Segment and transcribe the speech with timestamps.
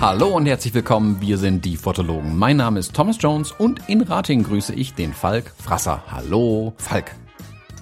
[0.00, 2.38] Hallo und herzlich willkommen, wir sind die Fotologen.
[2.38, 6.04] Mein Name ist Thomas Jones und in Rating grüße ich den Falk Frasser.
[6.10, 7.16] Hallo, Falk.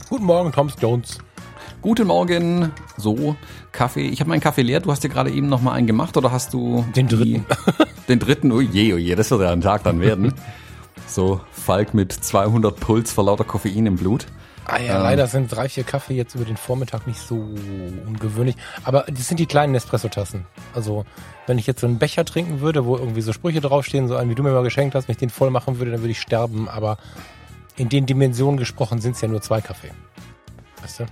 [0.08, 1.18] Guten Morgen, Thomas Jones.
[1.82, 2.72] Guten Morgen.
[2.96, 3.36] So,
[3.72, 4.08] Kaffee.
[4.08, 4.80] Ich habe meinen Kaffee leer.
[4.80, 7.44] Du hast dir gerade eben noch mal einen gemacht oder hast du den dritten?
[8.08, 8.52] Den dritten.
[8.52, 10.34] Oh je, oh je, das wird ja ein Tag dann werden.
[11.06, 14.26] so, Falk mit 200 Puls vor lauter Koffein im Blut.
[14.66, 18.56] Ah ja, ähm, leider sind drei, vier Kaffee jetzt über den Vormittag nicht so ungewöhnlich.
[18.82, 20.46] Aber das sind die kleinen Espresso-Tassen.
[20.74, 21.04] Also,
[21.46, 24.30] wenn ich jetzt so einen Becher trinken würde, wo irgendwie so Sprüche draufstehen, so einen,
[24.30, 26.68] wie du mir mal geschenkt hast, mich den voll machen würde, dann würde ich sterben.
[26.68, 26.96] Aber
[27.76, 29.90] in den Dimensionen gesprochen sind es ja nur zwei Kaffee.
[30.80, 31.06] Weißt du?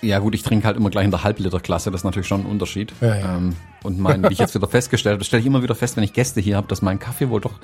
[0.00, 2.46] Ja gut, ich trinke halt immer gleich in der Halbliterklasse, das ist natürlich schon ein
[2.46, 2.92] Unterschied.
[3.00, 3.36] Ja, ja.
[3.36, 6.04] Ähm, und mein, wie ich jetzt wieder festgestellt habe, stelle ich immer wieder fest, wenn
[6.04, 7.54] ich Gäste hier habe, dass mein Kaffee wohl doch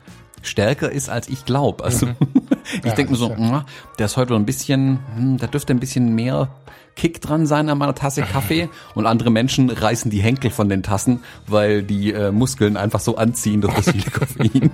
[0.43, 1.85] stärker ist, als ich glaube.
[1.85, 2.17] Also mhm.
[2.79, 3.65] ich ja, denke mir so, mh,
[3.99, 6.49] der ist heute ein bisschen, hm, da dürfte ein bisschen mehr
[6.97, 10.83] Kick dran sein an meiner Tasse Kaffee und andere Menschen reißen die Henkel von den
[10.83, 14.71] Tassen, weil die äh, Muskeln einfach so anziehen durch das viele Koffein.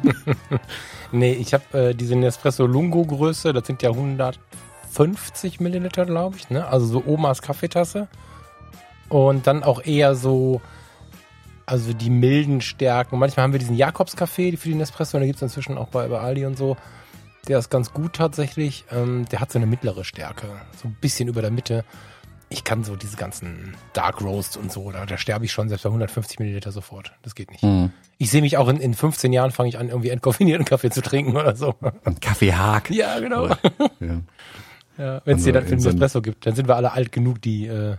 [1.12, 3.90] nee, ich habe äh, diese Nespresso Lungo Größe, das sind ja
[4.90, 6.66] 150 Milliliter, glaube ich, ne?
[6.66, 8.08] Also so Omas Kaffeetasse.
[9.08, 10.60] Und dann auch eher so,
[11.66, 13.18] also die milden Stärken.
[13.18, 16.06] Manchmal haben wir diesen Jakobs-Kaffee für den Nespresso, und den gibt es inzwischen auch bei,
[16.08, 16.76] bei Aldi und so.
[17.48, 18.84] Der ist ganz gut tatsächlich.
[18.92, 20.46] Ähm, der hat so eine mittlere Stärke.
[20.80, 21.84] So ein bisschen über der Mitte.
[22.52, 25.84] Ich kann so diese ganzen Dark Roast und so, da, da sterbe ich schon selbst
[25.84, 27.12] bei 150 Milliliter sofort.
[27.22, 27.62] Das geht nicht.
[27.62, 27.92] Mhm.
[28.18, 31.00] Ich sehe mich auch in, in 15 Jahren fange ich an, irgendwie entkoffinierten Kaffee zu
[31.00, 31.76] trinken oder so.
[32.04, 32.90] Ein Kaffeehag.
[32.90, 33.46] Ja, genau.
[34.00, 34.20] Ja.
[35.00, 37.12] Ja Wenn es also den dann für den Nespresso gibt, dann sind wir alle alt
[37.12, 37.96] genug, die, äh,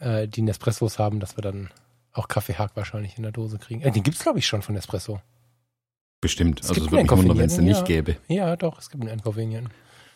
[0.00, 1.70] äh, die Nespressos haben, dass wir dann
[2.12, 3.82] auch Kaffeehag wahrscheinlich in der Dose kriegen.
[3.82, 5.20] Äh, den gibt's glaube ich schon von Nespresso.
[6.20, 6.60] Bestimmt.
[6.60, 8.16] Es also es würde mich wundern, wenn es den nicht gäbe.
[8.26, 9.68] Ja, doch, es gibt einen Enconvenient.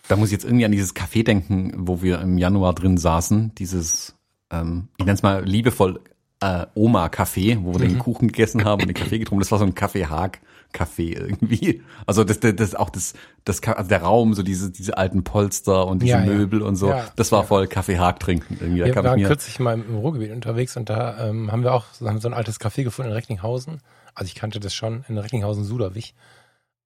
[0.08, 3.54] Da muss ich jetzt irgendwie an dieses Café denken, wo wir im Januar drin saßen.
[3.54, 4.16] Dieses,
[4.50, 6.00] ähm, ich nenne es mal liebevoll
[6.40, 7.92] äh, Oma-Café, wo wir mhm.
[7.92, 9.40] den Kuchen gegessen haben und den Kaffee getrunken.
[9.40, 10.40] Das war so ein Kaffee-Haag.
[10.72, 11.82] Café irgendwie.
[12.06, 15.86] Also das, das, das auch das, das also der Raum, so diese, diese alten Polster
[15.86, 16.66] und diese ja, Möbel ja.
[16.66, 16.88] und so.
[16.88, 18.84] Ja, das war voll Kaffee-Haag trinken irgendwie.
[18.84, 22.28] Wir waren kürzlich mal im Ruhrgebiet unterwegs und da ähm, haben wir auch haben so
[22.28, 23.80] ein altes Café gefunden in Recklinghausen.
[24.14, 26.14] Also ich kannte das schon in Recklinghausen-Suderwich.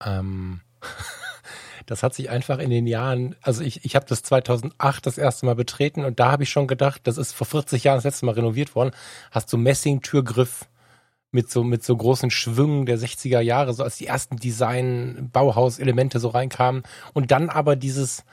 [0.04, 0.60] Ähm,
[1.86, 5.46] das hat sich einfach in den Jahren, also ich, ich habe das 2008 das erste
[5.46, 8.26] Mal betreten und da habe ich schon gedacht, das ist vor 40 Jahren das letzte
[8.26, 8.90] Mal renoviert worden,
[9.30, 10.66] hast du Messing-Türgriff
[11.36, 16.28] mit so, mit so großen Schwüngen der 60er Jahre, so als die ersten Design-Bauhaus-Elemente so
[16.28, 16.82] reinkamen
[17.12, 18.24] und dann aber dieses,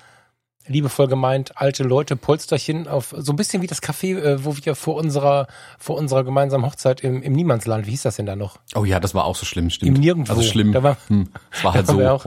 [0.67, 4.75] liebevoll gemeint, alte Leute, Polsterchen auf so ein bisschen wie das Café, äh, wo wir
[4.75, 5.47] vor unserer
[5.77, 8.59] vor unserer gemeinsamen Hochzeit im, im Niemandsland, wie hieß das denn da noch?
[8.75, 9.97] Oh ja, das war auch so schlimm, stimmt.
[9.97, 10.33] Im Nirgendwo.
[10.33, 10.71] Also schlimm.
[10.71, 12.01] Da war, hm, das war halt so.
[12.07, 12.25] Auch,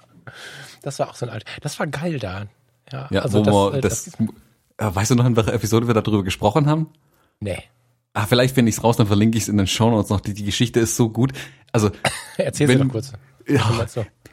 [0.82, 1.44] das war auch so ein alt.
[1.60, 2.46] Das war geil da.
[2.92, 4.14] Ja, ja also wo das, wir, das, das,
[4.78, 6.88] äh, weißt du noch, in welcher Episode wir darüber gesprochen haben?
[7.40, 7.64] Nee.
[8.18, 10.18] Ah, vielleicht finde ich es raus, dann verlinke ich es in den Show Notes noch.
[10.20, 11.32] Die, die Geschichte ist so gut.
[11.70, 11.92] Also
[12.36, 13.12] erzähl sie doch kurz.
[13.46, 13.60] Ja,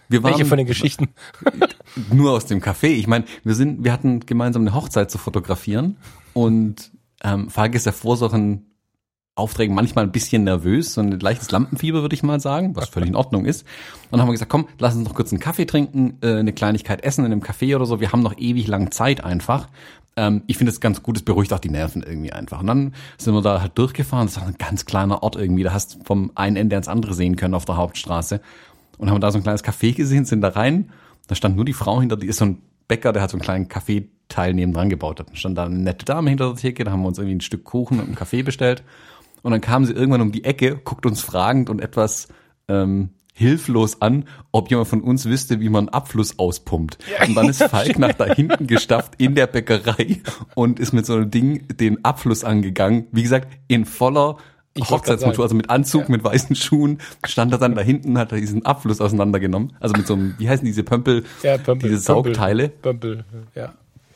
[0.09, 1.09] wir waren, Welche von den Geschichten?
[2.11, 2.87] nur aus dem Café.
[2.87, 5.97] Ich meine, wir sind, wir hatten gemeinsam eine Hochzeit zu fotografieren
[6.33, 8.71] und ähm, Falk ist ja vor solchen
[9.35, 13.09] Aufträgen manchmal ein bisschen nervös, so ein leichtes Lampenfieber, würde ich mal sagen, was völlig
[13.09, 13.67] in Ordnung ist.
[14.05, 16.53] Und dann haben wir gesagt, komm, lass uns noch kurz einen Kaffee trinken, äh, eine
[16.53, 17.99] Kleinigkeit essen in einem Café oder so.
[17.99, 19.67] Wir haben noch ewig lang Zeit einfach.
[20.17, 22.61] Ähm, ich finde es ganz gut, es beruhigt auch die Nerven irgendwie einfach.
[22.61, 24.27] Und dann sind wir da halt durchgefahren.
[24.27, 25.63] Das ist ein ganz kleiner Ort irgendwie.
[25.63, 28.41] Da hast du vom einen Ende ans andere sehen können auf der Hauptstraße
[28.97, 30.91] und haben da so ein kleines Café gesehen, sind da rein.
[31.27, 33.41] Da stand nur die Frau hinter, die ist so ein Bäcker, der hat so einen
[33.41, 35.19] kleinen Kaffeeteil nebendran gebaut.
[35.19, 37.41] Da stand da eine nette Dame hinter der Theke, da haben wir uns irgendwie ein
[37.41, 38.83] Stück Kuchen und einen Kaffee bestellt.
[39.41, 42.27] Und dann kam sie irgendwann um die Ecke, guckt uns fragend und etwas
[42.67, 46.97] ähm, hilflos an, ob jemand von uns wüsste, wie man Abfluss auspumpt.
[47.27, 50.21] Und dann ist Falk nach da hinten gestafft in der Bäckerei
[50.55, 53.07] und ist mit so einem Ding den Abfluss angegangen.
[53.11, 54.37] Wie gesagt, in voller
[54.73, 56.09] ich Hochzeitsmontur, also mit Anzug, ja.
[56.09, 59.73] mit weißen Schuhen, stand er dann da hinten, hat er diesen Abfluss auseinandergenommen.
[59.79, 62.69] Also mit so einem, wie heißen diese Pömpel, ja, Pömpel diese Saugteile.
[62.69, 63.73] Pömpel, ja.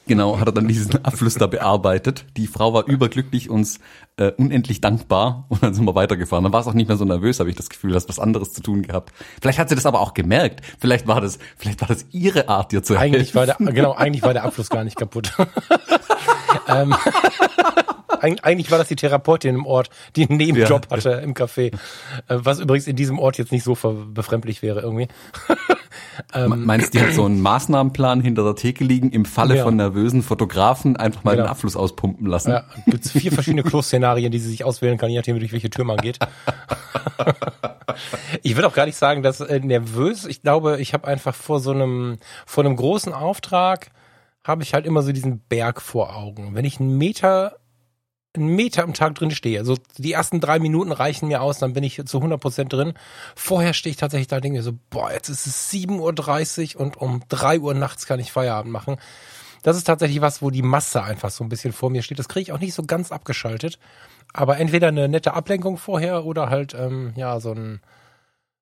[0.09, 2.25] Genau, hat er dann diesen Abfluss da bearbeitet.
[2.35, 3.79] Die Frau war überglücklich, uns
[4.17, 6.43] äh, unendlich dankbar und dann sind wir weitergefahren.
[6.43, 8.51] Dann war es auch nicht mehr so nervös, habe ich das Gefühl, hast was anderes
[8.51, 9.13] zu tun gehabt.
[9.39, 10.65] Vielleicht hat sie das aber auch gemerkt.
[10.79, 13.13] Vielleicht war das, vielleicht war das ihre Art, dir zu helfen.
[13.13, 15.31] Eigentlich war der, genau, eigentlich war der Abfluss gar nicht kaputt.
[16.67, 16.95] ähm,
[18.19, 20.97] eigentlich war das die Therapeutin im Ort, die einen Nebenjob ja.
[20.97, 21.71] hatte im Café.
[21.71, 21.77] Äh,
[22.27, 23.75] was übrigens in diesem Ort jetzt nicht so
[24.11, 25.07] befremdlich wäre irgendwie.
[26.33, 29.63] Ähm, Meinst du, die hat so einen Maßnahmenplan hinter der Theke liegen, im Falle ja.
[29.63, 31.45] von nervösen Fotografen einfach mal genau.
[31.45, 32.51] den Abfluss auspumpen lassen?
[32.51, 35.85] Ja, gibt vier verschiedene Klo-Szenarien, die sie sich auswählen kann, je nachdem, durch welche Tür
[35.85, 36.19] man geht.
[38.43, 40.25] ich würde auch gar nicht sagen, dass äh, nervös.
[40.25, 43.91] Ich glaube, ich habe einfach vor so einem, vor einem großen Auftrag
[44.43, 46.55] habe ich halt immer so diesen Berg vor Augen.
[46.55, 47.57] Wenn ich einen Meter
[48.35, 49.59] einen Meter am Tag drin stehe.
[49.59, 52.93] Also die ersten drei Minuten reichen mir aus, dann bin ich zu 100 Prozent drin.
[53.35, 56.81] Vorher stehe ich tatsächlich da und denke mir so, boah, jetzt ist es 7.30 Uhr
[56.81, 58.97] und um drei Uhr nachts kann ich Feierabend machen.
[59.63, 62.19] Das ist tatsächlich was, wo die Masse einfach so ein bisschen vor mir steht.
[62.19, 63.79] Das kriege ich auch nicht so ganz abgeschaltet.
[64.31, 67.81] Aber entweder eine nette Ablenkung vorher oder halt, ähm, ja, so ein,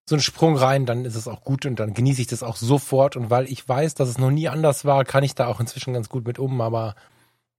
[0.10, 2.56] so ein Sprung rein, dann ist es auch gut und dann genieße ich das auch
[2.56, 3.18] sofort.
[3.18, 5.94] Und weil ich weiß, dass es noch nie anders war, kann ich da auch inzwischen
[5.94, 6.62] ganz gut mit um.
[6.62, 6.96] Aber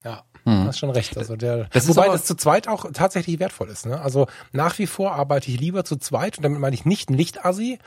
[0.05, 0.67] ja, hm.
[0.67, 1.17] hast schon recht.
[1.19, 3.87] Also der, das wobei das zu zweit auch tatsächlich wertvoll ist.
[3.87, 4.01] Ne?
[4.01, 7.15] Also nach wie vor arbeite ich lieber zu zweit und damit meine ich nicht ein
[7.15, 7.79] Lichtassi,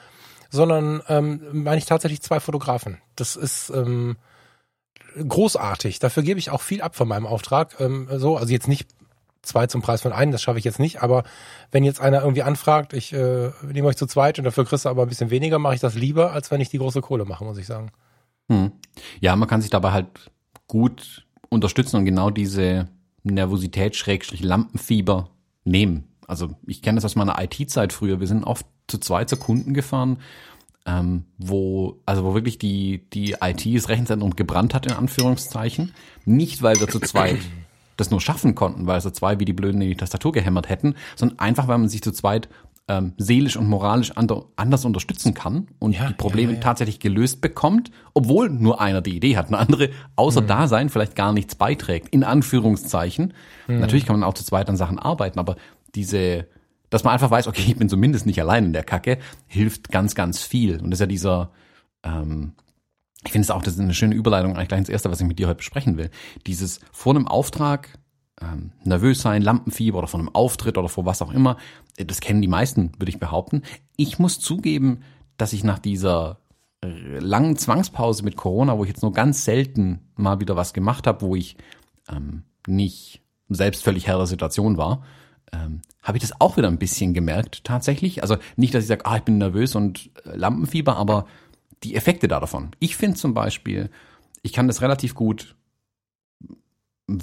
[0.49, 2.97] sondern ähm, meine ich tatsächlich zwei Fotografen.
[3.15, 4.17] Das ist ähm,
[5.15, 5.99] großartig.
[5.99, 7.79] Dafür gebe ich auch viel ab von meinem Auftrag.
[7.79, 8.89] Ähm, so, also jetzt nicht
[9.41, 11.01] zwei zum Preis von einem, das schaffe ich jetzt nicht.
[11.01, 11.23] Aber
[11.71, 14.89] wenn jetzt einer irgendwie anfragt, ich äh, nehme euch zu zweit und dafür kriegst du
[14.89, 17.45] aber ein bisschen weniger, mache ich das lieber, als wenn ich die große Kohle mache,
[17.45, 17.91] muss ich sagen.
[18.49, 18.73] Hm.
[19.21, 20.31] Ja, man kann sich dabei halt
[20.67, 22.88] gut unterstützen und genau diese
[23.24, 25.30] Nervosität, Schrägstrich, Lampenfieber
[25.63, 26.07] nehmen.
[26.27, 28.19] Also ich kenne das aus meiner IT-Zeit früher.
[28.19, 30.18] Wir sind oft zu zweit zu Kunden gefahren,
[30.86, 35.94] ähm, wo, also wo wirklich die, die IT, das Rechenzentrum gebrannt hat, in Anführungszeichen.
[36.25, 37.39] Nicht, weil wir zu zweit
[37.98, 40.95] das nur schaffen konnten, weil so zwei wie die Blöden in die Tastatur gehämmert hätten,
[41.15, 42.50] sondern einfach, weil man sich zu zweit
[42.91, 46.63] ähm, seelisch und moralisch anders unterstützen kann und ja, die Probleme ja, ja.
[46.63, 50.47] tatsächlich gelöst bekommt, obwohl nur einer die Idee hat, eine andere außer mhm.
[50.47, 53.33] Dasein vielleicht gar nichts beiträgt, in Anführungszeichen.
[53.67, 53.79] Mhm.
[53.79, 55.55] Natürlich kann man auch zu zweit an Sachen arbeiten, aber
[55.95, 56.47] diese,
[56.89, 60.13] dass man einfach weiß, okay, ich bin zumindest nicht allein in der Kacke, hilft ganz,
[60.13, 60.81] ganz viel.
[60.81, 61.51] Und das ist ja dieser,
[62.03, 62.55] ähm,
[63.23, 65.27] ich finde es auch, das ist eine schöne Überleitung eigentlich gleich ins Erste, was ich
[65.27, 66.09] mit dir heute besprechen will.
[66.45, 67.88] Dieses vor einem Auftrag
[68.41, 71.57] ähm, nervös sein, Lampenfieber oder vor einem Auftritt oder vor was auch immer.
[72.06, 73.63] Das kennen die meisten, würde ich behaupten.
[73.98, 75.01] Ich muss zugeben,
[75.38, 76.39] dass ich nach dieser
[76.83, 81.07] äh, langen Zwangspause mit Corona, wo ich jetzt nur ganz selten mal wieder was gemacht
[81.07, 81.57] habe, wo ich
[82.09, 85.03] ähm, nicht selbst völlig Herr der Situation war,
[85.51, 88.24] ähm, habe ich das auch wieder ein bisschen gemerkt tatsächlich.
[88.24, 91.25] Also nicht, dass ich sage, ah, ich bin nervös und äh, Lampenfieber, aber
[91.83, 92.71] die Effekte da davon.
[92.80, 93.89] Ich finde zum Beispiel,
[94.44, 95.56] ich kann das relativ gut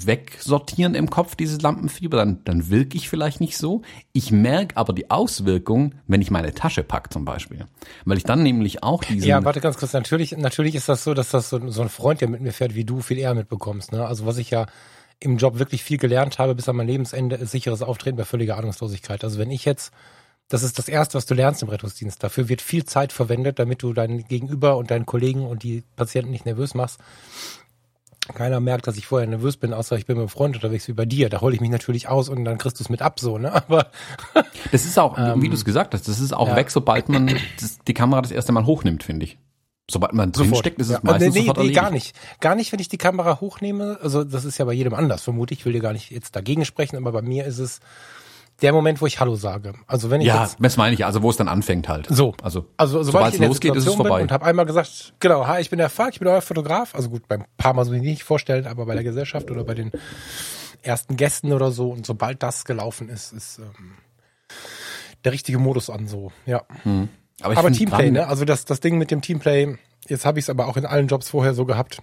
[0.05, 3.81] wegsortieren im Kopf, dieses Lampenfieber, dann, dann wirke ich vielleicht nicht so.
[4.13, 7.65] Ich merke aber die Auswirkung, wenn ich meine Tasche pack zum Beispiel.
[8.05, 9.27] Weil ich dann nämlich auch diesen...
[9.27, 9.93] Ja, warte ganz kurz.
[9.93, 12.75] Natürlich, natürlich ist das so, dass das so, so ein Freund, der mit mir fährt,
[12.75, 13.91] wie du, viel eher mitbekommst.
[13.91, 14.05] Ne?
[14.05, 14.67] Also was ich ja
[15.19, 18.57] im Job wirklich viel gelernt habe, bis an mein Lebensende, ist sicheres Auftreten bei völliger
[18.57, 19.23] Ahnungslosigkeit.
[19.23, 19.91] Also wenn ich jetzt
[20.49, 22.23] das ist das Erste, was du lernst im Rettungsdienst.
[22.23, 26.31] Dafür wird viel Zeit verwendet, damit du deinen Gegenüber und deinen Kollegen und die Patienten
[26.31, 26.99] nicht nervös machst.
[28.33, 30.93] Keiner merkt, dass ich vorher nervös bin, außer ich bin mit einem Freund unterwegs wie
[30.93, 31.29] bei dir.
[31.29, 33.53] Da hole ich mich natürlich aus und dann kriegst du es mit ab, so, ne?
[33.67, 33.87] Aber
[34.71, 36.55] das ist auch, ähm, wie du es gesagt hast, das ist auch ja.
[36.55, 37.27] weg, sobald man
[37.59, 39.37] das, die Kamera das erste Mal hochnimmt, finde ich.
[39.89, 40.99] Sobald man drinsteckt, ist es ja.
[41.01, 42.15] meistens nee, sofort nee, nee, gar nicht.
[42.39, 43.97] Gar nicht, wenn ich die Kamera hochnehme.
[44.03, 45.65] Also das ist ja bei jedem anders, vermute ich.
[45.65, 47.79] will dir gar nicht jetzt dagegen sprechen, aber bei mir ist es
[48.61, 49.73] der Moment, wo ich Hallo sage.
[49.87, 52.07] Also wenn ich ja, jetzt, das meine ich, also wo es dann anfängt halt.
[52.09, 54.21] So, also, also sobald es losgeht, ist es vorbei.
[54.21, 56.95] und habe einmal gesagt, genau, hi, ich bin der Falk, ich bin euer Fotograf.
[56.95, 59.75] Also gut, beim paar Mal so ich nicht vorstellen, aber bei der Gesellschaft oder bei
[59.75, 59.91] den
[60.81, 61.89] ersten Gästen oder so.
[61.91, 63.93] Und sobald das gelaufen ist, ist ähm,
[65.23, 66.07] der richtige Modus an.
[66.07, 66.63] So, ja.
[66.83, 67.09] Hm.
[67.41, 68.27] Aber, aber Teamplay, ne?
[68.27, 69.77] Also das das Ding mit dem Teamplay.
[70.07, 72.01] Jetzt habe ich es aber auch in allen Jobs vorher so gehabt.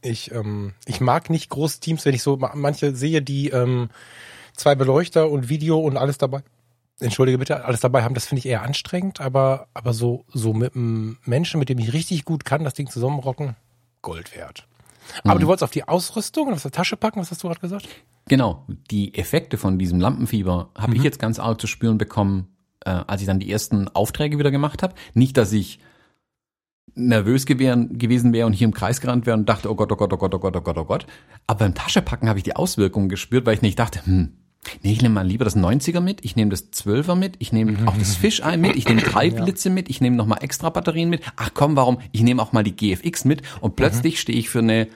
[0.00, 3.90] Ich ähm, ich mag nicht große Teams, wenn ich so manche sehe, die ähm,
[4.54, 6.42] zwei Beleuchter und Video und alles dabei.
[7.00, 10.76] Entschuldige bitte, alles dabei haben, das finde ich eher anstrengend, aber, aber so, so mit
[10.76, 13.56] einem Menschen, mit dem ich richtig gut kann, das Ding zusammenrocken,
[14.02, 14.66] Gold wert.
[15.24, 15.40] Aber mhm.
[15.40, 17.88] du wolltest auf die Ausrüstung und auf der Tasche packen, was hast du gerade gesagt?
[18.28, 20.96] Genau, die Effekte von diesem Lampenfieber habe mhm.
[20.96, 22.48] ich jetzt ganz arg zu spüren bekommen,
[22.84, 24.94] äh, als ich dann die ersten Aufträge wieder gemacht habe.
[25.14, 25.80] Nicht, dass ich
[26.94, 30.12] nervös gewesen wäre und hier im Kreis gerannt wäre und dachte, oh Gott, oh Gott,
[30.12, 31.06] oh Gott, oh Gott, oh Gott, oh Gott.
[31.46, 34.36] Aber beim Taschepacken habe ich die Auswirkungen gespürt, weil ich nicht dachte, hm,
[34.82, 37.76] Nee, ich nehme mal lieber das 90er mit, ich nehme das 12er mit, ich nehme
[37.86, 41.22] auch das Fischei mit, ich nehme drei Blitze mit, ich nehme nochmal extra Batterien mit.
[41.36, 41.98] Ach komm, warum?
[42.12, 44.18] Ich nehme auch mal die GFX mit und plötzlich mhm.
[44.18, 44.88] stehe ich für eine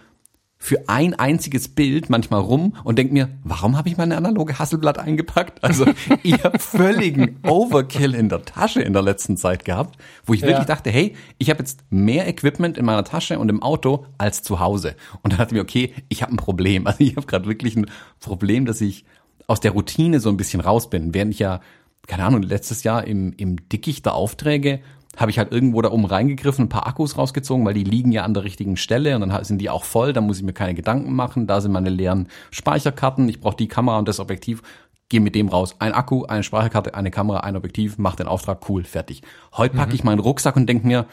[0.58, 4.98] für ein einziges Bild manchmal rum und denke mir, warum habe ich meine analoge Hasselblatt
[4.98, 5.62] eingepackt?
[5.62, 5.86] Also
[6.22, 10.48] ich habe völligen Overkill in der Tasche in der letzten Zeit gehabt, wo ich ja.
[10.48, 14.42] wirklich dachte, hey, ich habe jetzt mehr Equipment in meiner Tasche und im Auto als
[14.42, 14.96] zu Hause.
[15.22, 16.86] Und dann dachte ich mir, okay, ich habe ein Problem.
[16.86, 17.86] Also ich habe gerade wirklich ein
[18.18, 19.04] Problem, dass ich
[19.46, 21.14] aus der Routine so ein bisschen raus bin.
[21.14, 21.60] Während ich ja,
[22.06, 24.80] keine Ahnung, letztes Jahr im, im Dickicht der Aufträge
[25.16, 28.24] habe ich halt irgendwo da oben reingegriffen, ein paar Akkus rausgezogen, weil die liegen ja
[28.24, 30.74] an der richtigen Stelle und dann sind die auch voll, da muss ich mir keine
[30.74, 34.62] Gedanken machen, da sind meine leeren Speicherkarten, ich brauche die Kamera und das Objektiv,
[35.08, 35.76] gehe mit dem raus.
[35.78, 39.22] Ein Akku, eine Speicherkarte, eine Kamera, ein Objektiv, mach den Auftrag, cool, fertig.
[39.56, 41.06] Heute packe ich meinen Rucksack und denk mir,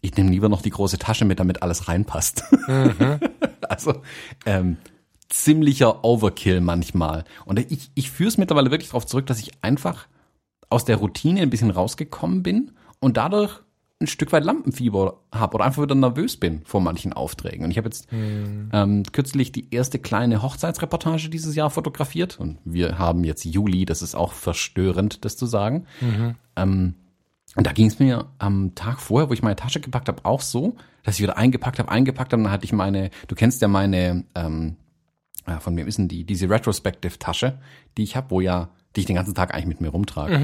[0.00, 2.44] ich nehme lieber noch die große Tasche mit, damit alles reinpasst.
[3.68, 3.94] also
[4.46, 4.76] ähm,
[5.34, 7.24] ziemlicher Overkill manchmal.
[7.44, 10.06] Und ich, ich führe es mittlerweile wirklich darauf zurück, dass ich einfach
[10.70, 13.60] aus der Routine ein bisschen rausgekommen bin und dadurch
[14.00, 17.64] ein Stück weit Lampenfieber habe oder einfach wieder nervös bin vor manchen Aufträgen.
[17.64, 18.70] Und ich habe jetzt Hm.
[18.72, 24.02] ähm, kürzlich die erste kleine Hochzeitsreportage dieses Jahr fotografiert und wir haben jetzt Juli, das
[24.02, 25.86] ist auch verstörend, das zu sagen.
[26.56, 26.94] Ähm,
[27.56, 30.40] und da ging es mir am Tag vorher, wo ich meine Tasche gepackt habe, auch
[30.40, 33.62] so, dass ich wieder eingepackt habe, eingepackt habe, und dann hatte ich meine, du kennst
[33.62, 34.76] ja meine, ähm,
[35.46, 37.58] ja, von wem ist denn die, diese Retrospective-Tasche,
[37.96, 40.36] die ich habe, wo ja, die ich den ganzen Tag eigentlich mit mir rumtrage.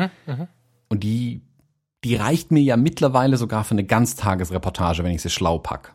[0.89, 1.43] Und die,
[2.05, 5.95] die reicht mir ja mittlerweile sogar für eine Ganztagesreportage, wenn ich sie schlau pack.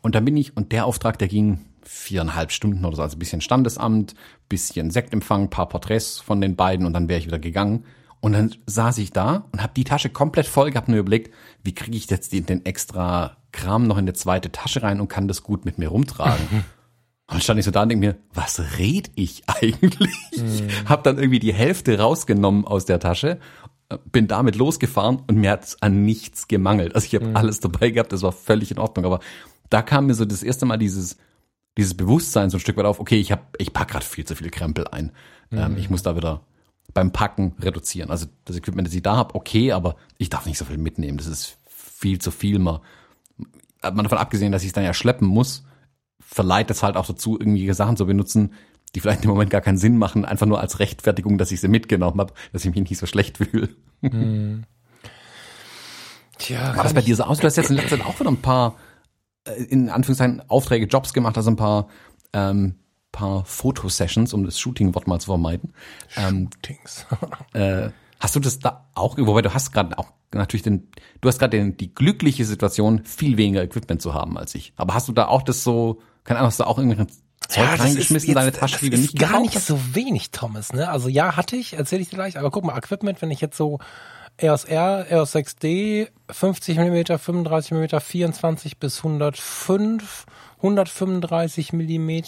[0.00, 3.18] Und dann bin ich, und der Auftrag, der ging viereinhalb Stunden oder so, also ein
[3.18, 4.14] bisschen Standesamt,
[4.48, 7.84] bisschen Sektempfang, paar Porträts von den beiden und dann wäre ich wieder gegangen.
[8.20, 11.34] Und dann saß ich da und habe die Tasche komplett voll gehabt und überlegt,
[11.64, 15.08] wie kriege ich jetzt den, den extra Kram noch in eine zweite Tasche rein und
[15.08, 16.64] kann das gut mit mir rumtragen.
[17.32, 20.14] Und dann stand ich so da und denke mir, was red ich eigentlich?
[20.84, 23.38] Hab dann irgendwie die Hälfte rausgenommen aus der Tasche,
[23.88, 26.94] äh, bin damit losgefahren und mir hat's an nichts gemangelt.
[26.94, 29.06] Also ich habe alles dabei gehabt, das war völlig in Ordnung.
[29.06, 29.20] Aber
[29.70, 31.16] da kam mir so das erste Mal dieses,
[31.78, 34.36] dieses Bewusstsein so ein Stück weit auf, okay, ich hab, ich pack gerade viel zu
[34.36, 35.12] viel Krempel ein.
[35.50, 36.42] Ähm, ich muss da wieder
[36.92, 38.10] beim Packen reduzieren.
[38.10, 41.16] Also das Equipment, das ich da hab, okay, aber ich darf nicht so viel mitnehmen.
[41.16, 42.58] Das ist viel zu viel.
[42.58, 42.80] Man,
[43.82, 45.64] hat man davon abgesehen, dass ich es dann ja schleppen muss,
[46.32, 48.54] verleiht es halt auch dazu, irgendwie Sachen zu benutzen,
[48.94, 51.68] die vielleicht im Moment gar keinen Sinn machen, einfach nur als Rechtfertigung, dass ich sie
[51.68, 53.68] mitgenommen habe, dass ich mich nicht so schlecht fühle.
[56.38, 57.38] Tja, War das bei dir so aus?
[57.38, 58.76] Du hast jetzt in letzter Zeit auch wieder ein paar,
[59.44, 61.88] äh, in Anführungszeichen, Aufträge, Jobs gemacht, also ein paar,
[62.32, 62.76] ähm,
[63.12, 65.74] paar Fotosessions, um das Shooting-Wort mal zu vermeiden.
[66.16, 67.06] Ähm, Dings.
[67.52, 70.88] äh, hast du das da auch, wobei du hast gerade auch natürlich den,
[71.20, 74.72] du hast gerade die glückliche Situation, viel weniger Equipment zu haben als ich.
[74.76, 77.08] Aber hast du da auch das so, keine Ahnung, hast du auch irgendwelchen
[77.48, 80.72] Zeug das reingeschmissen in jetzt- deine Tasche, die du nicht gar nicht so wenig, Thomas.
[80.72, 80.88] Ne?
[80.88, 82.38] Also ja, hatte ich, erzähle ich dir gleich.
[82.38, 83.78] Aber guck mal, Equipment, wenn ich jetzt so
[84.38, 90.24] EOS R, EOS 6D, 50 mm, 35 mm, 24 bis 105,
[90.58, 92.20] 135 mm,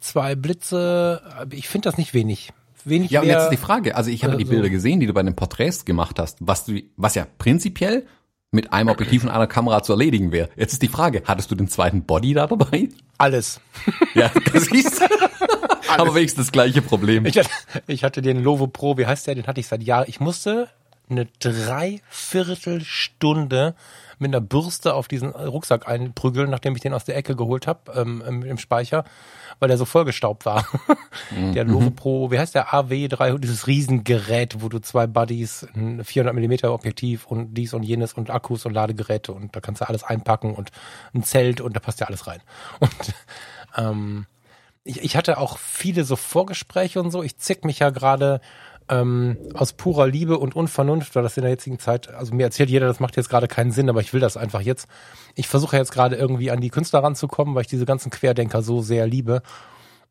[0.00, 1.22] zwei Blitze.
[1.50, 2.50] Ich finde das nicht wenig.
[2.84, 5.00] Wenig Ja, und jetzt ist die Frage, also ich habe äh, die so- Bilder gesehen,
[5.00, 8.06] die du bei den Porträts gemacht hast, was du, was ja prinzipiell
[8.50, 10.48] mit einem Objektiv und einer Kamera zu erledigen wäre.
[10.56, 12.88] Jetzt ist die Frage, hattest du den zweiten Body da dabei?
[13.18, 13.60] alles.
[14.14, 15.04] Ja, das siehst du.
[15.88, 17.26] Aber wenigstens das gleiche Problem.
[17.26, 17.50] Ich hatte,
[17.86, 19.34] ich hatte den Lovo Pro, wie heißt der?
[19.34, 20.06] Den hatte ich seit Jahren.
[20.08, 20.68] Ich musste
[21.10, 23.74] eine Dreiviertelstunde
[24.18, 27.92] mit einer Bürste auf diesen Rucksack einprügeln, nachdem ich den aus der Ecke geholt habe
[27.94, 29.04] ähm, im, im Speicher,
[29.58, 30.66] weil der so vollgestaubt war.
[31.54, 36.34] der Lovo Pro, wie heißt der AW300, dieses Riesengerät, wo du zwei Buddies, ein 400
[36.34, 40.04] Millimeter Objektiv und dies und jenes und Akkus und Ladegeräte und da kannst du alles
[40.04, 40.70] einpacken und
[41.14, 42.40] ein Zelt und da passt ja alles rein.
[42.80, 43.14] Und
[43.76, 44.26] ähm,
[44.84, 47.22] ich, ich hatte auch viele so Vorgespräche und so.
[47.22, 48.40] Ich zick mich ja gerade
[48.88, 52.70] ähm, aus purer Liebe und Unvernunft, weil das in der jetzigen Zeit, also mir erzählt
[52.70, 54.88] jeder, das macht jetzt gerade keinen Sinn, aber ich will das einfach jetzt.
[55.34, 58.80] Ich versuche jetzt gerade irgendwie an die Künstler ranzukommen, weil ich diese ganzen Querdenker so
[58.82, 59.42] sehr liebe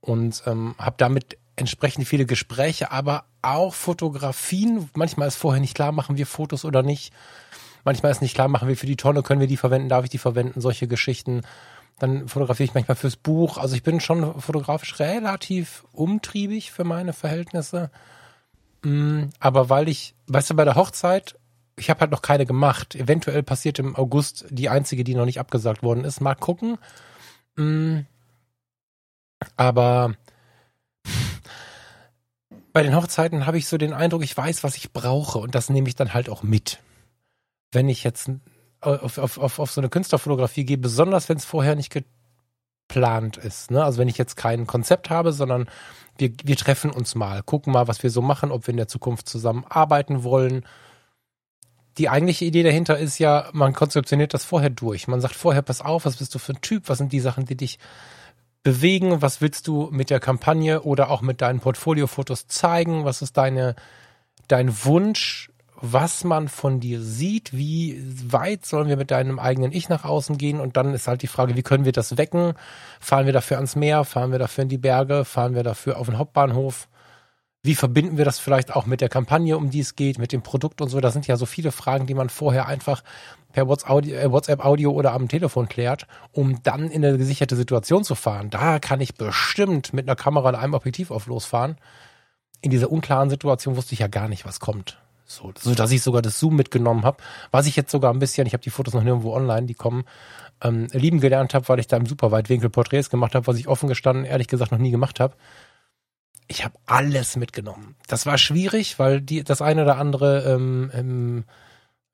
[0.02, 4.90] und ähm, habe damit entsprechend viele Gespräche, aber auch Fotografien.
[4.94, 7.12] Manchmal ist vorher nicht klar, machen wir Fotos oder nicht.
[7.84, 10.10] Manchmal ist nicht klar, machen wir für die Tonne, können wir die verwenden, darf ich
[10.10, 11.42] die verwenden, solche Geschichten.
[12.00, 13.58] Dann fotografiere ich manchmal fürs Buch.
[13.58, 17.90] Also ich bin schon fotografisch relativ umtriebig für meine Verhältnisse.
[18.84, 21.36] Mm, Aber weil ich, weißt du, bei der Hochzeit,
[21.78, 22.96] ich habe halt noch keine gemacht.
[22.96, 26.22] Eventuell passiert im August die einzige, die noch nicht abgesagt worden ist.
[26.22, 26.78] Mal gucken.
[27.56, 28.00] Mm,
[29.56, 30.16] Aber
[32.74, 35.70] bei den Hochzeiten habe ich so den Eindruck, ich weiß, was ich brauche und das
[35.70, 36.80] nehme ich dann halt auch mit.
[37.72, 38.30] Wenn ich jetzt
[38.82, 41.92] auf, auf, auf, auf so eine Künstlerfotografie gehe, besonders wenn es vorher nicht
[42.88, 43.72] geplant ist.
[43.72, 43.84] Ne?
[43.84, 45.70] Also wenn ich jetzt kein Konzept habe, sondern
[46.18, 48.88] wir, wir treffen uns mal, gucken mal, was wir so machen, ob wir in der
[48.88, 50.66] Zukunft zusammen arbeiten wollen.
[51.98, 55.08] Die eigentliche Idee dahinter ist ja, man konzeptioniert das vorher durch.
[55.08, 57.46] Man sagt vorher, pass auf, was bist du für ein Typ, was sind die Sachen,
[57.46, 57.80] die dich
[58.64, 63.38] bewegen, was willst du mit der Kampagne oder auch mit deinen Portfoliofotos zeigen, was ist
[63.38, 63.76] deine,
[64.48, 69.90] dein Wunsch, was man von dir sieht, wie weit sollen wir mit deinem eigenen Ich
[69.90, 72.54] nach außen gehen und dann ist halt die Frage, wie können wir das wecken?
[73.00, 76.08] Fahren wir dafür ans Meer, fahren wir dafür in die Berge, fahren wir dafür auf
[76.08, 76.88] den Hauptbahnhof?
[77.64, 80.42] Wie verbinden wir das vielleicht auch mit der Kampagne, um die es geht, mit dem
[80.42, 81.00] Produkt und so?
[81.02, 83.04] Das sind ja so viele Fragen, die man vorher einfach
[83.52, 88.50] per äh, WhatsApp-Audio oder am Telefon klärt, um dann in eine gesicherte Situation zu fahren.
[88.50, 91.78] Da kann ich bestimmt mit einer Kamera und einem Objektiv auf losfahren.
[92.62, 94.98] In dieser unklaren Situation wusste ich ja gar nicht, was kommt.
[95.30, 98.48] So, so dass ich sogar das Zoom mitgenommen habe, was ich jetzt sogar ein bisschen,
[98.48, 100.06] ich habe die Fotos noch nirgendwo online, die kommen,
[100.62, 103.90] ähm, lieben gelernt habe, weil ich da im Superweitwinkel Porträts gemacht habe, was ich offen
[103.90, 105.36] gestanden ehrlich gesagt noch nie gemacht habe.
[106.48, 107.98] Ich habe alles mitgenommen.
[108.08, 111.44] Das war schwierig, weil die das eine oder andere ähm, ähm,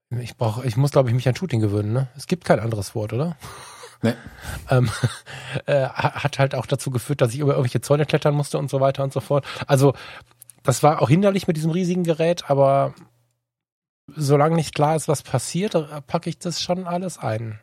[0.10, 1.94] ich brauche, ich muss glaube ich mich an Shooting gewöhnen.
[1.94, 2.08] Ne?
[2.18, 3.38] Es gibt kein anderes Wort, oder?
[4.02, 4.16] Nee.
[4.72, 4.90] ähm,
[5.68, 8.80] äh, hat halt auch dazu geführt, dass ich über irgendwelche Zäune klettern musste und so
[8.80, 9.46] weiter und so fort.
[9.68, 9.94] Also
[10.64, 12.94] das war auch hinderlich mit diesem riesigen Gerät, aber
[14.08, 15.74] solange nicht klar ist, was passiert,
[16.08, 17.60] packe ich das schon alles ein.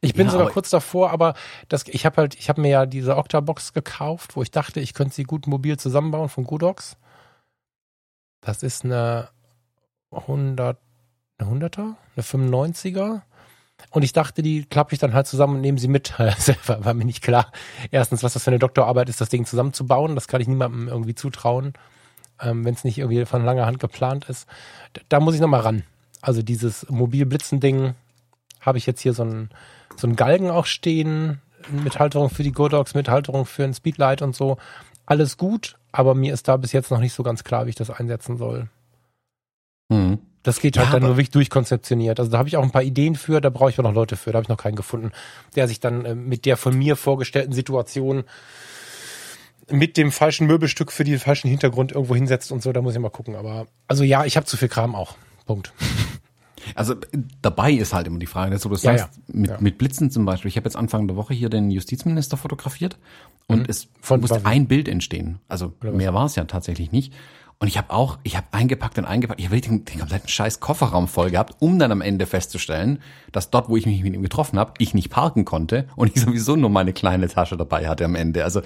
[0.00, 1.34] Ich bin ja, sogar kurz davor, aber
[1.68, 4.94] das, ich habe halt, ich habe mir ja diese Octabox gekauft, wo ich dachte, ich
[4.94, 6.96] könnte sie gut mobil zusammenbauen von Goodox.
[8.40, 9.30] Das ist eine
[10.10, 10.78] 100,
[11.38, 13.22] eine 100er, eine 95er.
[13.90, 16.14] Und ich dachte, die klappe ich dann halt zusammen und nehme sie mit.
[16.38, 17.52] Selber war mir nicht klar.
[17.90, 20.14] Erstens, was das für eine Doktorarbeit ist, das Ding zusammenzubauen.
[20.14, 21.74] Das kann ich niemandem irgendwie zutrauen,
[22.40, 24.48] ähm, wenn es nicht irgendwie von langer Hand geplant ist.
[24.94, 25.84] Da, da muss ich nochmal ran.
[26.20, 27.94] Also dieses Mobilblitzen-Ding
[28.60, 29.50] habe ich jetzt hier so einen,
[29.96, 34.22] so einen Galgen auch stehen, mit Halterung für die Godox, mit Halterung für ein Speedlight
[34.22, 34.58] und so.
[35.06, 37.76] Alles gut, aber mir ist da bis jetzt noch nicht so ganz klar, wie ich
[37.76, 38.68] das einsetzen soll.
[39.90, 40.18] Mhm.
[40.44, 42.20] Das geht halt ja, dann nur wirklich durchkonzeptioniert.
[42.20, 44.16] Also da habe ich auch ein paar Ideen für, da brauche ich aber noch Leute
[44.16, 45.10] für, da habe ich noch keinen gefunden,
[45.56, 48.24] der sich dann äh, mit der von mir vorgestellten Situation
[49.70, 53.00] mit dem falschen Möbelstück für den falschen Hintergrund irgendwo hinsetzt und so, da muss ich
[53.00, 53.34] mal gucken.
[53.34, 55.16] Aber also ja, ich habe zu viel Kram auch.
[55.46, 55.72] Punkt.
[56.74, 56.94] Also
[57.42, 59.34] dabei ist halt immer die Frage, dass du das ja, sagst, ja.
[59.34, 59.58] Mit, ja.
[59.60, 60.48] mit Blitzen zum Beispiel.
[60.48, 62.96] Ich habe jetzt Anfang der Woche hier den Justizminister fotografiert
[63.46, 63.66] und mhm.
[63.68, 65.40] es Von musste ein Bild entstehen.
[65.46, 67.12] Also mehr war es ja tatsächlich nicht.
[67.64, 69.40] Und ich habe auch, ich habe eingepackt und eingepackt.
[69.40, 72.98] Ich habe den, den kompletten scheiß Kofferraum voll gehabt, um dann am Ende festzustellen,
[73.32, 76.20] dass dort, wo ich mich mit ihm getroffen habe, ich nicht parken konnte und ich
[76.26, 78.44] sowieso nur meine kleine Tasche dabei hatte am Ende.
[78.44, 78.60] Also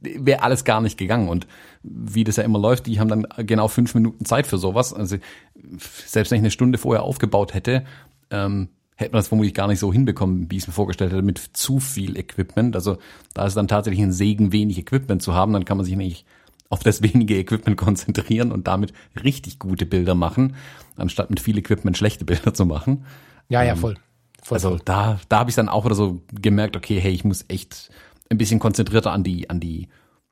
[0.00, 1.30] wäre alles gar nicht gegangen.
[1.30, 1.46] Und
[1.82, 4.92] wie das ja immer läuft, die haben dann genau fünf Minuten Zeit für sowas.
[4.92, 5.16] Also
[6.04, 7.84] selbst wenn ich eine Stunde vorher aufgebaut hätte,
[8.30, 11.22] ähm, hätte man das vermutlich gar nicht so hinbekommen, wie ich es mir vorgestellt hätte,
[11.22, 12.76] mit zu viel Equipment.
[12.76, 12.98] Also
[13.32, 16.26] da ist dann tatsächlich ein Segen, wenig Equipment zu haben, dann kann man sich nicht
[16.72, 20.56] auf das wenige Equipment konzentrieren und damit richtig gute Bilder machen,
[20.96, 23.04] anstatt mit viel Equipment schlechte Bilder zu machen.
[23.50, 23.96] Ja, ja, ähm, voll.
[24.42, 24.80] voll also voll.
[24.86, 27.90] da, da habe ich dann auch wieder so gemerkt, okay, hey, ich muss echt
[28.30, 29.88] ein bisschen konzentrierter an die, an die,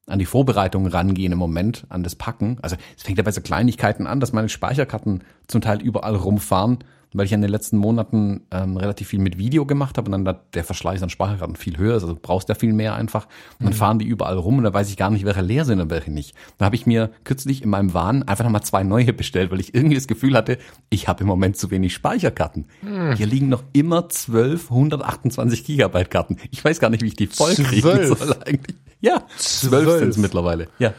[0.06, 2.56] an die Vorbereitung rangehen im Moment, an das Packen.
[2.62, 6.78] Also es fängt ja bei so Kleinigkeiten an, dass meine Speicherkarten zum Teil überall rumfahren
[7.12, 10.38] weil ich in den letzten Monaten ähm, relativ viel mit Video gemacht habe und dann
[10.54, 13.26] der Verschleiß an Speicherkarten viel höher ist, also brauchst ja viel mehr einfach.
[13.58, 13.78] Und dann mhm.
[13.78, 16.10] fahren die überall rum und da weiß ich gar nicht, welche leer sind und welche
[16.10, 16.34] nicht.
[16.58, 19.74] Da habe ich mir kürzlich in meinem Wahn einfach nochmal zwei neue bestellt, weil ich
[19.74, 22.66] irgendwie das Gefühl hatte, ich habe im Moment zu wenig Speicherkarten.
[22.82, 23.14] Mhm.
[23.14, 26.36] Hier liegen noch immer 12 128 Gigabyte Karten.
[26.50, 28.76] Ich weiß gar nicht, wie ich die voll kriegen soll eigentlich.
[29.00, 30.68] Ja, zwölf sind es mittlerweile.
[30.78, 30.92] Ja.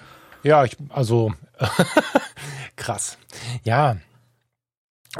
[0.43, 1.33] Ja, ich, also
[2.75, 3.17] krass.
[3.63, 3.97] Ja,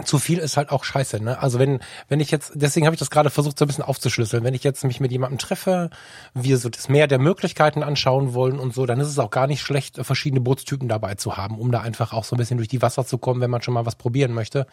[0.05, 1.39] zu viel ist halt auch scheiße, ne?
[1.39, 4.43] Also wenn, wenn ich jetzt, deswegen habe ich das gerade versucht, so ein bisschen aufzuschlüsseln.
[4.43, 5.89] Wenn ich jetzt mich mit jemandem treffe,
[6.33, 9.47] wir so das Meer der Möglichkeiten anschauen wollen und so, dann ist es auch gar
[9.47, 12.69] nicht schlecht, verschiedene Bootstypen dabei zu haben, um da einfach auch so ein bisschen durch
[12.69, 14.65] die Wasser zu kommen, wenn man schon mal was probieren möchte.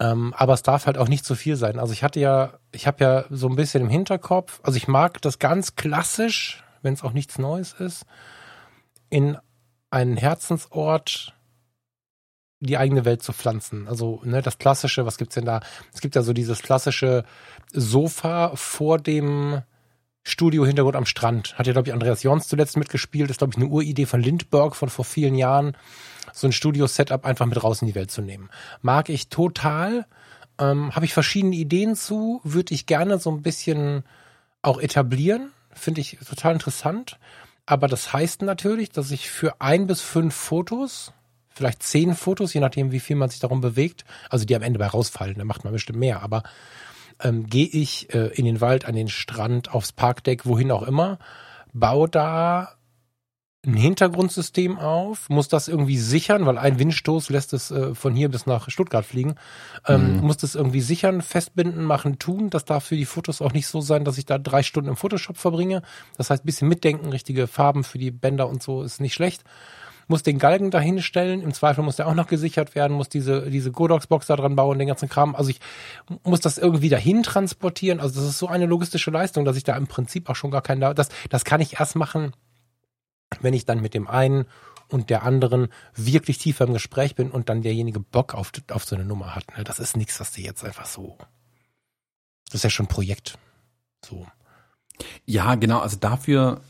[0.00, 1.78] Ähm, aber es darf halt auch nicht zu viel sein.
[1.78, 5.22] Also ich hatte ja, ich habe ja so ein bisschen im Hinterkopf, also ich mag
[5.22, 8.04] das ganz klassisch, wenn es auch nichts Neues ist,
[9.10, 9.38] in
[9.90, 11.34] einen Herzensort
[12.66, 13.88] die eigene Welt zu pflanzen.
[13.88, 15.60] Also ne, das klassische, was gibt's denn da?
[15.92, 17.24] Es gibt ja so dieses klassische
[17.72, 19.62] Sofa vor dem
[20.22, 21.58] Studio-Hintergrund am Strand.
[21.58, 23.28] Hat ja, glaube ich, Andreas Jons zuletzt mitgespielt.
[23.28, 25.76] Das ist, glaube ich, eine Uridee von Lindbergh von vor vielen Jahren.
[26.32, 28.48] So ein Studio-Setup einfach mit raus in die Welt zu nehmen.
[28.80, 30.06] Mag ich total.
[30.58, 32.40] Ähm, Habe ich verschiedene Ideen zu.
[32.44, 34.04] Würde ich gerne so ein bisschen
[34.62, 35.50] auch etablieren.
[35.72, 37.18] Finde ich total interessant.
[37.66, 41.12] Aber das heißt natürlich, dass ich für ein bis fünf Fotos
[41.54, 44.04] vielleicht zehn Fotos, je nachdem, wie viel man sich darum bewegt.
[44.30, 46.22] Also die am Ende bei rausfallen, da macht man bestimmt mehr.
[46.22, 46.42] Aber
[47.20, 51.18] ähm, gehe ich äh, in den Wald, an den Strand, aufs Parkdeck, wohin auch immer,
[51.72, 52.76] baue da
[53.64, 58.28] ein Hintergrundsystem auf, muss das irgendwie sichern, weil ein Windstoß lässt es äh, von hier
[58.28, 59.36] bis nach Stuttgart fliegen,
[59.86, 60.26] ähm, mhm.
[60.26, 62.50] muss das irgendwie sichern, festbinden, machen, tun.
[62.50, 64.96] Das darf für die Fotos auch nicht so sein, dass ich da drei Stunden im
[64.96, 65.82] Photoshop verbringe.
[66.16, 69.44] Das heißt, bisschen mitdenken, richtige Farben für die Bänder und so ist nicht schlecht
[70.12, 71.42] muss den Galgen dahinstellen.
[71.42, 74.78] Im Zweifel muss der auch noch gesichert werden, muss diese, diese Godox-Box da dran bauen,
[74.78, 75.34] den ganzen Kram.
[75.34, 75.58] Also ich
[76.22, 77.98] muss das irgendwie dahin transportieren.
[77.98, 80.62] Also das ist so eine logistische Leistung, dass ich da im Prinzip auch schon gar
[80.62, 82.32] keinen, das, das kann ich erst machen,
[83.40, 84.44] wenn ich dann mit dem einen
[84.88, 88.94] und der anderen wirklich tiefer im Gespräch bin und dann derjenige Bock auf, auf so
[88.94, 89.56] eine Nummer hat.
[89.56, 89.64] Ne?
[89.64, 91.16] Das ist nichts, was du jetzt einfach so.
[92.46, 93.38] Das ist ja schon ein Projekt.
[94.04, 94.26] So.
[95.24, 95.78] Ja, genau.
[95.78, 96.60] Also dafür,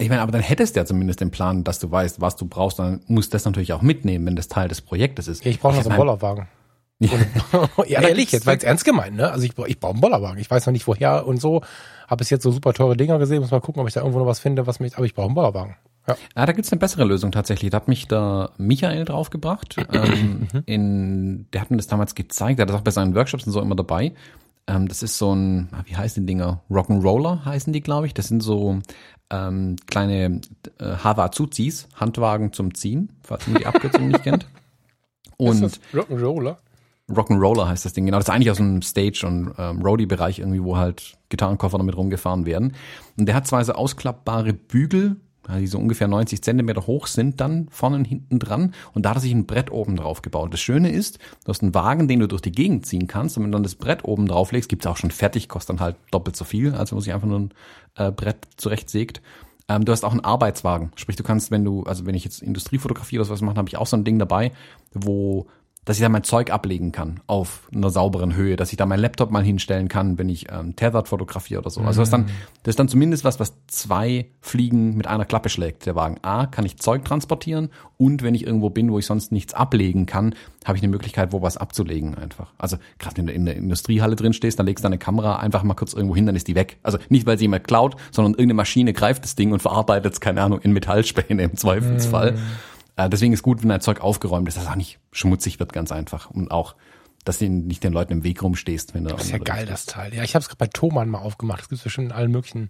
[0.00, 2.46] ich meine, aber dann hättest du ja zumindest den Plan, dass du weißt, was du
[2.46, 2.78] brauchst.
[2.78, 5.44] Dann musst du das natürlich auch mitnehmen, wenn das Teil des Projektes ist.
[5.44, 6.48] Ich brauche noch so einen Bollerwagen.
[7.00, 9.30] Ja, ja ehrlich, jetzt war es ernst gemeint, ne?
[9.30, 10.38] Also ich, ich brauche einen Bollerwagen.
[10.38, 11.62] Ich weiß noch nicht woher und so.
[12.08, 13.40] Habe bis jetzt so super teure Dinger gesehen.
[13.40, 14.96] Muss mal gucken, ob ich da irgendwo noch was finde, was mich.
[14.96, 15.76] Aber ich brauche einen Bollerwagen.
[16.06, 16.16] Ja.
[16.36, 17.70] ja, da gibt's eine bessere Lösung tatsächlich.
[17.70, 19.76] Da hat mich der Michael draufgebracht.
[19.92, 22.58] ähm, in, der hat mir das damals gezeigt.
[22.58, 24.12] Der hat das auch bei seinen Workshops und so immer dabei.
[24.70, 26.62] Ähm, das ist so ein, ah, wie heißen die Dinger?
[26.70, 28.14] Rock'n'Roller heißen die, glaube ich.
[28.14, 28.78] Das sind so
[29.30, 30.40] ähm, kleine
[30.78, 34.46] äh, Hava-Zuzis, Handwagen zum Ziehen, falls man die Abkürzung nicht kennt.
[35.36, 36.58] Und Rock'n'Roller?
[37.10, 38.18] Rock'n'Roller heißt das Ding, genau.
[38.18, 42.46] Das ist eigentlich aus dem Stage- und ähm, Roadie-Bereich irgendwie, wo halt Gitarrenkoffer damit rumgefahren
[42.46, 42.74] werden.
[43.16, 45.16] Und der hat zwei so ausklappbare Bügel,
[45.58, 48.74] die so ungefähr 90 Zentimeter hoch sind dann vorne und hinten dran.
[48.92, 50.52] Und da hat er sich ein Brett oben drauf gebaut.
[50.52, 53.36] Das Schöne ist, du hast einen Wagen, den du durch die Gegend ziehen kannst.
[53.36, 55.80] Und wenn du dann das Brett oben drauf legst, gibt's auch schon fertig, kostet dann
[55.80, 57.50] halt doppelt so viel, als wenn man sich einfach nur ein
[57.96, 59.22] äh, Brett zurechtsägt.
[59.68, 60.90] Ähm, du hast auch einen Arbeitswagen.
[60.96, 63.76] Sprich, du kannst, wenn du, also wenn ich jetzt Industriefotografie oder sowas mache, habe ich
[63.76, 64.52] auch so ein Ding dabei,
[64.92, 65.46] wo
[65.84, 69.00] dass ich da mein Zeug ablegen kann auf einer sauberen Höhe, dass ich da mein
[69.00, 71.80] Laptop mal hinstellen kann, wenn ich ähm, Tethered fotografiere oder so.
[71.80, 72.26] Also das ist dann,
[72.62, 76.18] das ist dann zumindest was, was zwei Fliegen mit einer Klappe schlägt, der Wagen.
[76.22, 80.04] A, kann ich Zeug transportieren und wenn ich irgendwo bin, wo ich sonst nichts ablegen
[80.04, 80.34] kann,
[80.66, 82.52] habe ich eine Möglichkeit, wo was abzulegen einfach.
[82.58, 85.62] Also gerade wenn du in der Industriehalle drin stehst, dann legst du deine Kamera einfach
[85.62, 86.78] mal kurz irgendwo hin, dann ist die weg.
[86.82, 90.20] Also nicht, weil sie jemand klaut, sondern irgendeine Maschine greift das Ding und verarbeitet es,
[90.20, 92.32] keine Ahnung, in Metallspäne im Zweifelsfall.
[92.32, 92.38] Mm.
[93.00, 95.72] Äh, deswegen ist gut, wenn dein Zeug aufgeräumt ist, dass es auch nicht schmutzig wird,
[95.72, 96.30] ganz einfach.
[96.30, 96.76] Und auch,
[97.24, 98.94] dass du nicht den Leuten im Weg rumstehst.
[98.94, 100.14] Wenn du das ist ja geil, das Teil.
[100.14, 101.60] Ja, ich habe es gerade bei Thomann mal aufgemacht.
[101.60, 102.68] Das gibt es bestimmt in allen möglichen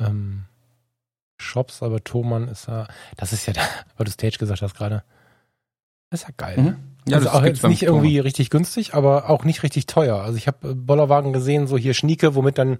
[0.00, 0.44] ähm,
[1.40, 2.86] Shops, aber Thomann ist ja,
[3.16, 3.54] das ist ja,
[3.96, 5.02] weil du Stage gesagt hast gerade.
[6.10, 6.58] Das ist ja geil.
[6.58, 6.76] Mhm.
[7.06, 10.18] Ja, also das auch jetzt nicht irgendwie richtig günstig, aber auch nicht richtig teuer.
[10.22, 12.78] Also ich habe äh, Bollerwagen gesehen, so hier Schnieke, womit dann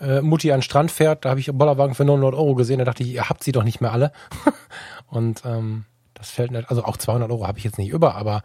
[0.00, 1.24] äh, Mutti an den Strand fährt.
[1.24, 2.80] Da habe ich Bollerwagen für 900 Euro gesehen.
[2.80, 4.12] Da dachte ich, ihr habt sie doch nicht mehr alle.
[5.06, 8.42] Und ähm, das fällt nicht, also auch 200 Euro habe ich jetzt nicht über, aber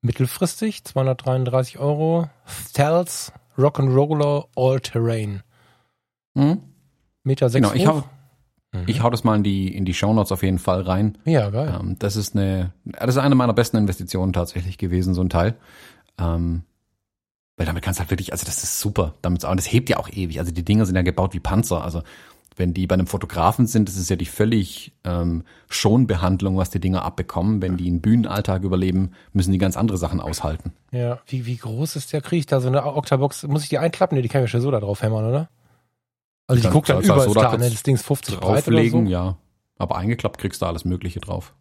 [0.00, 2.28] mittelfristig 233 Euro.
[2.46, 5.42] Stealth Rock'n'Roller All Terrain.
[6.34, 6.62] Mhm.
[7.24, 8.04] Meter sechs genau, ich hau,
[8.72, 8.84] mhm.
[8.86, 11.18] ich hau das mal in die in die Shownotes auf jeden Fall rein.
[11.24, 11.78] Ja, geil.
[11.78, 15.54] Ähm, das ist eine, das ist eine meiner besten Investitionen tatsächlich gewesen, so ein Teil.
[16.18, 16.64] Ähm,
[17.56, 19.14] weil damit kannst du halt wirklich, also das ist super.
[19.22, 20.38] Damit, und das hebt ja auch ewig.
[20.38, 21.84] Also die Dinger sind ja gebaut wie Panzer.
[21.84, 22.02] Also
[22.56, 26.80] wenn die bei einem Fotografen sind, das ist ja die völlig ähm, Schonbehandlung, was die
[26.80, 27.62] Dinger abbekommen.
[27.62, 30.72] Wenn die einen Bühnenalltag überleben, müssen die ganz andere Sachen aushalten.
[30.90, 32.20] Ja, wie, wie groß ist der?
[32.20, 33.44] Krieg da so eine Octabox?
[33.44, 34.16] Muss ich die einklappen?
[34.16, 35.48] Nee, die kann ich ja schon so da drauf hämmern, oder?
[36.46, 37.70] Also die, die guckt dann über, so klar, ne?
[37.70, 39.02] Das Ding ist 50 breit oder so.
[39.02, 39.36] ja.
[39.78, 41.54] Aber eingeklappt kriegst du alles Mögliche drauf.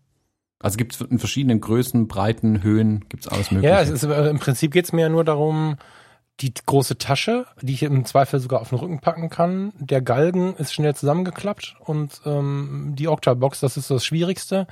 [0.60, 3.74] Also gibt es in verschiedenen Größen, Breiten, Höhen, gibt's alles Mögliche.
[3.74, 5.78] Ja, es ist, äh, im Prinzip geht's mir ja nur darum,
[6.40, 9.74] die große Tasche, die ich im Zweifel sogar auf den Rücken packen kann.
[9.78, 14.66] Der Galgen ist schnell zusammengeklappt und ähm, die Octabox, das ist das Schwierigste.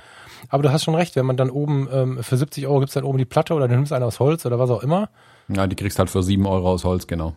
[0.48, 3.04] Aber du hast schon recht, wenn man dann oben ähm, für 70 Euro gibt's dann
[3.04, 5.10] oben die Platte oder du nimmst eine aus Holz oder was auch immer.
[5.48, 7.36] Ja, die kriegst halt für 7 Euro aus Holz, genau.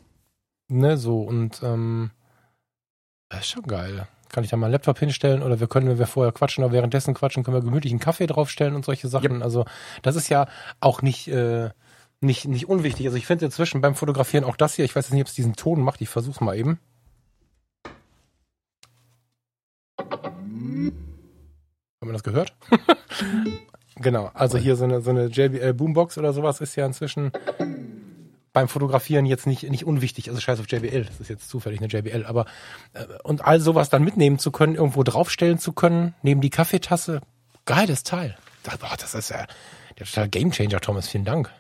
[0.68, 2.12] Ne, so und ähm,
[3.30, 4.08] das ist schon geil.
[4.30, 6.74] Kann ich da mal einen Laptop hinstellen oder wir können, wenn wir vorher quatschen oder
[6.74, 9.34] währenddessen quatschen, können wir gemütlich einen Kaffee draufstellen und solche Sachen.
[9.34, 9.44] Yep.
[9.44, 9.66] Also
[10.02, 10.48] das ist ja
[10.80, 11.70] auch nicht äh,
[12.24, 13.06] nicht, nicht unwichtig.
[13.06, 15.36] Also ich finde inzwischen beim Fotografieren auch das hier, ich weiß jetzt nicht, ob es
[15.36, 16.80] diesen Ton macht, ich versuch's mal eben.
[22.04, 22.54] Haben wir das gehört?
[23.96, 27.32] genau, also hier so eine, so eine JBL Boombox oder sowas ist ja inzwischen
[28.54, 30.30] beim Fotografieren jetzt nicht, nicht unwichtig.
[30.30, 32.46] Also scheiß auf JBL, das ist jetzt zufällig eine JBL, aber
[32.94, 37.22] äh, und all sowas dann mitnehmen zu können, irgendwo draufstellen zu können, neben die Kaffeetasse,
[37.66, 38.38] geiles Teil.
[38.62, 39.46] Das, boah, das ist ja
[40.00, 41.52] der total Gamechanger, Thomas, vielen Dank.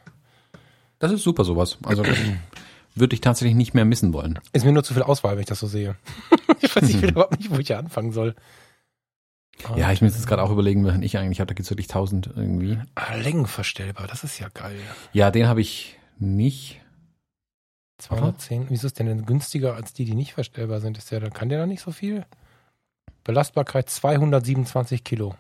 [1.00, 1.78] Das ist super sowas.
[1.84, 2.04] Also
[2.96, 4.40] würde ich tatsächlich nicht mehr missen wollen.
[4.54, 5.96] Ist mir nur zu viel Auswahl, wenn ich das so sehe.
[6.62, 8.36] ich weiß nicht, überhaupt nicht, wo ich anfangen soll.
[9.70, 11.48] Und ja, ich muss jetzt gerade auch überlegen, welchen ich eigentlich habe.
[11.48, 12.80] Da gibt es wirklich tausend irgendwie.
[12.96, 14.80] Ah, Längenverstellbar, das ist ja geil.
[15.14, 16.82] Ja, den habe ich nicht.
[18.00, 18.66] 210.
[18.70, 20.98] Wieso ist der denn günstiger als die, die nicht verstellbar sind?
[20.98, 22.26] Ist der, dann kann der da nicht so viel?
[23.24, 25.36] Belastbarkeit 227 Kilo.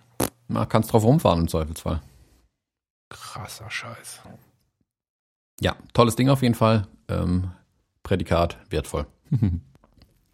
[0.47, 2.01] Na, kannst drauf rumfahren im Zweifelsfall.
[3.09, 4.21] Krasser Scheiß.
[5.61, 6.87] Ja, tolles Ding auf jeden Fall.
[7.07, 7.51] Ähm,
[8.03, 9.05] Prädikat, wertvoll.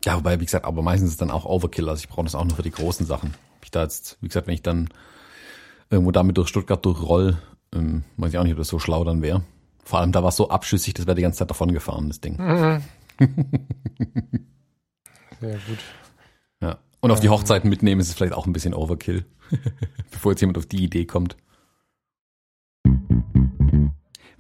[0.06, 1.88] ja, wobei, wie gesagt, aber meistens ist es dann auch Overkill.
[1.90, 3.34] Also ich brauche das auch nur für die großen Sachen.
[3.64, 4.90] Ich da jetzt, wie gesagt, wenn ich dann
[5.90, 7.38] irgendwo damit durch Stuttgart durchroll,
[7.74, 9.44] ähm, weiß ich auch nicht, ob das so schlau dann wäre.
[9.84, 12.22] Vor allem, da war es so abschüssig, das wäre die ganze Zeit davon gefahren, das
[12.22, 12.38] Ding.
[13.20, 14.46] Mhm.
[15.42, 15.80] Sehr gut.
[16.62, 19.26] Ja, Und auf die Hochzeiten mitnehmen ist es vielleicht auch ein bisschen Overkill,
[20.12, 21.36] bevor jetzt jemand auf die Idee kommt.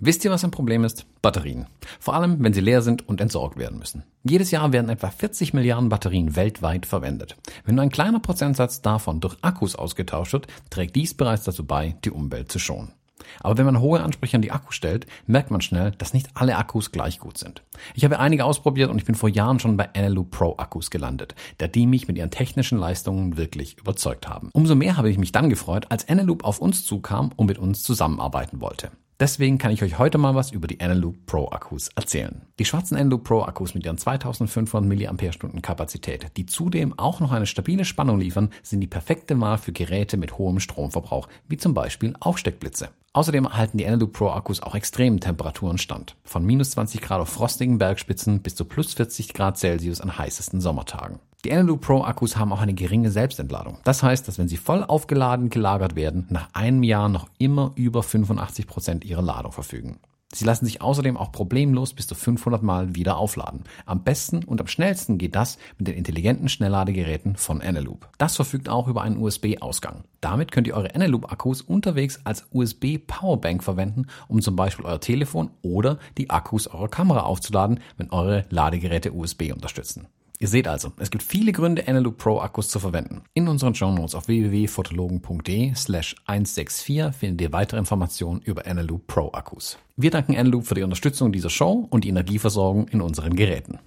[0.02, 1.06] Wisst ihr, was ein Problem ist?
[1.22, 1.68] Batterien.
[2.00, 4.04] Vor allem, wenn sie leer sind und entsorgt werden müssen.
[4.24, 7.36] Jedes Jahr werden etwa 40 Milliarden Batterien weltweit verwendet.
[7.66, 11.98] Wenn nur ein kleiner Prozentsatz davon durch Akkus ausgetauscht wird, trägt dies bereits dazu bei,
[12.06, 12.94] die Umwelt zu schonen.
[13.42, 16.56] Aber wenn man hohe Ansprüche an die Akkus stellt, merkt man schnell, dass nicht alle
[16.56, 17.62] Akkus gleich gut sind.
[17.94, 21.36] Ich habe einige ausprobiert und ich bin vor Jahren schon bei Eneloop Pro Akkus gelandet,
[21.58, 24.50] da die mich mit ihren technischen Leistungen wirklich überzeugt haben.
[24.54, 27.84] Umso mehr habe ich mich dann gefreut, als Eneloop auf uns zukam und mit uns
[27.84, 28.92] zusammenarbeiten wollte.
[29.20, 32.44] Deswegen kann ich euch heute mal was über die Eneloop Pro Akkus erzählen.
[32.58, 37.46] Die schwarzen Eneloop Pro Akkus mit ihren 2500 mAh Kapazität, die zudem auch noch eine
[37.46, 42.14] stabile Spannung liefern, sind die perfekte Wahl für Geräte mit hohem Stromverbrauch, wie zum Beispiel
[42.22, 42.92] Aufsteckblitze.
[43.12, 46.16] Außerdem halten die Eneloop Pro Akkus auch extremen Temperaturen stand.
[46.24, 50.62] Von minus 20 Grad auf frostigen Bergspitzen bis zu plus 40 Grad Celsius an heißesten
[50.62, 51.20] Sommertagen.
[51.46, 53.78] Die Eneloop Pro Akkus haben auch eine geringe Selbstentladung.
[53.86, 58.04] Das heißt, dass wenn sie voll aufgeladen gelagert werden, nach einem Jahr noch immer über
[58.04, 60.00] 85 Prozent ihrer Ladung verfügen.
[60.34, 63.64] Sie lassen sich außerdem auch problemlos bis zu 500 Mal wieder aufladen.
[63.86, 68.10] Am besten und am schnellsten geht das mit den intelligenten Schnellladegeräten von Eneloop.
[68.18, 70.04] Das verfügt auch über einen USB-Ausgang.
[70.20, 76.00] Damit könnt ihr eure Eneloop-Akkus unterwegs als USB-Powerbank verwenden, um zum Beispiel euer Telefon oder
[76.18, 80.10] die Akkus eurer Kamera aufzuladen, wenn eure Ladegeräte USB unterstützen.
[80.42, 83.24] Ihr seht also, es gibt viele Gründe, Eneloop Pro Akkus zu verwenden.
[83.34, 89.34] In unseren Show Notes auf www.fotologen.de slash 164 findet ihr weitere Informationen über Eneloop Pro
[89.34, 89.78] Akkus.
[89.98, 93.80] Wir danken Eneloop für die Unterstützung dieser Show und die Energieversorgung in unseren Geräten.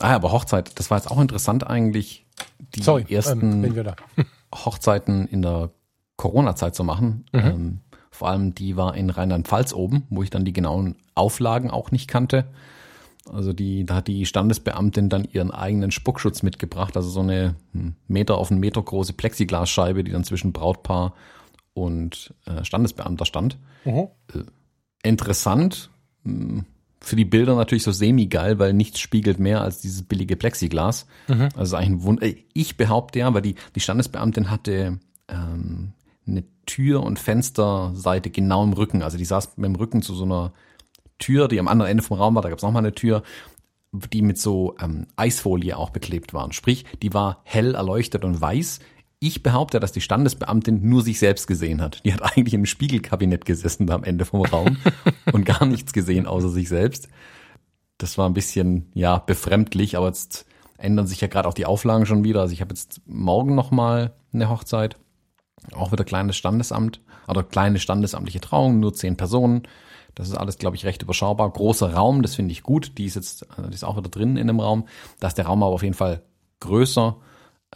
[0.00, 2.26] Ah, aber Hochzeit, das war jetzt auch interessant eigentlich,
[2.74, 3.94] die Sorry, ersten ähm,
[4.52, 5.70] Hochzeiten in der
[6.16, 7.24] Corona-Zeit zu machen.
[7.32, 7.40] Mhm.
[7.40, 11.92] Ähm, vor allem die war in Rheinland-Pfalz oben, wo ich dann die genauen Auflagen auch
[11.92, 12.46] nicht kannte.
[13.32, 17.94] Also die, da hat die Standesbeamtin dann ihren eigenen Spuckschutz mitgebracht, also so eine hm,
[18.06, 21.14] Meter auf einen Meter große Plexiglasscheibe, die dann zwischen Brautpaar
[21.74, 23.58] und äh, Standesbeamter stand.
[23.84, 24.08] Mhm.
[24.34, 24.44] Äh,
[25.02, 25.90] interessant,
[26.24, 26.64] hm,
[27.00, 31.06] für die Bilder natürlich so semi-geil, weil nichts spiegelt mehr als dieses billige Plexiglas.
[31.28, 31.48] Mhm.
[31.54, 32.26] Also eigentlich ein Wunder.
[32.26, 35.92] Äh, ich behaupte ja, weil die, die Standesbeamtin hatte ähm,
[36.26, 39.02] eine Tür- und Fensterseite genau im Rücken.
[39.02, 40.52] Also die saß mit dem Rücken zu so einer
[41.18, 43.22] Tür, die am anderen Ende vom Raum war, da gab es nochmal eine Tür,
[43.92, 46.52] die mit so ähm, Eisfolie auch beklebt waren.
[46.52, 48.80] Sprich, die war hell erleuchtet und weiß.
[49.20, 52.04] Ich behaupte, dass die Standesbeamtin nur sich selbst gesehen hat.
[52.04, 54.76] Die hat eigentlich im Spiegelkabinett gesessen da am Ende vom Raum
[55.32, 57.08] und gar nichts gesehen außer sich selbst.
[57.96, 62.06] Das war ein bisschen, ja, befremdlich, aber jetzt ändern sich ja gerade auch die Auflagen
[62.06, 62.42] schon wieder.
[62.42, 64.96] Also ich habe jetzt morgen nochmal eine Hochzeit.
[65.72, 69.62] Auch wieder kleines Standesamt, oder kleine standesamtliche Trauung, nur zehn Personen.
[70.18, 71.48] Das ist alles, glaube ich, recht überschaubar.
[71.48, 72.98] Großer Raum, das finde ich gut.
[72.98, 74.88] Die ist jetzt, die ist auch wieder drin in dem Raum.
[75.20, 76.22] Da ist der Raum aber auf jeden Fall
[76.58, 77.16] größer.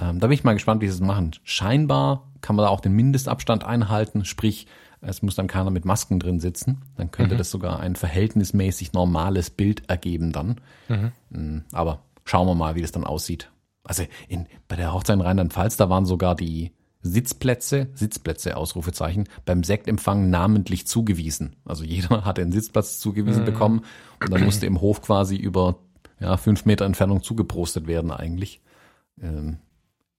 [0.00, 1.36] Ähm, da bin ich mal gespannt, wie sie es machen.
[1.44, 4.66] Scheinbar kann man da auch den Mindestabstand einhalten, sprich,
[5.00, 6.80] es muss dann keiner mit Masken drin sitzen.
[6.96, 7.38] Dann könnte mhm.
[7.38, 10.60] das sogar ein verhältnismäßig normales Bild ergeben dann.
[10.88, 11.12] Mhm.
[11.30, 13.50] Mm, aber schauen wir mal, wie das dann aussieht.
[13.84, 16.72] Also in, bei der Hochzeit in Rheinland-Pfalz, da waren sogar die,
[17.02, 21.56] Sitzplätze, Sitzplätze, Ausrufezeichen, beim Sektempfang namentlich zugewiesen.
[21.64, 23.46] Also jeder hatte einen Sitzplatz zugewiesen mhm.
[23.46, 23.84] bekommen
[24.20, 25.76] und dann musste im Hof quasi über
[26.20, 28.60] ja, fünf Meter Entfernung zugeprostet werden eigentlich.
[29.20, 29.58] Ähm,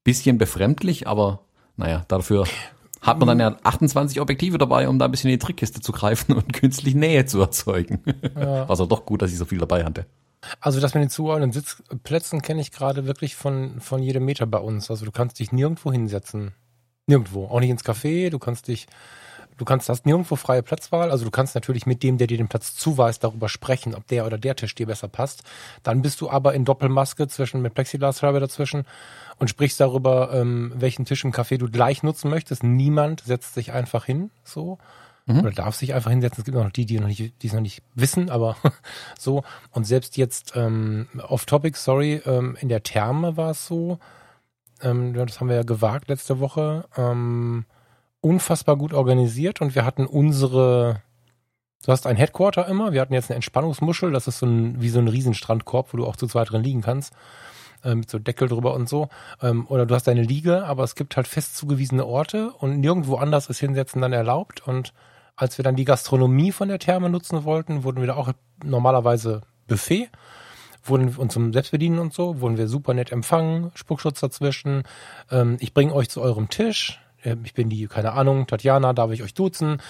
[0.04, 1.46] bisschen befremdlich, aber
[1.78, 2.46] naja, dafür
[3.02, 5.92] hat man dann ja 28 Objektive dabei, um da ein bisschen in die Trickkiste zu
[5.92, 8.02] greifen und künstlich Nähe zu erzeugen.
[8.36, 8.68] Ja.
[8.70, 10.06] War doch gut, dass ich so viel dabei hatte.
[10.60, 14.58] Also das mit den zugeordneten Sitzplätzen kenne ich gerade wirklich von, von jedem Meter bei
[14.58, 14.90] uns.
[14.90, 16.54] Also du kannst dich nirgendwo hinsetzen.
[17.08, 17.48] Nirgendwo.
[17.48, 18.30] Auch nicht ins Café.
[18.30, 18.88] Du kannst dich,
[19.58, 21.12] du kannst, hast nirgendwo freie Platzwahl.
[21.12, 24.26] Also du kannst natürlich mit dem, der dir den Platz zuweist, darüber sprechen, ob der
[24.26, 25.44] oder der Tisch dir besser passt.
[25.84, 28.86] Dann bist du aber in Doppelmaske zwischen, mit Plexiglasscheibe dazwischen
[29.38, 32.64] und sprichst darüber, ähm, welchen Tisch im Café du gleich nutzen möchtest.
[32.64, 34.78] Niemand setzt sich einfach hin, so.
[35.26, 35.40] Mhm.
[35.40, 36.42] Oder darf sich einfach hinsetzen.
[36.42, 38.58] Es gibt noch die, die noch nicht, die es noch nicht wissen, aber
[39.20, 39.44] so.
[39.72, 44.00] Und selbst jetzt, ähm, off topic, sorry, ähm, in der Therme war es so,
[44.84, 46.86] ähm, das haben wir ja gewagt letzte Woche.
[46.98, 47.66] Ähm,
[48.22, 51.02] unfassbar gut organisiert und wir hatten unsere,
[51.86, 54.90] du hast ein Headquarter immer, wir hatten jetzt eine Entspannungsmuschel, das ist so ein, wie
[54.90, 57.14] so ein Riesenstrandkorb, wo du auch zu zweit drin liegen kannst,
[57.84, 59.10] äh, mit so Deckel drüber und so.
[59.42, 63.16] Ähm, oder du hast deine Liege, aber es gibt halt fest zugewiesene Orte und nirgendwo
[63.16, 64.94] anders ist Hinsetzen dann erlaubt und
[65.36, 68.32] als wir dann die Gastronomie von der Therme nutzen wollten, wurden wir da auch
[68.64, 70.10] normalerweise Buffet
[70.84, 74.84] wurden und zum Selbstbedienen und so, wurden wir super nett empfangen, Spuckschutz dazwischen.
[75.32, 77.00] Ähm, ich bringe euch zu eurem Tisch.
[77.24, 79.82] äh, ich bin die, keine Ahnung, Tatjana, darf ich euch duzen?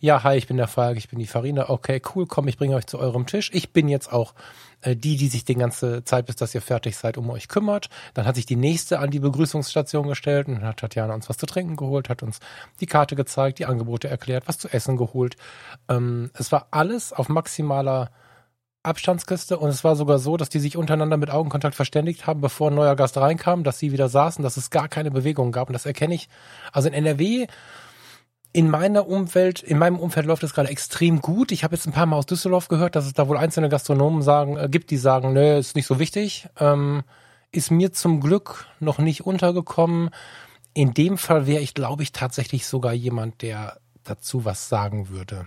[0.00, 1.70] Ja, hi, ich bin der Falk, ich bin die Farina.
[1.70, 3.50] Okay, cool, komm, ich bringe euch zu eurem Tisch.
[3.52, 4.34] Ich bin jetzt auch
[4.82, 7.88] äh, die, die sich die ganze Zeit, bis dass ihr fertig seid, um euch kümmert.
[8.14, 11.46] Dann hat sich die nächste an die Begrüßungsstation gestellt und hat Tatjana uns was zu
[11.46, 12.40] trinken geholt, hat uns
[12.80, 15.36] die Karte gezeigt, die Angebote erklärt, was zu essen geholt.
[15.88, 18.10] Ähm, es war alles auf maximaler
[18.82, 22.70] Abstandskiste und es war sogar so, dass die sich untereinander mit Augenkontakt verständigt haben, bevor
[22.70, 25.74] ein neuer Gast reinkam, dass sie wieder saßen, dass es gar keine Bewegung gab und
[25.74, 26.28] das erkenne ich.
[26.72, 27.46] Also in NRW
[28.52, 31.52] in meiner Umwelt, in meinem Umfeld läuft es gerade extrem gut.
[31.52, 34.22] Ich habe jetzt ein paar Mal aus Düsseldorf gehört, dass es da wohl einzelne Gastronomen
[34.22, 36.48] sagen, äh, gibt, die sagen, nö, ist nicht so wichtig.
[36.58, 37.02] Ähm,
[37.52, 40.10] ist mir zum Glück noch nicht untergekommen.
[40.74, 45.46] In dem Fall wäre ich, glaube ich, tatsächlich sogar jemand, der dazu was sagen würde.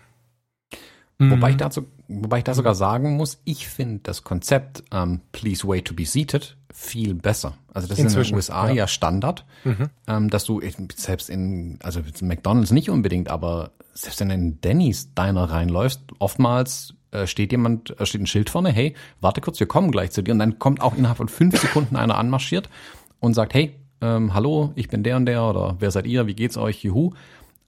[1.20, 5.68] Wobei ich dazu, wobei ich da sogar sagen muss, ich finde das Konzept ähm, Please
[5.68, 7.54] wait to be seated viel besser.
[7.74, 9.90] Also das ist in den USA ja, ja Standard, mhm.
[10.08, 10.62] ähm, dass du
[10.96, 16.96] selbst in, also McDonalds nicht unbedingt, aber selbst wenn du in Denny's Diner reinläufst, oftmals
[17.12, 20.24] äh, steht jemand, äh, steht ein Schild vorne, hey, warte kurz, wir kommen gleich zu
[20.24, 20.32] dir.
[20.32, 22.70] Und dann kommt auch innerhalb von fünf Sekunden einer anmarschiert
[23.20, 26.34] und sagt, hey, ähm, hallo, ich bin der und der oder wer seid ihr, wie
[26.34, 27.14] geht's euch, juhu.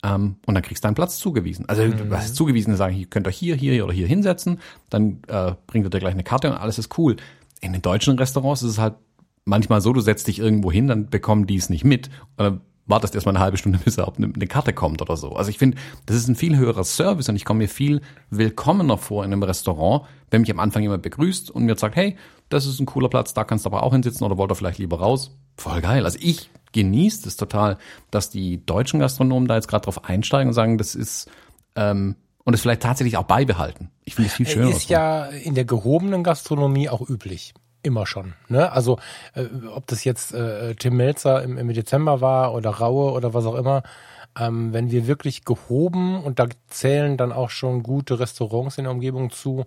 [0.04, 1.68] Ähm, und dann kriegst du einen Platz zugewiesen.
[1.68, 2.10] Also mhm.
[2.10, 5.86] du hast zugewiesen, sagen, ihr könnt euch hier, hier oder hier hinsetzen, dann äh, bringt
[5.86, 7.16] er dir gleich eine Karte und alles ist cool.
[7.62, 8.96] In den deutschen Restaurants ist es halt
[9.46, 12.10] manchmal so, du setzt dich irgendwo hin, dann bekommen die es nicht mit.
[12.38, 15.36] Oder wartest erstmal eine halbe Stunde, bis er auf eine, eine Karte kommt oder so.
[15.36, 18.98] Also ich finde, das ist ein viel höherer Service und ich komme mir viel willkommener
[18.98, 22.18] vor in einem Restaurant, wenn mich am Anfang jemand begrüßt und mir sagt, hey,
[22.50, 24.80] das ist ein cooler Platz, da kannst du aber auch hinsitzen oder wollt ihr vielleicht
[24.80, 25.32] lieber raus.
[25.58, 26.06] Voll geil.
[26.06, 27.78] Also ich genieße es total,
[28.12, 31.30] dass die deutschen Gastronomen da jetzt gerade drauf einsteigen und sagen, das ist
[31.76, 33.90] ähm, und es vielleicht tatsächlich auch beibehalten.
[34.04, 34.70] Ich finde es viel schöner.
[34.70, 37.54] Ist ja in der gehobenen Gastronomie auch üblich.
[37.82, 38.34] Immer schon.
[38.50, 38.72] Ne?
[38.72, 39.00] Also
[39.34, 43.46] äh, ob das jetzt äh, Tim Melzer im, im Dezember war oder Raue oder was
[43.46, 43.84] auch immer,
[44.38, 48.92] ähm, wenn wir wirklich gehoben und da zählen dann auch schon gute Restaurants in der
[48.92, 49.66] Umgebung zu,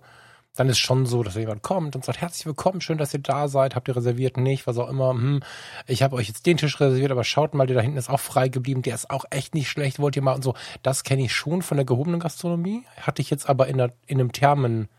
[0.59, 3.47] dann ist schon so, dass jemand kommt und sagt, herzlich willkommen, schön, dass ihr da
[3.47, 5.39] seid, habt ihr reserviert, nicht, was auch immer, hm,
[5.87, 8.19] ich habe euch jetzt den Tisch reserviert, aber schaut mal, der da hinten ist auch
[8.19, 10.55] frei geblieben, der ist auch echt nicht schlecht, wollt ihr mal und so.
[10.83, 14.19] Das kenne ich schon von der gehobenen Gastronomie, hatte ich jetzt aber in, der, in
[14.19, 14.89] einem Thermen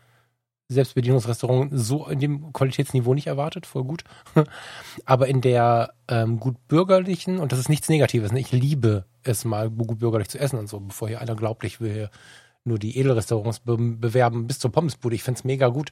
[0.69, 4.03] Selbstbedienungsrestaurant so in dem Qualitätsniveau nicht erwartet, voll gut.
[5.05, 8.39] aber in der ähm, gut bürgerlichen, und das ist nichts Negatives, ne?
[8.39, 11.81] ich liebe es mal gut bürgerlich zu essen und so, bevor hier einer glaubt, ich
[11.81, 12.09] will
[12.63, 15.15] nur die Edelrestaurants be bewerben bis zur Pommesbude.
[15.15, 15.91] Ich find's mega gut.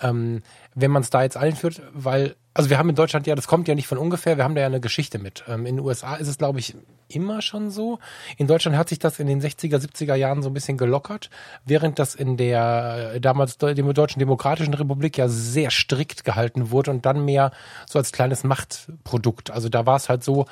[0.00, 0.42] Ähm,
[0.74, 3.66] wenn man es da jetzt einführt, weil, also wir haben in Deutschland ja, das kommt
[3.66, 5.44] ja nicht von ungefähr, wir haben da ja eine Geschichte mit.
[5.48, 6.76] Ähm, in den USA ist es, glaube ich,
[7.08, 7.98] immer schon so.
[8.36, 11.30] In Deutschland hat sich das in den 60er, 70er Jahren so ein bisschen gelockert,
[11.64, 17.06] während das in der damals der Deutschen Demokratischen Republik ja sehr strikt gehalten wurde und
[17.06, 17.50] dann mehr
[17.86, 19.50] so als kleines Machtprodukt.
[19.50, 20.46] Also da war es halt so,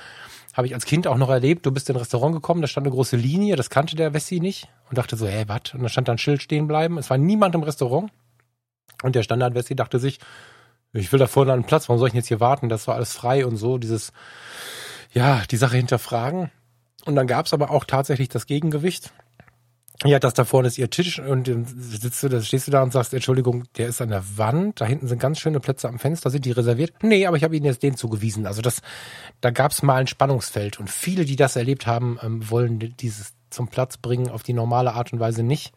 [0.57, 1.67] habe ich als Kind auch noch erlebt.
[1.67, 4.41] Du bist in ein Restaurant gekommen, da stand eine große Linie, das kannte der Wessi
[4.41, 5.75] nicht und dachte so, hä, was?
[5.75, 6.97] Und da stand da ein Schild stehen bleiben.
[6.97, 8.11] Es war niemand im Restaurant.
[9.03, 10.19] Und der Standard-Wessi dachte sich,
[10.95, 12.71] ich will da vorne an den Platz, warum soll ich denn jetzt hier warten?
[12.71, 14.15] Das war alles frei und so, dieses,
[15.13, 16.51] ja, die Sache hinterfragen.
[17.05, 19.13] Und dann gab es aber auch tatsächlich das Gegengewicht.
[20.05, 22.83] Ja, das da vorne ist ihr Tisch und dann sitzt du, da stehst du da
[22.83, 25.99] und sagst, Entschuldigung, der ist an der Wand, da hinten sind ganz schöne Plätze am
[25.99, 26.93] Fenster, sind die reserviert?
[27.03, 28.47] Nee, aber ich habe ihnen jetzt den zugewiesen.
[28.47, 28.83] Also das,
[29.41, 33.35] da gab es mal ein Spannungsfeld und viele, die das erlebt haben, ähm, wollen dieses
[33.51, 35.73] zum Platz bringen auf die normale Art und Weise nicht.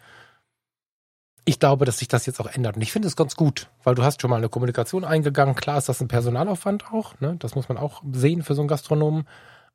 [1.46, 2.76] Ich glaube, dass sich das jetzt auch ändert.
[2.76, 5.56] Und ich finde es ganz gut, weil du hast schon mal eine Kommunikation eingegangen.
[5.56, 7.38] Klar ist das ein Personalaufwand auch, ne?
[7.40, 9.26] Das muss man auch sehen für so einen Gastronomen.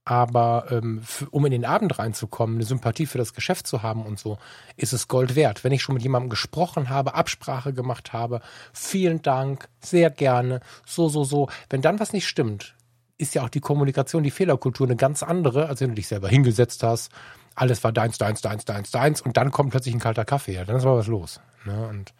[0.04, 4.04] Aber ähm, für, um in den Abend reinzukommen, eine Sympathie für das Geschäft zu haben
[4.04, 4.36] und so,
[4.76, 5.64] ist es Gold wert.
[5.64, 8.40] Wenn ich schon mit jemandem gesprochen habe, Absprache gemacht habe,
[8.72, 11.48] vielen Dank, sehr gerne, so, so, so.
[11.70, 12.74] Wenn dann was nicht stimmt,
[13.16, 16.28] ist ja auch die Kommunikation, die Fehlerkultur eine ganz andere, als wenn du dich selber
[16.28, 17.10] hingesetzt hast.
[17.54, 20.54] Alles war deins, deins, deins, deins, deins und dann kommt plötzlich ein kalter Kaffee.
[20.54, 21.40] Ja, dann ist mal was los.
[21.64, 21.86] Ne?
[21.88, 22.12] Und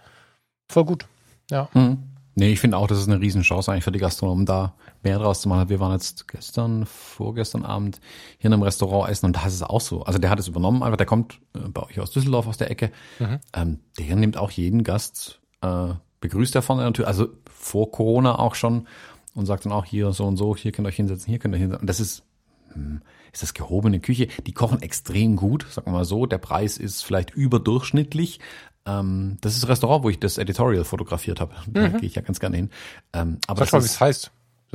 [0.71, 1.07] voll gut.
[1.51, 1.69] Ja.
[1.75, 2.14] Mhm.
[2.37, 5.41] Nee, ich finde auch, das ist eine Riesenchance eigentlich für die Gastronomen, da mehr draus
[5.41, 5.69] zu machen.
[5.69, 8.01] Wir waren jetzt gestern, vorgestern Abend
[8.39, 10.03] hier in einem Restaurant essen und da ist es auch so.
[10.03, 12.71] Also der hat es übernommen, einfach der kommt äh, bei euch aus Düsseldorf aus der
[12.71, 12.91] Ecke.
[13.19, 13.39] Mhm.
[13.53, 18.55] Ähm, der nimmt auch jeden Gast, äh, begrüßt er vorne natürlich, also vor Corona auch
[18.55, 18.89] schon
[19.35, 21.55] und sagt dann auch hier so und so, hier könnt ihr euch hinsetzen, hier könnt
[21.55, 21.83] ihr hinsetzen.
[21.83, 22.25] Und das ist,
[22.73, 24.29] hm, ist das gehobene Küche.
[24.47, 26.27] Die kochen extrem gut, sagen wir mal so.
[26.27, 28.41] Der Preis ist vielleicht überdurchschnittlich,
[28.87, 31.55] ähm, das ist das Restaurant, wo ich das Editorial fotografiert habe.
[31.67, 31.99] Da mhm.
[31.99, 32.71] gehe ich ja ganz gerne hin.
[33.13, 34.31] Ähm, aber Sag das mal, wie es heißt.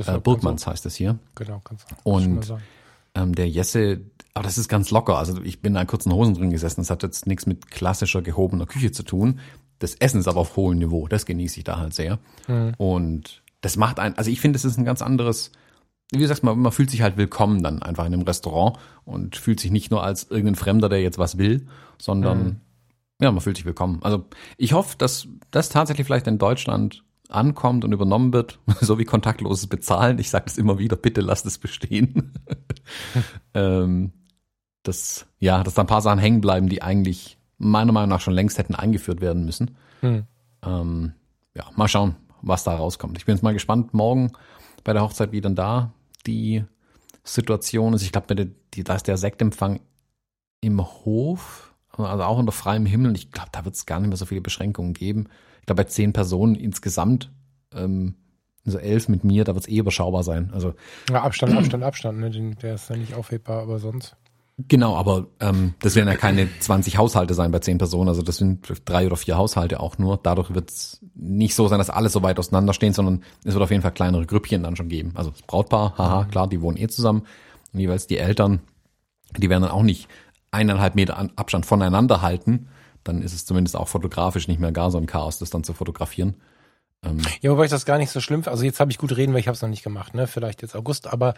[0.06, 1.18] äh, Burgmanns heißt das hier.
[1.34, 2.54] Genau, du Und
[3.14, 4.00] ähm, der Jesse,
[4.34, 5.18] aber das ist ganz locker.
[5.18, 6.80] Also ich bin da in kurzen Hosen drin gesessen.
[6.80, 9.40] Das hat jetzt nichts mit klassischer gehobener Küche zu tun.
[9.78, 11.08] Das Essen ist aber auf hohem Niveau.
[11.08, 12.18] Das genieße ich da halt sehr.
[12.48, 12.74] Mhm.
[12.78, 15.52] Und das macht ein, also ich finde, es ist ein ganz anderes
[16.12, 19.60] wie gesagt, man, man fühlt sich halt willkommen dann einfach in einem Restaurant und fühlt
[19.60, 21.66] sich nicht nur als irgendein Fremder, der jetzt was will,
[21.98, 22.56] sondern mhm.
[23.20, 24.00] Ja, man fühlt sich willkommen.
[24.02, 24.24] Also
[24.56, 29.66] ich hoffe, dass das tatsächlich vielleicht in Deutschland ankommt und übernommen wird, so wie kontaktloses
[29.66, 30.18] Bezahlen.
[30.18, 32.32] Ich sage das immer wieder, bitte lasst es bestehen.
[33.54, 34.12] ähm,
[34.82, 38.34] dass, ja, dass da ein paar Sachen hängen bleiben, die eigentlich meiner Meinung nach schon
[38.34, 39.76] längst hätten eingeführt werden müssen.
[40.00, 40.24] Hm.
[40.64, 41.12] Ähm,
[41.54, 43.18] ja, mal schauen, was da rauskommt.
[43.18, 44.32] Ich bin jetzt mal gespannt, morgen
[44.82, 45.92] bei der Hochzeit, wie dann da
[46.26, 46.64] die
[47.22, 48.02] Situation ist.
[48.02, 49.80] Ich glaube, da ist der Sektempfang
[50.62, 53.08] im Hof, also auch unter freiem Himmel.
[53.08, 55.28] Und ich glaube, da wird es gar nicht mehr so viele Beschränkungen geben.
[55.60, 57.30] Ich glaube, bei zehn Personen insgesamt,
[57.74, 58.14] ähm,
[58.66, 60.50] also elf mit mir, da wird es eh überschaubar sein.
[60.52, 60.74] Also
[61.10, 62.18] ja, Abstand, Abstand, Abstand.
[62.18, 62.30] Ne?
[62.62, 64.16] Der ist ja nicht aufhebbar, aber sonst.
[64.68, 68.36] Genau, aber ähm, das werden ja keine 20 Haushalte sein bei 10 Personen, also das
[68.36, 70.18] sind drei oder vier Haushalte auch nur.
[70.22, 73.70] Dadurch wird es nicht so sein, dass alle so weit auseinanderstehen, sondern es wird auf
[73.70, 75.12] jeden Fall kleinere Grüppchen dann schon geben.
[75.14, 77.22] Also das Brautpaar, haha, klar, die wohnen eh zusammen.
[77.72, 78.60] Und jeweils die Eltern,
[79.36, 80.08] die werden dann auch nicht
[80.50, 82.68] eineinhalb Meter Abstand voneinander halten.
[83.04, 85.72] Dann ist es zumindest auch fotografisch nicht mehr gar so ein Chaos, das dann zu
[85.72, 86.36] fotografieren.
[87.02, 89.32] Ähm, ja, wobei ich das gar nicht so schlimm, also jetzt habe ich gut reden,
[89.32, 90.26] weil ich habe es noch nicht gemacht, ne?
[90.26, 91.34] Vielleicht jetzt August, aber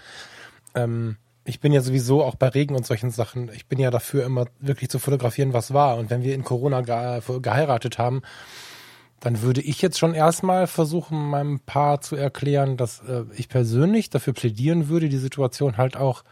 [0.75, 4.25] ähm, ich bin ja sowieso auch bei Regen und solchen Sachen, ich bin ja dafür
[4.25, 5.97] immer wirklich zu fotografieren, was war.
[5.97, 8.23] Und wenn wir in Corona ge geheiratet haben,
[9.21, 14.11] dann würde ich jetzt schon erstmal versuchen, meinem Paar zu erklären, dass äh, ich persönlich
[14.11, 16.25] dafür plädieren würde, die Situation halt auch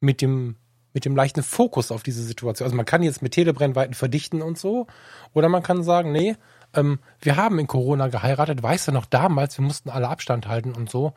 [0.00, 0.56] mit dem
[0.98, 2.66] mit dem leichten Fokus auf diese Situation.
[2.66, 4.88] Also man kann jetzt mit Telebrennweiten verdichten und so,
[5.32, 6.34] oder man kann sagen, nee,
[6.74, 10.72] ähm, wir haben in Corona geheiratet, weißt du noch damals, wir mussten alle Abstand halten
[10.72, 11.14] und so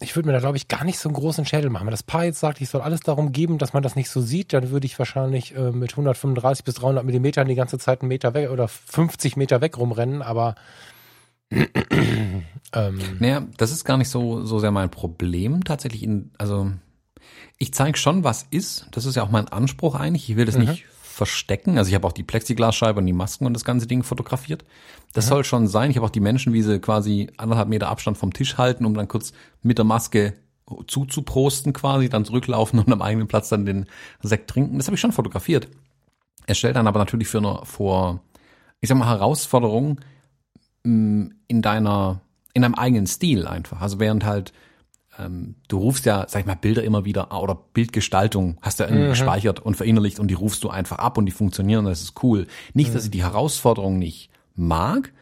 [0.00, 1.86] ich würde mir da, glaube ich, gar nicht so einen großen Schädel machen.
[1.86, 4.20] Wenn das Paar jetzt sagt, ich soll alles darum geben, dass man das nicht so
[4.20, 8.08] sieht, dann würde ich wahrscheinlich äh, mit 135 bis 300 Millimetern die ganze Zeit einen
[8.08, 10.56] Meter weg oder 50 Meter weg rumrennen, aber
[11.50, 16.02] ähm, naja, das ist gar nicht so, so sehr mein Problem tatsächlich.
[16.02, 16.72] In, also
[17.58, 18.88] ich zeige schon, was ist.
[18.90, 20.28] Das ist ja auch mein Anspruch eigentlich.
[20.28, 20.66] Ich will das mhm.
[20.66, 21.78] nicht verstecken.
[21.78, 24.64] Also ich habe auch die Plexiglasscheibe und die Masken und das ganze Ding fotografiert.
[25.12, 25.30] Das ja.
[25.30, 25.90] soll schon sein.
[25.90, 28.94] Ich habe auch die Menschen, wie sie quasi anderthalb Meter Abstand vom Tisch halten, um
[28.94, 29.32] dann kurz
[29.62, 30.34] mit der Maske
[30.86, 33.86] zuzuprosten quasi, dann zurücklaufen und am eigenen Platz dann den
[34.22, 34.78] Sekt trinken.
[34.78, 35.68] Das habe ich schon fotografiert.
[36.46, 38.20] Es stellt dann aber natürlich für eine, vor,
[38.80, 40.00] ich sag mal, Herausforderung
[40.82, 42.20] mm, in deiner,
[42.54, 43.80] in deinem eigenen Stil einfach.
[43.80, 44.52] Also während halt
[45.18, 48.90] ähm, du rufst ja, sag ich mal, Bilder immer wieder oder Bildgestaltung hast du ja
[48.90, 49.08] mhm.
[49.08, 52.22] gespeichert und verinnerlicht und die rufst du einfach ab und die funktionieren und das ist
[52.22, 52.46] cool.
[52.72, 52.94] Nicht, mhm.
[52.94, 55.12] dass ich die Herausforderung nicht mag,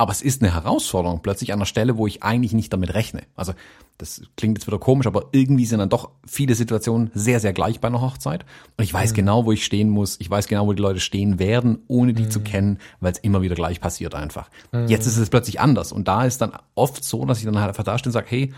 [0.00, 3.22] aber es ist eine Herausforderung plötzlich an einer Stelle, wo ich eigentlich nicht damit rechne.
[3.34, 3.52] Also
[3.98, 7.80] das klingt jetzt wieder komisch, aber irgendwie sind dann doch viele Situationen sehr, sehr gleich
[7.80, 8.46] bei einer Hochzeit.
[8.76, 9.16] Und ich weiß mhm.
[9.16, 10.16] genau, wo ich stehen muss.
[10.20, 12.30] Ich weiß genau, wo die Leute stehen werden, ohne die mhm.
[12.30, 14.50] zu kennen, weil es immer wieder gleich passiert einfach.
[14.70, 14.86] Mhm.
[14.86, 15.90] Jetzt ist es plötzlich anders.
[15.90, 18.28] Und da ist dann oft so, dass ich dann halt einfach da stehe und sage,
[18.30, 18.52] hey,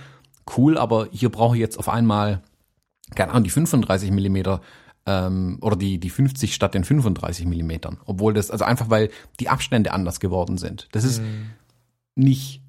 [0.57, 2.43] cool, aber hier brauche ich jetzt auf einmal,
[3.15, 4.61] keine Ahnung, die 35 Millimeter
[5.07, 7.99] ähm, oder die, die 50 statt den 35 Millimetern.
[8.05, 10.89] Obwohl das, also einfach weil die Abstände anders geworden sind.
[10.93, 11.51] Das ist mhm.
[12.15, 12.63] nicht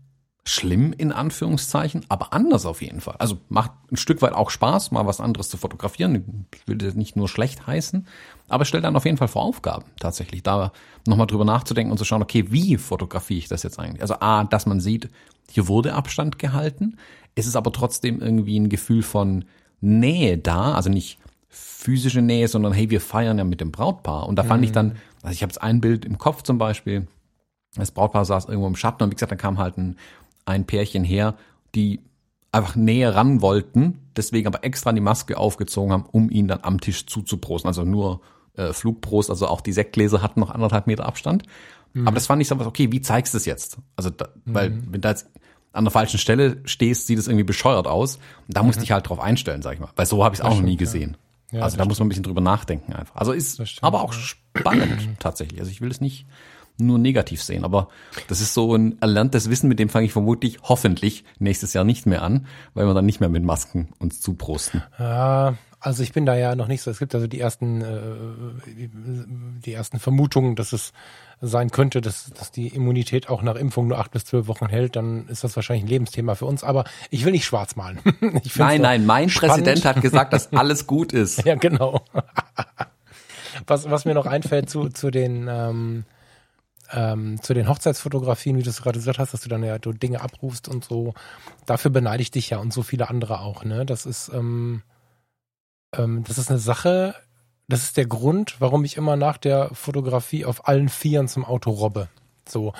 [0.43, 3.15] schlimm in Anführungszeichen, aber anders auf jeden Fall.
[3.19, 6.47] Also macht ein Stück weit auch Spaß, mal was anderes zu fotografieren.
[6.55, 8.07] Ich will das nicht nur schlecht heißen,
[8.47, 10.71] aber stellt dann auf jeden Fall vor Aufgaben tatsächlich, da
[11.05, 14.01] nochmal drüber nachzudenken und zu schauen, okay, wie fotografiere ich das jetzt eigentlich?
[14.01, 15.09] Also A, dass man sieht,
[15.51, 16.97] hier wurde Abstand gehalten.
[17.36, 19.45] Es ist aber trotzdem irgendwie ein Gefühl von
[19.79, 21.17] Nähe da, also nicht
[21.49, 24.27] physische Nähe, sondern hey, wir feiern ja mit dem Brautpaar.
[24.27, 24.65] Und da fand mhm.
[24.65, 27.07] ich dann, also ich habe jetzt ein Bild im Kopf zum Beispiel,
[27.75, 29.97] das Brautpaar saß irgendwo im Schatten und wie gesagt, dann kam halt ein,
[30.45, 31.36] ein Pärchen her,
[31.73, 32.01] die
[32.51, 36.79] einfach näher ran wollten, deswegen aber extra die Maske aufgezogen haben, um ihn dann am
[36.82, 37.67] Tisch zuzuprosten.
[37.67, 38.21] Also nur
[38.55, 41.43] äh, Flugprost, also auch die Sektgläser hatten noch anderthalb Meter Abstand.
[41.93, 42.07] Mhm.
[42.07, 43.77] Aber das fand ich so was, okay, wie zeigst du es jetzt?
[43.95, 44.53] Also, da, mhm.
[44.53, 45.27] weil wenn da jetzt
[45.74, 48.17] an der falschen Stelle stehst, sieht es irgendwie bescheuert aus.
[48.47, 48.67] Und da mhm.
[48.67, 49.89] musste ich halt drauf einstellen, sag ich mal.
[49.95, 51.11] Weil so habe ich es auch noch nie gesehen.
[51.11, 51.17] Ja.
[51.51, 53.15] Ja, also da muss man ein bisschen drüber nachdenken einfach.
[53.15, 55.59] Also ist stimmt, aber auch spannend tatsächlich.
[55.59, 56.26] Also ich will es nicht
[56.78, 57.89] nur negativ sehen, aber
[58.28, 62.05] das ist so ein erlerntes Wissen, mit dem fange ich vermutlich hoffentlich nächstes Jahr nicht
[62.05, 64.82] mehr an, weil wir dann nicht mehr mit Masken uns zuprosten.
[64.97, 66.91] Ja, also ich bin da ja noch nicht so.
[66.91, 68.88] Es gibt also die ersten, äh,
[69.65, 70.93] die ersten Vermutungen, dass es
[71.41, 74.95] sein könnte, dass, dass die Immunität auch nach Impfung nur acht bis zwölf Wochen hält,
[74.95, 76.63] dann ist das wahrscheinlich ein Lebensthema für uns.
[76.63, 77.99] Aber ich will nicht schwarz malen.
[78.55, 79.65] nein, nein, mein spannend.
[79.65, 81.43] Präsident hat gesagt, dass alles gut ist.
[81.45, 82.01] ja, genau.
[83.65, 86.05] was, was mir noch einfällt zu, zu den ähm,
[86.93, 89.93] ähm, zu den Hochzeitsfotografien, wie du es gerade gesagt hast, dass du dann ja du
[89.93, 91.15] Dinge abrufst und so.
[91.65, 93.63] Dafür beneide ich dich ja und so viele andere auch.
[93.63, 94.84] Ne, das ist ähm,
[95.93, 97.15] ähm, das ist eine Sache,
[97.67, 101.71] das ist der Grund, warum ich immer nach der Fotografie auf allen Vieren zum Auto
[101.71, 102.09] robbe.
[102.47, 102.73] So,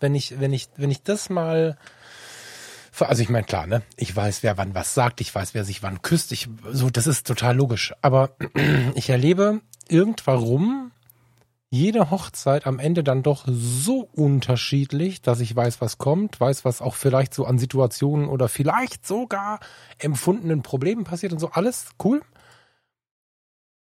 [0.00, 1.78] wenn ich, wenn ich, wenn ich das mal
[2.98, 3.82] Also ich meine, klar, ne?
[3.96, 6.30] Ich weiß, wer wann was sagt, ich weiß, wer sich wann küsst.
[6.32, 7.94] Ich, so, das ist total logisch.
[8.02, 8.36] Aber
[8.94, 10.92] ich erlebe irgendwann
[11.70, 16.80] jede Hochzeit am Ende dann doch so unterschiedlich, dass ich weiß, was kommt, weiß, was
[16.80, 19.58] auch vielleicht so an Situationen oder vielleicht sogar
[19.98, 21.50] empfundenen Problemen passiert und so.
[21.50, 22.22] Alles cool.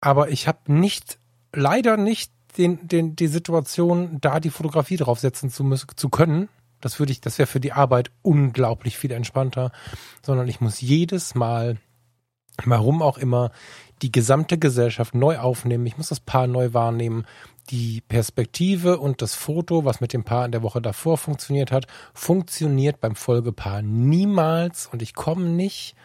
[0.04, 1.18] Aber ich habe nicht,
[1.54, 6.50] leider nicht den, den, die Situation, da die Fotografie draufsetzen zu müssen, zu können.
[6.82, 9.72] Das würde ich, das wäre für die Arbeit unglaublich viel entspannter,
[10.20, 11.78] sondern ich muss jedes Mal,
[12.66, 13.50] warum auch immer,
[14.02, 15.86] die gesamte Gesellschaft neu aufnehmen.
[15.86, 17.24] Ich muss das Paar neu wahrnehmen.
[17.70, 21.86] Die Perspektive und das Foto, was mit dem Paar in der Woche davor funktioniert hat,
[22.12, 25.96] funktioniert beim Folgepaar niemals und ich komme nicht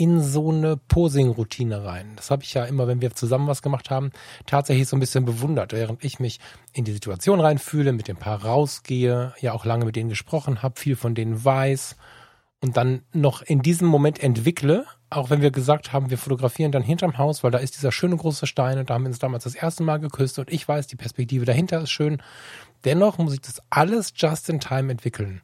[0.00, 2.12] in so eine Posing-Routine rein.
[2.16, 4.12] Das habe ich ja immer, wenn wir zusammen was gemacht haben,
[4.46, 6.40] tatsächlich so ein bisschen bewundert, während ich mich
[6.72, 10.80] in die Situation reinfühle, mit dem Paar rausgehe, ja auch lange mit denen gesprochen habe,
[10.80, 11.96] viel von denen weiß
[12.62, 16.82] und dann noch in diesem Moment entwickle, auch wenn wir gesagt haben, wir fotografieren dann
[16.82, 19.44] hinterm Haus, weil da ist dieser schöne große Stein und da haben wir uns damals
[19.44, 22.22] das erste Mal geküsst und ich weiß, die Perspektive dahinter ist schön.
[22.86, 25.42] Dennoch muss ich das alles just in time entwickeln.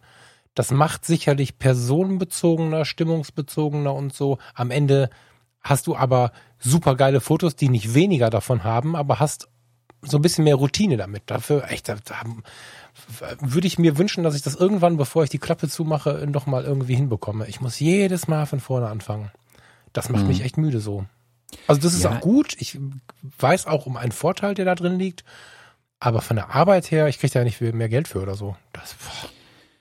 [0.56, 4.38] Das macht sicherlich personenbezogener, stimmungsbezogener und so.
[4.54, 5.10] Am Ende
[5.60, 9.48] hast du aber super geile Fotos, die nicht weniger davon haben, aber hast
[10.00, 11.24] so ein bisschen mehr Routine damit.
[11.26, 12.14] Dafür, echt, da, da
[13.40, 16.64] würde ich mir wünschen, dass ich das irgendwann, bevor ich die Klappe zumache, noch mal
[16.64, 17.46] irgendwie hinbekomme.
[17.48, 19.30] Ich muss jedes Mal von vorne anfangen.
[19.92, 20.28] Das macht mhm.
[20.28, 21.04] mich echt müde so.
[21.66, 22.12] Also das ist ja.
[22.12, 22.56] auch gut.
[22.58, 22.78] Ich
[23.38, 25.22] weiß auch um einen Vorteil, der da drin liegt.
[26.00, 28.56] Aber von der Arbeit her, ich kriege da ja nicht mehr Geld für oder so.
[28.72, 29.28] Das, boah.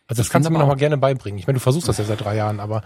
[0.07, 1.39] Also das kannst du mir noch mal gerne beibringen.
[1.39, 2.83] Ich meine, du versuchst das ja seit drei Jahren, aber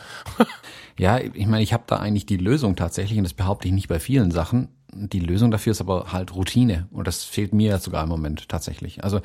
[0.98, 3.90] ja, ich meine, ich habe da eigentlich die Lösung tatsächlich und das behaupte ich nicht
[3.90, 4.70] bei vielen Sachen.
[4.94, 8.48] Die Lösung dafür ist aber halt Routine und das fehlt mir ja sogar im Moment
[8.48, 9.04] tatsächlich.
[9.04, 9.20] Also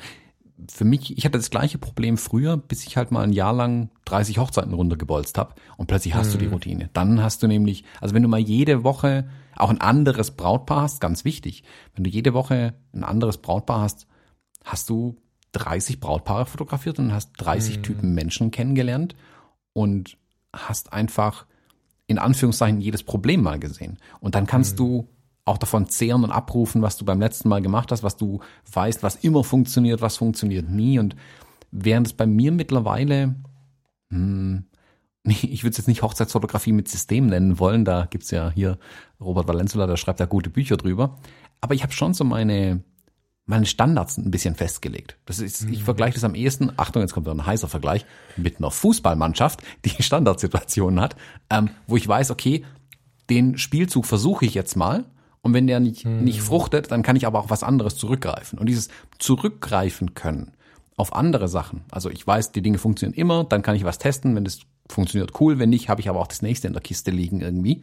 [0.69, 3.89] für mich, ich hatte das gleiche Problem früher, bis ich halt mal ein Jahr lang
[4.05, 6.31] 30 Hochzeiten runtergebolzt habe und plötzlich hast mhm.
[6.33, 6.53] du die mhm.
[6.53, 6.89] Routine.
[6.93, 11.01] Dann hast du nämlich, also wenn du mal jede Woche auch ein anderes Brautpaar hast,
[11.01, 14.07] ganz wichtig, wenn du jede Woche ein anderes Brautpaar hast,
[14.63, 15.17] hast du
[15.55, 17.83] 30 Brautpaare fotografiert und hast 30 mhm.
[17.83, 19.15] Typen Menschen kennengelernt
[19.73, 20.17] und
[20.53, 21.45] hast einfach
[22.07, 23.97] in Anführungszeichen jedes Problem mal gesehen.
[24.19, 24.77] Und dann kannst mhm.
[24.77, 25.07] du
[25.45, 28.39] auch davon zehren und abrufen, was du beim letzten Mal gemacht hast, was du
[28.71, 30.97] weißt, was immer funktioniert, was funktioniert nie.
[30.97, 31.15] Und
[31.71, 33.35] während es bei mir mittlerweile,
[34.09, 34.65] hm,
[35.23, 38.77] ich würde es jetzt nicht Hochzeitsfotografie mit System nennen wollen, da gibt's ja hier
[39.19, 41.17] Robert Valenzula, der schreibt da gute Bücher drüber.
[41.61, 42.83] Aber ich habe schon so meine,
[43.45, 45.17] meine Standards ein bisschen festgelegt.
[45.25, 45.83] Das ist, ich mhm.
[45.83, 48.05] vergleiche das am ehesten, Achtung, jetzt kommt wieder ein heißer Vergleich,
[48.37, 51.15] mit einer Fußballmannschaft, die Standardsituationen hat,
[51.49, 52.65] ähm, wo ich weiß, okay,
[53.29, 55.05] den Spielzug versuche ich jetzt mal
[55.41, 56.23] und wenn der nicht, mhm.
[56.23, 58.57] nicht fruchtet, dann kann ich aber auch was anderes zurückgreifen.
[58.57, 58.89] Und dieses
[59.19, 60.53] Zurückgreifen können
[60.97, 64.35] auf andere Sachen, also ich weiß, die Dinge funktionieren immer, dann kann ich was testen,
[64.35, 67.11] wenn das funktioniert, cool, wenn nicht, habe ich aber auch das nächste in der Kiste
[67.11, 67.81] liegen irgendwie.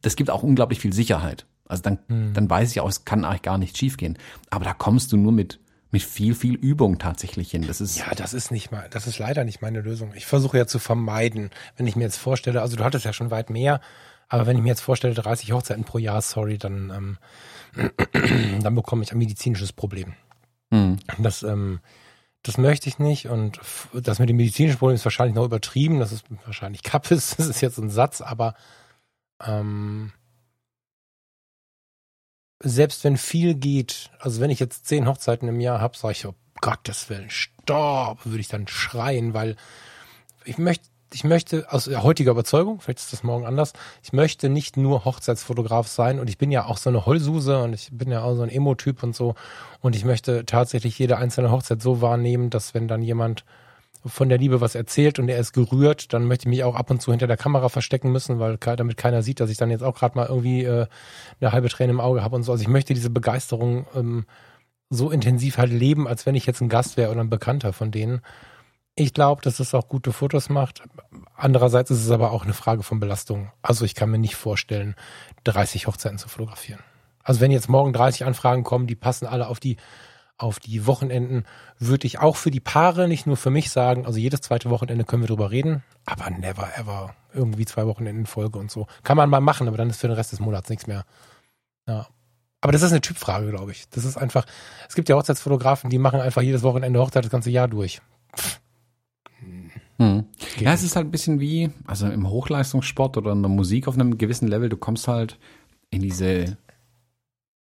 [0.00, 1.46] Das gibt auch unglaublich viel Sicherheit.
[1.66, 2.34] Also dann, mhm.
[2.34, 4.18] dann weiß ich auch, es kann eigentlich gar nicht schiefgehen.
[4.50, 5.58] Aber da kommst du nur mit,
[5.90, 7.66] mit viel, viel Übung tatsächlich hin.
[7.66, 10.12] Das ist ja, das ist nicht mal, das ist leider nicht meine Lösung.
[10.14, 13.30] Ich versuche ja zu vermeiden, wenn ich mir jetzt vorstelle, also du hattest ja schon
[13.30, 13.80] weit mehr,
[14.28, 17.18] aber wenn ich mir jetzt vorstelle, 30 Hochzeiten pro Jahr, sorry, dann,
[17.76, 17.90] ähm,
[18.62, 20.14] dann bekomme ich ein medizinisches Problem.
[20.70, 20.98] Mhm.
[21.18, 21.80] Das, ähm,
[22.42, 23.60] das möchte ich nicht und
[23.92, 26.00] das mit dem medizinischen Problem ist wahrscheinlich noch übertrieben.
[26.00, 28.54] Das ist wahrscheinlich Kappes, das ist jetzt ein Satz, aber
[29.46, 30.12] ähm,
[32.62, 36.26] selbst wenn viel geht, also wenn ich jetzt zehn Hochzeiten im Jahr habe, sage ich,
[36.26, 39.56] oh Gottes Willen, stopp, würde ich dann schreien, weil
[40.44, 44.76] ich möchte, ich möchte aus heutiger Überzeugung, vielleicht ist das morgen anders, ich möchte nicht
[44.76, 48.22] nur Hochzeitsfotograf sein und ich bin ja auch so eine Heulsuse und ich bin ja
[48.22, 49.34] auch so ein Emo-Typ und so
[49.80, 53.44] und ich möchte tatsächlich jede einzelne Hochzeit so wahrnehmen, dass wenn dann jemand
[54.04, 56.90] von der Liebe was erzählt und er ist gerührt, dann möchte ich mich auch ab
[56.90, 59.82] und zu hinter der Kamera verstecken müssen, weil damit keiner sieht, dass ich dann jetzt
[59.82, 60.86] auch gerade mal irgendwie äh,
[61.40, 62.52] eine halbe Träne im Auge habe und so.
[62.52, 64.26] Also ich möchte diese Begeisterung ähm,
[64.90, 67.90] so intensiv halt leben, als wenn ich jetzt ein Gast wäre oder ein Bekannter von
[67.90, 68.20] denen.
[68.94, 70.82] Ich glaube, dass es auch gute Fotos macht.
[71.34, 73.50] Andererseits ist es aber auch eine Frage von Belastung.
[73.62, 74.94] Also ich kann mir nicht vorstellen,
[75.44, 76.80] 30 Hochzeiten zu fotografieren.
[77.22, 79.76] Also wenn jetzt morgen 30 Anfragen kommen, die passen alle auf die
[80.42, 81.44] auf die Wochenenden
[81.78, 85.04] würde ich auch für die Paare, nicht nur für mich sagen, also jedes zweite Wochenende
[85.04, 88.86] können wir drüber reden, aber never ever irgendwie zwei Wochenenden Folge und so.
[89.04, 91.04] Kann man mal machen, aber dann ist für den Rest des Monats nichts mehr.
[91.86, 92.06] Ja.
[92.60, 93.88] Aber das ist eine Typfrage, glaube ich.
[93.90, 94.44] Das ist einfach,
[94.88, 98.00] es gibt ja Hochzeitsfotografen, die machen einfach jedes Wochenende Hochzeit das ganze Jahr durch.
[99.98, 100.26] Hm.
[100.58, 103.94] Ja, es ist halt ein bisschen wie, also im Hochleistungssport oder in der Musik auf
[103.94, 105.38] einem gewissen Level, du kommst halt
[105.90, 106.56] in diese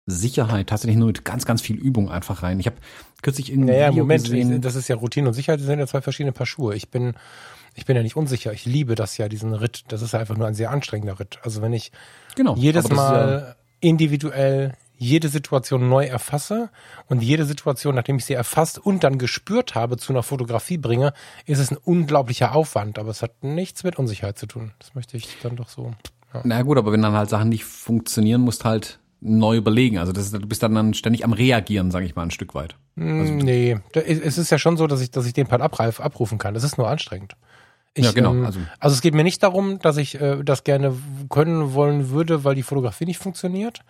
[0.07, 2.59] Sicherheit tatsächlich nur mit ganz, ganz viel Übung einfach rein.
[2.59, 2.77] Ich habe
[3.23, 3.73] kürzlich irgendwie.
[3.73, 6.47] Naja, Moment, gesehen, das ist ja Routine und Sicherheit, das sind ja zwei verschiedene Paar
[6.47, 6.75] Schuhe.
[6.75, 7.15] Ich bin,
[7.75, 8.53] ich bin ja nicht unsicher.
[8.53, 9.85] Ich liebe das ja, diesen Ritt.
[9.89, 11.39] Das ist ja einfach nur ein sehr anstrengender Ritt.
[11.43, 11.93] Also wenn ich
[12.35, 12.57] Genau.
[12.57, 16.71] jedes Mal individuell jede Situation neu erfasse
[17.09, 21.13] und jede Situation, nachdem ich sie erfasst und dann gespürt habe, zu einer Fotografie bringe,
[21.45, 23.01] ist es ein unglaublicher Aufwand.
[23.01, 24.73] Aber es hat nichts mit Unsicherheit zu tun.
[24.79, 25.93] Das möchte ich dann doch so.
[26.33, 26.43] Ja.
[26.45, 29.99] Na gut, aber wenn dann halt Sachen nicht funktionieren, musst halt neu überlegen.
[29.99, 32.77] Also das du bist dann, dann ständig am Reagieren, sage ich mal, ein Stück weit.
[32.97, 36.01] Mm, nee, Da- es ist ja schon so, dass ich, dass ich den Part abreif,
[36.01, 36.55] abrufen kann.
[36.55, 37.35] Das ist nur anstrengend.
[37.95, 40.65] Ich, Ja, genau, Ähm, also- also, es geht mir nicht darum, dass ich äh, das
[40.65, 40.95] gerne
[41.29, 43.81] können wollen würde, weil die Fotografie nicht funktioniert.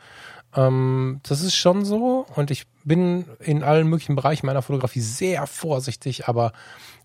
[0.55, 5.47] Ähm, das ist schon so und ich bin in allen möglichen Bereichen meiner Fotografie sehr
[5.47, 6.53] vorsichtig, aber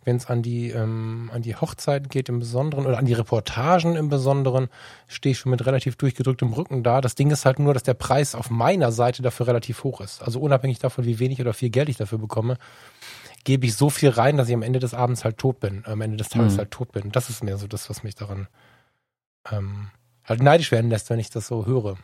[0.04, 3.96] wenn es an die ähm, an die Hochzeiten geht im Besonderen oder an die Reportagen
[3.96, 4.70] im Besonderen,
[5.08, 7.02] stehe ich schon mit relativ durchgedrücktem Rücken da.
[7.02, 10.24] Das Ding ist halt nur, dass der Preis auf meiner Seite dafür relativ hoch ist.
[10.24, 12.58] Also unabhängig davon, wie wenig oder viel Geld ich dafür bekomme,
[13.44, 16.02] gebe ich so viel rein, dass ich am Ende des Abends halt tot bin, am
[16.02, 16.58] Ende des Tages Mhm.
[16.60, 17.12] halt tot bin.
[17.12, 18.48] Das ist mehr so das, was mich daran
[19.52, 19.90] ähm,
[20.26, 21.98] halt neidisch werden lässt, wenn ich das so höre.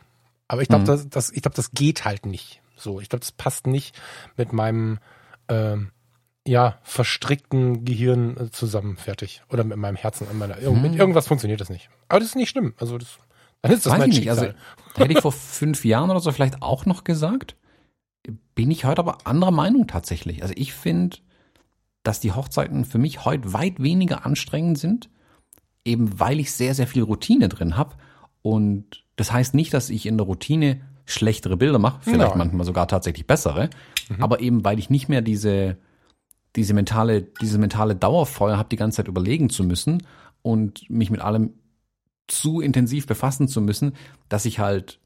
[0.48, 0.86] Aber ich glaube, Mhm.
[0.88, 2.60] das, das, ich glaube, das geht halt nicht.
[2.76, 3.98] So, ich glaube, das passt nicht
[4.36, 4.98] mit meinem
[5.48, 5.90] ähm,
[6.46, 10.58] ja verstrickten Gehirn äh, zusammen fertig oder mit meinem Herzen an meiner.
[10.58, 10.98] Irgend, Mit Mhm.
[10.98, 11.88] irgendwas funktioniert das nicht.
[12.08, 12.74] Aber das ist nicht schlimm.
[12.78, 13.18] Also das,
[13.62, 14.30] dann ist das Weiß mein ich nicht.
[14.30, 14.48] Also
[14.96, 17.56] hätte ich vor fünf Jahren oder so vielleicht auch noch gesagt.
[18.54, 20.42] Bin ich heute aber anderer Meinung tatsächlich.
[20.42, 21.18] Also ich finde,
[22.02, 25.08] dass die Hochzeiten für mich heute weit weniger anstrengend sind,
[25.84, 27.94] eben weil ich sehr, sehr viel Routine drin habe.
[28.42, 32.36] Und das heißt nicht, dass ich in der Routine schlechtere Bilder mache, vielleicht Ja.
[32.36, 33.70] manchmal sogar tatsächlich bessere,
[34.18, 35.76] aber eben weil ich nicht mehr diese,
[36.56, 40.02] diese mentale, diese mentale Dauerfeuer habe, die ganze Zeit überlegen zu müssen
[40.42, 41.52] und mich mit allem
[42.26, 43.92] zu intensiv befassen zu müssen,
[44.28, 44.98] dass ich halt,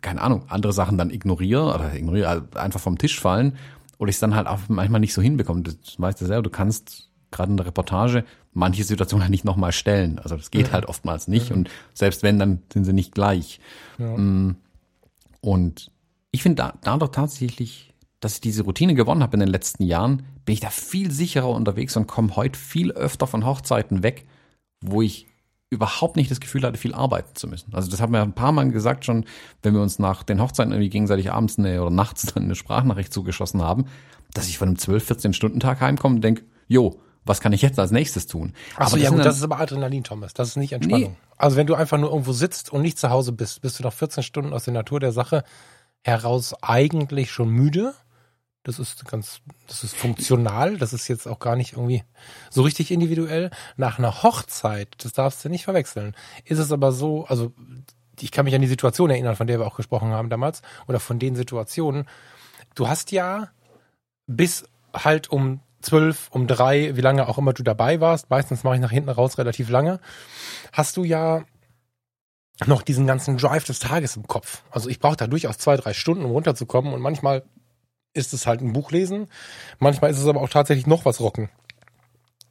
[0.00, 3.56] keine Ahnung, andere Sachen dann ignoriere oder ignoriere, also einfach vom Tisch fallen
[3.98, 5.62] oder ich es dann halt auch manchmal nicht so hinbekomme.
[5.62, 9.72] Das weißt du selber, du kannst gerade in der Reportage manche Situationen halt nicht nochmal
[9.72, 10.18] stellen.
[10.18, 13.60] Also das geht halt oftmals nicht und selbst wenn, dann sind sie nicht gleich.
[13.98, 14.50] Mm,
[15.40, 15.90] Und
[16.30, 20.22] ich finde da, dadurch tatsächlich, dass ich diese Routine gewonnen habe in den letzten Jahren,
[20.44, 24.26] bin ich da viel sicherer unterwegs und komme heute viel öfter von Hochzeiten weg,
[24.80, 25.26] wo ich
[25.70, 27.74] überhaupt nicht das Gefühl hatte, viel arbeiten zu müssen.
[27.74, 29.24] Also das haben wir ein paar Mal gesagt schon,
[29.62, 33.12] wenn wir uns nach den Hochzeiten irgendwie gegenseitig abends eine, oder nachts dann eine Sprachnachricht
[33.12, 33.86] zugeschossen haben,
[34.34, 37.62] dass ich von einem 12, 14 Stunden Tag heimkomme und denke, jo, was kann ich
[37.62, 38.52] jetzt als nächstes tun?
[38.76, 40.34] Achso, das ja gut, dann- das ist aber Adrenalin, Thomas.
[40.34, 41.16] Das ist nicht Entspannung.
[41.36, 43.92] Also wenn du einfach nur irgendwo sitzt und nicht zu Hause bist, bist du nach
[43.92, 45.44] 14 Stunden aus der Natur der Sache
[46.02, 47.94] heraus eigentlich schon müde.
[48.64, 50.78] Das ist ganz, das ist funktional.
[50.78, 52.04] Das ist jetzt auch gar nicht irgendwie
[52.50, 53.50] so richtig individuell.
[53.76, 56.14] Nach einer Hochzeit, das darfst du nicht verwechseln,
[56.44, 57.52] ist es aber so, also
[58.20, 61.00] ich kann mich an die Situation erinnern, von der wir auch gesprochen haben damals, oder
[61.00, 62.06] von den Situationen.
[62.76, 63.48] Du hast ja
[64.28, 64.64] bis
[64.94, 68.80] halt um zwölf, um drei, wie lange auch immer du dabei warst, meistens mache ich
[68.80, 70.00] nach hinten raus relativ lange,
[70.72, 71.44] hast du ja
[72.66, 74.62] noch diesen ganzen Drive des Tages im Kopf.
[74.70, 77.42] Also ich brauche da durchaus zwei, drei Stunden, um runterzukommen und manchmal
[78.14, 79.28] ist es halt ein Buch lesen,
[79.78, 81.48] manchmal ist es aber auch tatsächlich noch was rocken.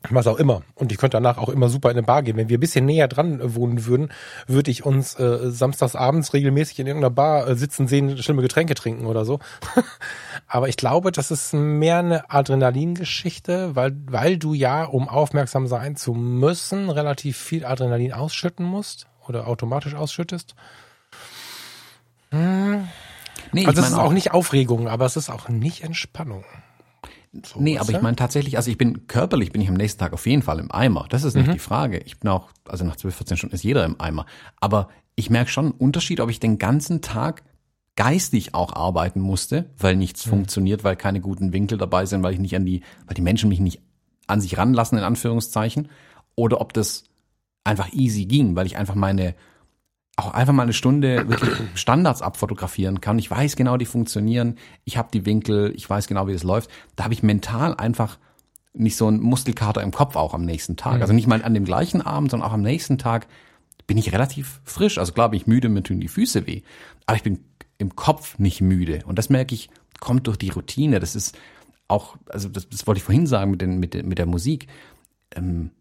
[0.10, 0.64] Was auch immer.
[0.74, 2.36] Und ich könnte danach auch immer super in eine Bar gehen.
[2.36, 4.12] Wenn wir ein bisschen näher dran äh, wohnen würden,
[4.48, 8.74] würde ich uns äh, samstags abends regelmäßig in irgendeiner Bar äh, sitzen sehen, schlimme Getränke
[8.74, 9.40] trinken oder so.
[10.48, 15.96] Aber ich glaube, das ist mehr eine Adrenalingeschichte, weil, weil du ja, um aufmerksam sein
[15.96, 20.56] zu müssen, relativ viel Adrenalin ausschütten musst oder automatisch ausschüttest.
[22.32, 26.46] Nee, ich Also es ist auch nicht Aufregung, aber es ist auch nicht Entspannung.
[27.46, 30.12] So, Nee, aber ich meine tatsächlich, also ich bin körperlich bin ich am nächsten Tag
[30.12, 31.06] auf jeden Fall im Eimer.
[31.10, 32.00] Das ist nicht die Frage.
[32.00, 34.26] Ich bin auch, also nach 12, 14 Stunden ist jeder im Eimer.
[34.60, 37.44] Aber ich merke schon einen Unterschied, ob ich den ganzen Tag
[37.96, 42.40] geistig auch arbeiten musste, weil nichts funktioniert, weil keine guten Winkel dabei sind, weil ich
[42.40, 43.82] nicht an die, weil die Menschen mich nicht
[44.28, 45.90] an sich ranlassen, in Anführungszeichen,
[46.36, 47.04] oder ob das
[47.64, 49.36] einfach easy ging, weil ich einfach meine,
[50.22, 53.20] auch einfach mal eine Stunde wirklich Standards abfotografieren kann.
[53.20, 54.58] Ich weiß genau, die funktionieren.
[54.86, 56.70] Ich habe die Winkel, ich weiß genau, wie das läuft.
[56.96, 58.18] Da habe ich mental einfach
[58.74, 61.02] nicht so einen Muskelkater im Kopf auch am nächsten Tag.
[61.02, 63.28] Also nicht mal an dem gleichen Abend, sondern auch am nächsten Tag
[63.88, 64.98] bin ich relativ frisch.
[64.98, 66.62] Also klar bin ich müde, mir tun die Füße weh.
[67.06, 67.40] Aber ich bin
[67.78, 69.02] im Kopf nicht müde.
[69.06, 69.70] Und das merke ich,
[70.00, 71.00] kommt durch die Routine.
[71.00, 71.38] Das ist
[71.88, 74.68] auch, also das, das wollte ich vorhin sagen mit, den, mit, der- mit der Musik.
[75.36, 75.72] Ähm,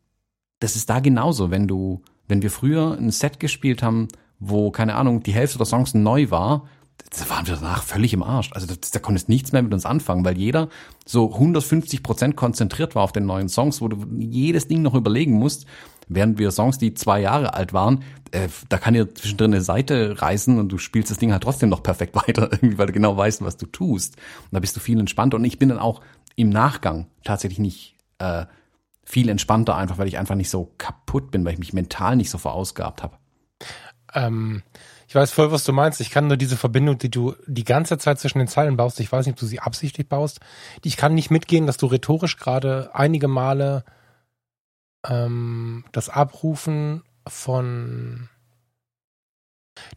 [0.58, 4.08] das ist da genauso, wenn du, wenn wir früher ein Set gespielt haben,
[4.40, 6.66] wo, keine Ahnung, die Hälfte der Songs neu war,
[7.10, 8.50] da waren wir danach völlig im Arsch.
[8.52, 10.68] Also das, da konntest nichts mehr mit uns anfangen, weil jeder
[11.06, 15.32] so 150 Prozent konzentriert war auf den neuen Songs, wo du jedes Ding noch überlegen
[15.32, 15.66] musst,
[16.08, 20.20] während wir Songs, die zwei Jahre alt waren, äh, da kann dir zwischendrin eine Seite
[20.20, 23.16] reißen und du spielst das Ding halt trotzdem noch perfekt weiter, irgendwie, weil du genau
[23.16, 24.16] weißt, was du tust.
[24.16, 25.36] Und da bist du viel entspannter.
[25.36, 26.00] Und ich bin dann auch
[26.36, 28.46] im Nachgang tatsächlich nicht äh,
[29.04, 32.30] viel entspannter einfach, weil ich einfach nicht so kaputt bin, weil ich mich mental nicht
[32.30, 33.19] so verausgabt habe.
[34.14, 34.62] Ähm,
[35.08, 36.00] ich weiß voll, was du meinst.
[36.00, 39.10] Ich kann nur diese Verbindung, die du die ganze Zeit zwischen den Zeilen baust, ich
[39.10, 40.40] weiß nicht, ob du sie absichtlich baust,
[40.84, 43.84] ich kann nicht mitgehen, dass du rhetorisch gerade einige Male
[45.06, 48.28] ähm, das Abrufen von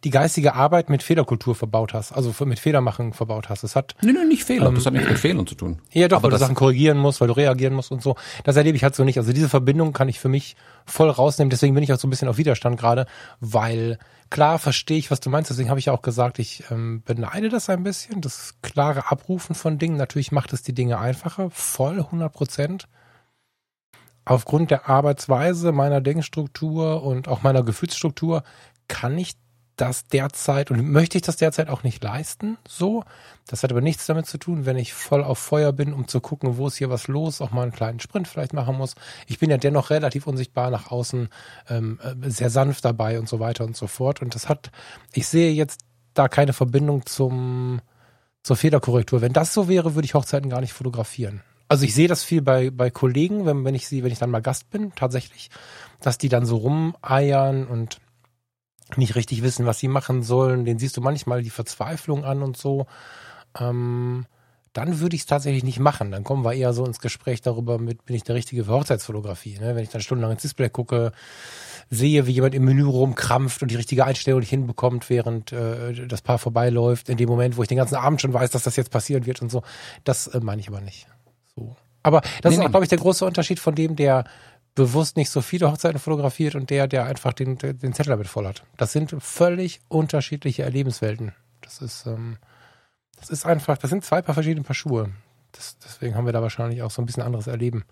[0.04, 3.64] die geistige Arbeit mit Fehlerkultur verbaut hast, also mit Fehlermachen verbaut hast.
[3.64, 3.96] Das hat.
[4.02, 4.68] Nee, nee, nicht Fehler.
[4.68, 5.82] Ähm, das hat nichts mit Fehlern zu tun.
[5.92, 8.16] Ja, doch, Aber weil du Sachen korrigieren musst, weil du reagieren musst und so.
[8.44, 9.18] Das erlebe ich halt so nicht.
[9.18, 10.56] Also diese Verbindung kann ich für mich
[10.86, 11.50] voll rausnehmen.
[11.50, 13.06] Deswegen bin ich auch so ein bisschen auf Widerstand gerade,
[13.40, 13.98] weil
[14.30, 15.50] klar verstehe ich, was du meinst.
[15.50, 18.22] Deswegen habe ich ja auch gesagt, ich ähm, beneide das ein bisschen.
[18.22, 19.98] Das klare Abrufen von Dingen.
[19.98, 21.50] Natürlich macht es die Dinge einfacher.
[21.52, 22.88] Voll 100 Prozent
[24.26, 28.44] aufgrund der Arbeitsweise meiner Denkstruktur und auch meiner Gefühlsstruktur
[28.88, 29.34] kann ich
[29.76, 33.04] das derzeit und möchte ich das derzeit auch nicht leisten, so.
[33.48, 36.22] Das hat aber nichts damit zu tun, wenn ich voll auf Feuer bin, um zu
[36.22, 38.96] gucken, wo ist hier was los, auch mal einen kleinen Sprint vielleicht machen muss.
[39.28, 41.30] Ich bin ja dennoch relativ unsichtbar nach außen,
[41.70, 44.22] ähm, äh, sehr sanft dabei und so weiter und so fort.
[44.22, 44.72] Und das hat,
[45.12, 45.82] ich sehe jetzt
[46.14, 47.82] da keine Verbindung zum,
[48.44, 49.22] zur Fehlerkorrektur.
[49.22, 51.42] Wenn das so wäre, würde ich Hochzeiten gar nicht fotografieren.
[51.68, 54.30] Also ich sehe das viel bei, bei Kollegen, wenn, wenn ich sie, wenn ich dann
[54.30, 55.50] mal Gast bin, tatsächlich,
[56.02, 58.00] dass die dann so rumeiern und
[58.98, 60.66] nicht richtig wissen, was sie machen sollen.
[60.66, 62.88] Den siehst du manchmal die Verzweiflung an und so.
[63.60, 64.26] Ähm,
[64.74, 66.12] dann würde ich es tatsächlich nicht machen.
[66.12, 69.60] Dann kommen wir eher so ins Gespräch darüber, mit, bin ich der Richtige für Hochzeitsfotografie.
[69.60, 69.76] Ne?
[69.76, 71.12] Wenn ich dann stundenlang ins Display gucke,
[71.92, 76.24] sehe, wie jemand im Menü rumkrampft und die richtige Einstellung nicht hinbekommt, während äh, das
[76.24, 78.90] Paar vorbeiläuft, in dem Moment, wo ich den ganzen Abend schon weiß, dass das jetzt
[78.90, 79.62] passieren wird und so.
[80.04, 81.08] Das äh, meine ich aber nicht.
[81.56, 81.76] So.
[82.02, 84.26] Aber das nee, ist auch, glaube ich, der große Unterschied von dem, der
[84.76, 88.48] bewusst nicht so viele Hochzeiten fotografiert und der, der einfach den, den Zettel damit voll
[88.48, 88.64] hat.
[88.78, 91.34] Das sind völlig unterschiedliche Erlebenswelten.
[91.62, 92.38] Das ist, ähm,
[93.20, 95.12] das ist einfach, das sind zwei paar verschiedene Paar Schuhe.
[95.52, 97.84] Das, deswegen haben wir da wahrscheinlich auch so ein bisschen anderes Erleben.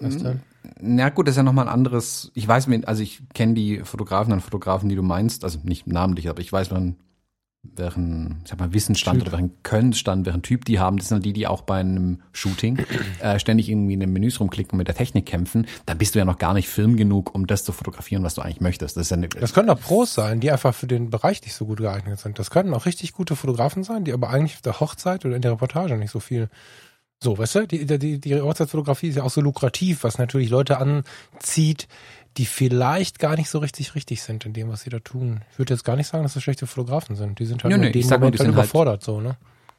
[0.00, 0.40] Weißt du?
[0.80, 4.32] Na gut, das ist ja nochmal ein anderes, ich weiß, also ich kenne die Fotografen
[4.32, 6.96] und Fotografen, die du meinst, also nicht namentlich, aber ich weiß, man
[7.76, 9.28] welchen, sag mal, Wissensstand typ.
[9.28, 10.98] oder welchen Könnenstand, welchen Typ die haben.
[10.98, 12.78] Das sind die, die auch bei einem Shooting
[13.20, 15.66] äh, ständig irgendwie in den Menüs rumklicken und mit der Technik kämpfen.
[15.86, 18.42] Da bist du ja noch gar nicht film genug, um das zu fotografieren, was du
[18.42, 18.96] eigentlich möchtest.
[18.96, 21.54] Das, ist ja eine, das können auch Pros sein, die einfach für den Bereich nicht
[21.54, 22.38] so gut geeignet sind.
[22.38, 25.42] Das können auch richtig gute Fotografen sein, die aber eigentlich auf der Hochzeit oder in
[25.42, 26.48] der Reportage nicht so viel
[27.22, 30.78] so, weißt du, die, die, die Hochzeitsfotografie ist ja auch so lukrativ, was natürlich Leute
[30.78, 31.88] anzieht,
[32.36, 35.42] die vielleicht gar nicht so richtig richtig sind in dem, was sie da tun.
[35.52, 37.38] Ich würde jetzt gar nicht sagen, dass das schlechte Fotografen sind.
[37.38, 39.36] Die sind halt ja, nee, in dem Moment halt überfordert, halt, so, ne?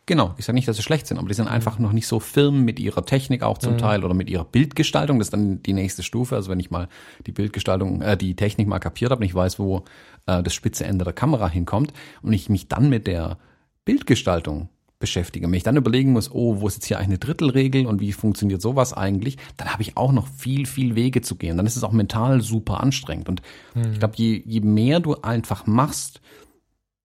[0.07, 2.21] Genau, ich sage nicht, dass sie schlecht sind, aber die sind einfach noch nicht so
[2.21, 3.77] firm mit ihrer Technik auch zum mhm.
[3.77, 5.19] Teil oder mit ihrer Bildgestaltung.
[5.19, 6.35] Das ist dann die nächste Stufe.
[6.35, 6.87] Also wenn ich mal
[7.25, 9.83] die Bildgestaltung, äh, die Technik mal kapiert habe und ich weiß, wo
[10.25, 11.91] äh, das spitze Ende der Kamera hinkommt
[12.21, 13.37] und ich mich dann mit der
[13.83, 14.69] Bildgestaltung
[14.99, 18.11] beschäftige, wenn ich dann überlegen muss, oh, wo ist jetzt hier eine Drittelregel und wie
[18.11, 21.57] funktioniert sowas eigentlich, dann habe ich auch noch viel, viel Wege zu gehen.
[21.57, 23.29] Dann ist es auch mental super anstrengend.
[23.29, 23.41] Und
[23.75, 23.91] mhm.
[23.93, 26.21] ich glaube, je, je mehr du einfach machst,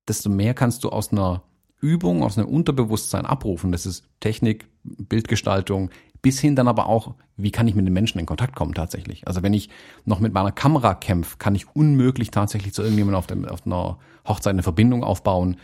[0.08, 1.42] desto mehr kannst du aus einer
[1.80, 3.72] Übung, aus einem Unterbewusstsein abrufen.
[3.72, 5.90] Das ist Technik, Bildgestaltung,
[6.22, 9.26] bis hin dann aber auch, wie kann ich mit den Menschen in Kontakt kommen tatsächlich.
[9.26, 9.68] Also wenn ich
[10.04, 13.98] noch mit meiner Kamera kämpfe, kann ich unmöglich tatsächlich zu irgendjemandem auf, dem, auf einer
[14.26, 15.56] Hochzeit eine Verbindung aufbauen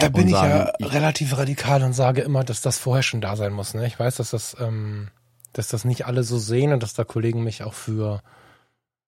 [0.00, 3.36] da bin ich sagen, ja relativ radikal und sage immer, dass das vorher schon da
[3.36, 3.74] sein muss.
[3.74, 3.86] Ne?
[3.86, 5.08] Ich weiß, dass das, ähm,
[5.52, 8.22] dass das nicht alle so sehen und dass da Kollegen mich auch für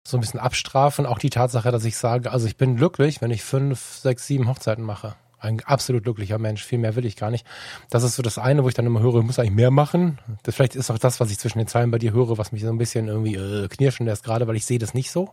[0.06, 1.06] so ein bisschen abstrafen.
[1.06, 4.48] Auch die Tatsache, dass ich sage, also ich bin glücklich, wenn ich fünf, sechs, sieben
[4.48, 5.16] Hochzeiten mache.
[5.40, 6.64] Ein absolut glücklicher Mensch.
[6.64, 7.46] Viel mehr will ich gar nicht.
[7.90, 10.18] Das ist so das eine, wo ich dann immer höre, ich muss eigentlich mehr machen.
[10.42, 12.62] Das vielleicht ist auch das, was ich zwischen den Zeilen bei dir höre, was mich
[12.62, 15.32] so ein bisschen irgendwie äh, knirschen lässt, gerade weil ich sehe das nicht so.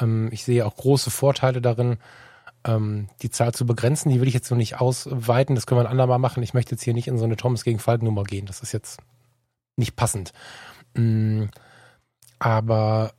[0.00, 1.98] Ähm, ich sehe auch große Vorteile darin,
[2.64, 4.10] ähm, die Zahl zu begrenzen.
[4.10, 5.54] Die will ich jetzt noch nicht ausweiten.
[5.54, 6.42] Das können wir ein andermal machen.
[6.42, 8.46] Ich möchte jetzt hier nicht in so eine Thomas gegen Falk Nummer gehen.
[8.46, 9.00] Das ist jetzt
[9.76, 10.32] nicht passend.
[10.94, 11.44] Mm,
[12.38, 13.14] aber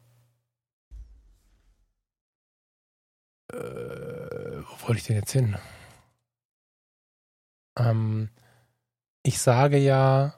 [3.52, 5.58] äh, wo wollte ich denn jetzt hin?
[7.78, 8.30] Ähm,
[9.24, 10.36] ich sage ja,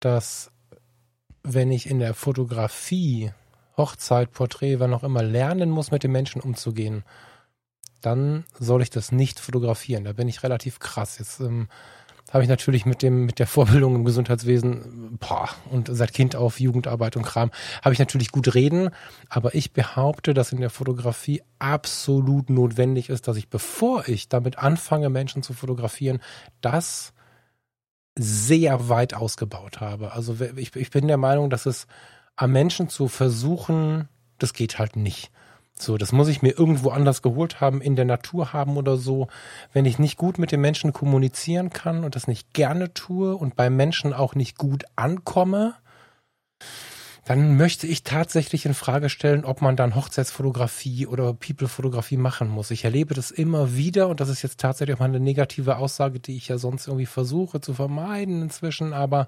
[0.00, 0.50] dass
[1.42, 3.32] wenn ich in der Fotografie,
[3.76, 7.04] Hochzeit, Porträt, wann auch immer lernen muss, mit den Menschen umzugehen,
[8.04, 10.04] dann soll ich das nicht fotografieren.
[10.04, 11.18] Da bin ich relativ krass.
[11.18, 11.68] Jetzt ähm,
[12.32, 16.58] habe ich natürlich mit dem mit der Vorbildung im Gesundheitswesen boah, und seit Kind auf
[16.58, 17.50] Jugendarbeit und Kram
[17.82, 18.90] habe ich natürlich gut reden,
[19.28, 24.58] aber ich behaupte, dass in der Fotografie absolut notwendig ist, dass ich bevor ich damit
[24.58, 26.20] anfange Menschen zu fotografieren,
[26.60, 27.12] das
[28.16, 30.12] sehr weit ausgebaut habe.
[30.12, 31.86] Also ich, ich bin der Meinung, dass es
[32.36, 35.30] am Menschen zu versuchen, das geht halt nicht.
[35.76, 39.26] So, das muss ich mir irgendwo anders geholt haben, in der Natur haben oder so.
[39.72, 43.56] Wenn ich nicht gut mit den Menschen kommunizieren kann und das nicht gerne tue und
[43.56, 45.74] beim Menschen auch nicht gut ankomme,
[47.24, 52.70] dann möchte ich tatsächlich in Frage stellen, ob man dann Hochzeitsfotografie oder People-Fotografie machen muss.
[52.70, 56.20] Ich erlebe das immer wieder und das ist jetzt tatsächlich auch mal eine negative Aussage,
[56.20, 58.92] die ich ja sonst irgendwie versuche zu vermeiden inzwischen.
[58.92, 59.26] Aber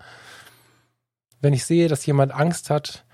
[1.40, 3.06] wenn ich sehe, dass jemand Angst hat,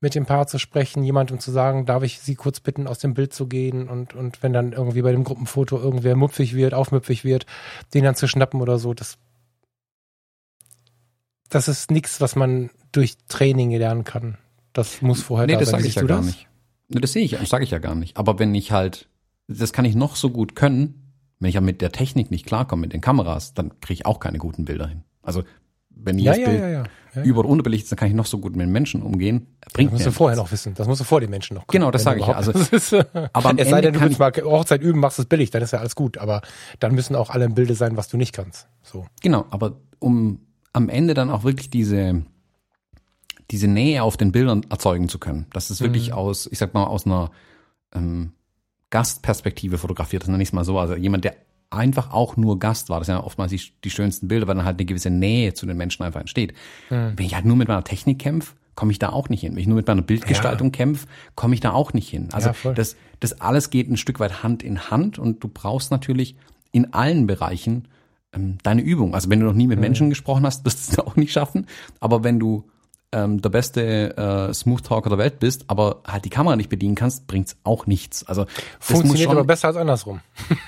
[0.00, 3.14] mit dem Paar zu sprechen, jemandem zu sagen, darf ich Sie kurz bitten, aus dem
[3.14, 7.24] Bild zu gehen und, und wenn dann irgendwie bei dem Gruppenfoto irgendwer mupfig wird, aufmüpfig
[7.24, 7.46] wird,
[7.94, 9.18] den dann zu schnappen oder so, das,
[11.48, 14.38] das ist nichts, was man durch Training lernen kann.
[14.72, 15.80] Das muss vorher nee, da das sein.
[15.80, 16.26] sage ich ja gar das?
[16.26, 16.48] nicht.
[16.88, 18.16] Nee, das sehe ich, das sage ich ja gar nicht.
[18.16, 19.08] Aber wenn ich halt,
[19.48, 22.82] das kann ich noch so gut können, wenn ich ja mit der Technik nicht klarkomme,
[22.82, 25.02] mit den Kameras, dann kriege ich auch keine guten Bilder hin.
[25.22, 25.42] Also
[26.02, 26.84] wenn Ja, jedes ja, Bild ja, ja.
[27.14, 27.22] ja.
[27.24, 29.46] über- oder unterbelichtet ist, dann kann ich noch so gut mit den Menschen umgehen.
[29.72, 30.46] Bringt Das musst du vorher nichts.
[30.46, 30.74] noch wissen.
[30.74, 32.34] Das musst du vor den Menschen noch Genau, das sage ich ja.
[32.34, 35.00] Also- das ist, aber am es sei Ende denn, du kann willst mal Hochzeit üben,
[35.00, 36.18] machst es billig, dann ist ja alles gut.
[36.18, 36.42] Aber
[36.80, 38.66] dann müssen auch alle im Bilde sein, was du nicht kannst.
[38.82, 39.06] So.
[39.22, 40.40] Genau, aber um
[40.72, 42.22] am Ende dann auch wirklich diese,
[43.50, 46.84] diese Nähe auf den Bildern erzeugen zu können, dass es wirklich aus, ich sag mal,
[46.84, 47.30] aus einer
[47.94, 48.32] ähm,
[48.90, 50.78] Gastperspektive fotografiert ist, nenne ich es mal so.
[50.78, 51.34] Also jemand, der
[51.70, 54.64] einfach auch nur Gast war, das sind ja oftmals die, die schönsten Bilder, weil dann
[54.64, 56.54] halt eine gewisse Nähe zu den Menschen einfach entsteht.
[57.16, 59.52] Wenn ich halt nur mit meiner Technik kämpfe, komme ich da auch nicht hin.
[59.52, 62.28] Wenn ich nur mit meiner Bildgestaltung kämpfe, komme ich da auch nicht hin.
[62.32, 65.90] Also Ja, das, das alles geht ein Stück weit Hand in Hand und du brauchst
[65.90, 66.36] natürlich
[66.70, 67.88] in allen Bereichen
[68.32, 69.14] ähm, deine Übung.
[69.14, 71.66] Also wenn du noch nie mit Menschen gesprochen hast, wirst du es auch nicht schaffen.
[72.00, 72.64] Aber wenn du
[73.10, 76.94] ähm, der beste äh, Smooth Talker der Welt bist, aber halt die Kamera nicht bedienen
[76.94, 78.26] kannst, bringt's auch nichts.
[78.26, 78.44] Also
[78.80, 80.20] Funktioniert aber besser als andersrum.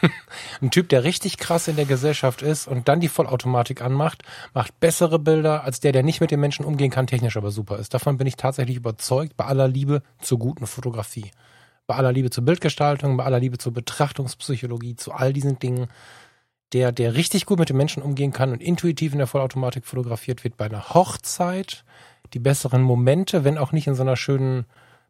[0.63, 4.23] Ein Typ, der richtig krass in der Gesellschaft ist und dann die Vollautomatik anmacht,
[4.55, 7.79] macht bessere Bilder als der, der nicht mit den Menschen umgehen kann, technisch aber super
[7.79, 7.93] ist.
[7.93, 11.31] Davon bin ich tatsächlich überzeugt, bei aller Liebe zur guten Fotografie.
[11.87, 15.89] Bei aller Liebe zur Bildgestaltung, bei aller Liebe zur Betrachtungspsychologie, zu all diesen Dingen.
[16.73, 20.45] Der, der richtig gut mit den Menschen umgehen kann und intuitiv in der Vollautomatik fotografiert
[20.45, 21.85] wird bei einer Hochzeit,
[22.35, 24.67] die besseren Momente, wenn auch nicht in so einer schönen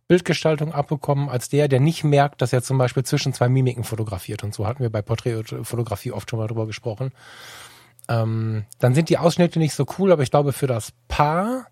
[0.09, 4.43] Bildgestaltung abbekommen, als der, der nicht merkt, dass er zum Beispiel zwischen zwei Mimiken fotografiert.
[4.43, 7.13] Und so hatten wir bei Porträtfotografie oft schon mal drüber gesprochen.
[8.09, 11.67] Ähm, dann sind die Ausschnitte nicht so cool, aber ich glaube, für das Paar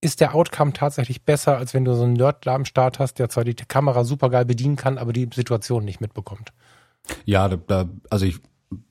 [0.00, 3.14] ist der Outcome tatsächlich besser, als wenn du so einen Nerd da am Start hast,
[3.18, 6.52] der zwar die Kamera super geil bedienen kann, aber die Situation nicht mitbekommt.
[7.24, 8.38] Ja, da, da, also ich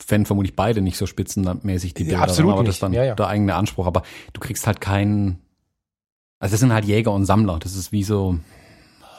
[0.05, 2.75] fände vermutlich beide nicht so spitzenmäßig die Ja, Bilder, absolut aber das nicht.
[2.75, 3.15] ist dann Ja, ja.
[3.15, 3.88] der eigene Anspruch.
[3.88, 5.39] Aber du kriegst halt keinen,
[6.39, 7.57] also das sind halt Jäger und Sammler.
[7.59, 8.38] Das ist wie so,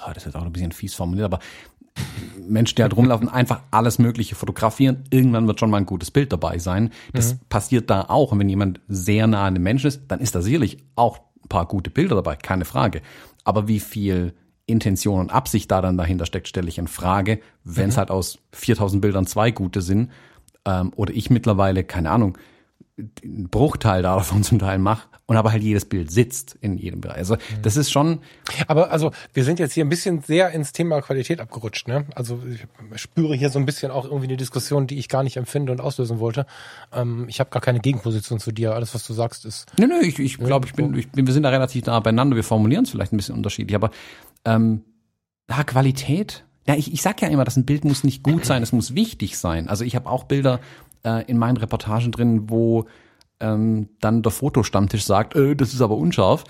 [0.05, 1.39] ah, das ist auch ein bisschen fies formuliert, aber
[2.49, 5.05] Menschen, die halt rumlaufen, einfach alles Mögliche fotografieren.
[5.11, 6.91] Irgendwann wird schon mal ein gutes Bild dabei sein.
[7.13, 7.39] Das Mhm.
[7.49, 8.31] passiert da auch.
[8.33, 11.49] Und wenn jemand sehr nah an dem Menschen ist, dann ist da sicherlich auch ein
[11.49, 13.03] paar gute Bilder dabei, keine Frage.
[13.45, 14.35] Aber wie viel
[14.67, 17.99] Intention und Absicht da dann dahinter steckt, stelle ich in Frage, wenn es Mhm.
[17.99, 20.11] halt aus 4000 Bildern zwei gute sind
[20.67, 22.37] ähm, oder ich mittlerweile, keine Ahnung,
[23.23, 27.19] einen Bruchteil davon zum Teil mache und aber halt jedes Bild sitzt in jedem Bereich.
[27.19, 27.63] Also Mhm.
[27.63, 28.21] das ist schon,
[28.67, 31.87] Aber also, wir sind jetzt hier ein bisschen sehr ins Thema Qualität abgerutscht.
[31.87, 32.07] Ne?
[32.15, 35.37] Also ich spüre hier so ein bisschen auch irgendwie eine Diskussion, die ich gar nicht
[35.37, 36.47] empfinde und auslösen wollte.
[36.93, 38.75] Ähm, ich habe gar keine Gegenposition zu dir.
[38.75, 41.33] Alles, was du sagst, ist Nö, nö, ich, ich glaube, ich bin, ich bin, wir
[41.35, 42.35] sind da relativ nah beieinander.
[42.37, 43.91] Wir formulieren es vielleicht ein bisschen unterschiedlich, aber
[44.45, 44.83] ähm,
[45.49, 46.45] ja, Qualität.
[46.67, 48.95] Ja, ich, ich sag ja immer, dass ein Bild muss nicht gut sein, es muss
[48.95, 49.69] wichtig sein.
[49.69, 50.61] Also ich habe auch Bilder
[51.05, 52.87] äh, in meinen Reportagen drin, wo
[53.41, 56.45] ähm, dann der Fotostammtisch sagt, äh, das ist aber unscharf.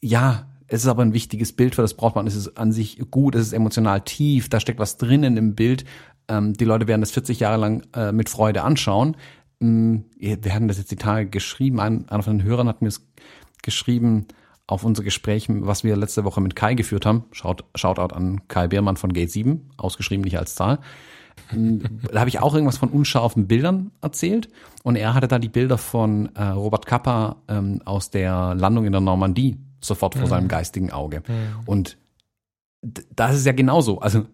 [0.00, 2.26] Ja, es ist aber ein wichtiges Bild, für das braucht man.
[2.26, 5.84] Es ist an sich gut, es ist emotional tief, da steckt was drinnen im Bild.
[6.28, 9.16] Ähm, die Leute werden das 40 Jahre lang äh, mit Freude anschauen.
[9.60, 11.80] Mm, Wir hatten das jetzt die Tage geschrieben.
[11.80, 13.08] Ein, einer von den Hörern hat mir es
[13.62, 14.26] geschrieben
[14.66, 17.24] auf unser Gespräch, was wir letzte Woche mit Kai geführt haben.
[17.32, 20.78] Shout, Shoutout an Kai Beermann von Gate 7, ausgeschrieben nicht als Zahl.
[22.12, 24.48] Da habe ich auch irgendwas von unscharfen Bildern erzählt
[24.82, 28.92] und er hatte da die Bilder von äh, Robert Kappa ähm, aus der Landung in
[28.92, 31.22] der Normandie sofort vor seinem geistigen Auge.
[31.66, 31.98] Und
[32.82, 34.00] d- da ist es ja genauso.
[34.00, 34.26] Also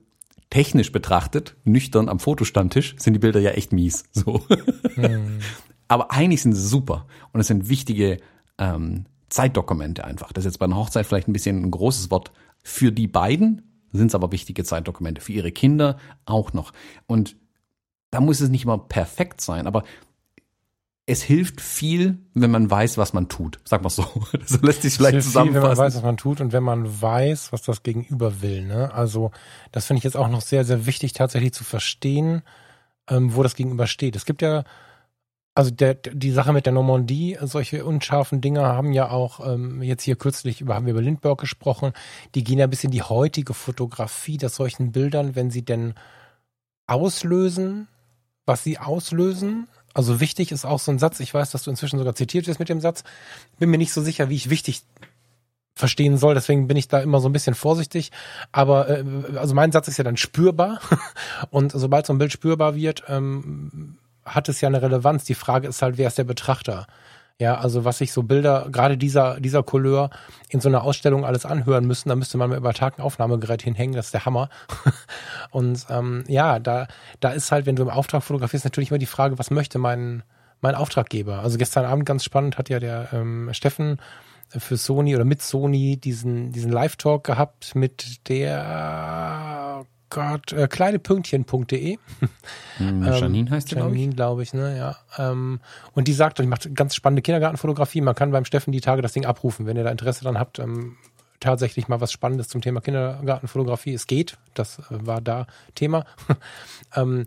[0.50, 4.04] technisch betrachtet, nüchtern am Fotostammtisch, sind die Bilder ja echt mies.
[4.12, 4.42] So.
[5.88, 8.18] Aber eigentlich sind sie super und es sind wichtige
[8.58, 10.32] ähm, Zeitdokumente einfach.
[10.32, 12.32] Das ist jetzt bei einer Hochzeit vielleicht ein bisschen ein großes Wort
[12.62, 16.72] für die beiden, sind es aber wichtige Zeitdokumente für ihre Kinder auch noch.
[17.06, 17.36] Und
[18.10, 19.84] da muss es nicht immer perfekt sein, aber
[21.06, 23.60] es hilft viel, wenn man weiß, was man tut.
[23.64, 24.04] Sag mal so.
[24.46, 25.96] So lässt sich vielleicht Es hilft viel, wenn man weiß, zusammenfassen.
[25.96, 28.64] was man tut und wenn man weiß, was das Gegenüber will.
[28.64, 28.92] Ne?
[28.92, 29.30] Also
[29.70, 32.42] das finde ich jetzt auch noch sehr, sehr wichtig, tatsächlich zu verstehen,
[33.08, 34.16] ähm, wo das Gegenüber steht.
[34.16, 34.64] Es gibt ja,
[35.54, 40.02] also der, die Sache mit der Normandie, solche unscharfen Dinge haben ja auch, ähm, jetzt
[40.02, 41.92] hier kürzlich über, haben wir über Lindbergh gesprochen,
[42.34, 45.94] die gehen ja bis in die heutige Fotografie, dass solchen Bildern, wenn sie denn
[46.86, 47.88] auslösen,
[48.46, 51.98] was sie auslösen, also wichtig ist auch so ein Satz, ich weiß, dass du inzwischen
[51.98, 53.04] sogar zitiert wirst mit dem Satz,
[53.60, 54.82] bin mir nicht so sicher, wie ich wichtig
[55.76, 56.34] verstehen soll.
[56.34, 58.10] Deswegen bin ich da immer so ein bisschen vorsichtig.
[58.52, 59.04] Aber äh,
[59.36, 60.80] also mein Satz ist ja dann spürbar.
[61.50, 65.24] Und sobald so ein Bild spürbar wird, ähm, hat es ja eine Relevanz.
[65.24, 66.86] Die Frage ist halt, wer ist der Betrachter?
[67.40, 70.10] Ja, also was sich so Bilder, gerade dieser, dieser Couleur
[70.50, 73.60] in so einer Ausstellung alles anhören müssen, da müsste man mal über Tag ein Aufnahmegerät
[73.60, 74.50] hinhängen, das ist der Hammer.
[75.50, 76.86] Und ähm, ja, da,
[77.18, 80.22] da ist halt, wenn du im Auftrag fotografierst, natürlich immer die Frage, was möchte mein,
[80.60, 81.40] mein Auftraggeber?
[81.40, 83.98] Also gestern Abend ganz spannend hat ja der ähm, Steffen
[84.48, 89.84] für Sony oder mit Sony diesen, diesen Live-Talk gehabt mit der
[90.14, 91.98] Gott, äh, kleinepünktchen.de.
[92.78, 94.96] Hm, Janine heißt die, Janine, glaube ich, ne, ja.
[95.18, 95.58] Ähm,
[95.92, 98.00] und die sagt, ich mache ganz spannende Kindergartenfotografie.
[98.00, 100.60] Man kann beim Steffen die Tage das Ding abrufen, wenn ihr da Interesse dran habt.
[100.60, 100.96] Ähm,
[101.40, 103.92] tatsächlich mal was Spannendes zum Thema Kindergartenfotografie.
[103.92, 106.04] Es geht, das äh, war da Thema.
[106.94, 107.26] ähm,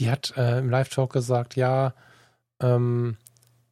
[0.00, 1.94] die hat äh, im Live-Talk gesagt, ja,
[2.58, 3.18] ähm,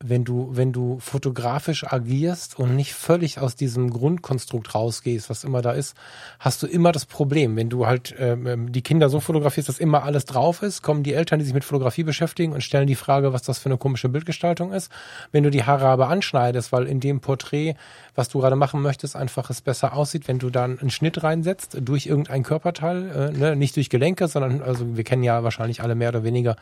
[0.07, 5.63] wenn du, wenn du fotografisch agierst und nicht völlig aus diesem Grundkonstrukt rausgehst, was immer
[5.63, 5.97] da ist,
[6.39, 7.57] hast du immer das Problem.
[7.57, 11.05] Wenn du halt ähm, ähm, die Kinder so fotografierst, dass immer alles drauf ist, kommen
[11.05, 13.79] die Eltern, die sich mit Fotografie beschäftigen und stellen die Frage, was das für eine
[13.79, 14.93] komische Bildgestaltung ist.
[15.33, 17.75] Wenn du die Haare aber anschneidest, weil in dem Porträt,
[18.15, 21.79] was du gerade machen möchtest, einfach es besser aussieht, wenn du dann einen Schnitt reinsetzt
[21.81, 23.57] durch irgendein Körperteil, äh, ne?
[23.57, 26.57] nicht durch Gelenke, sondern also wir kennen ja wahrscheinlich alle mehr oder weniger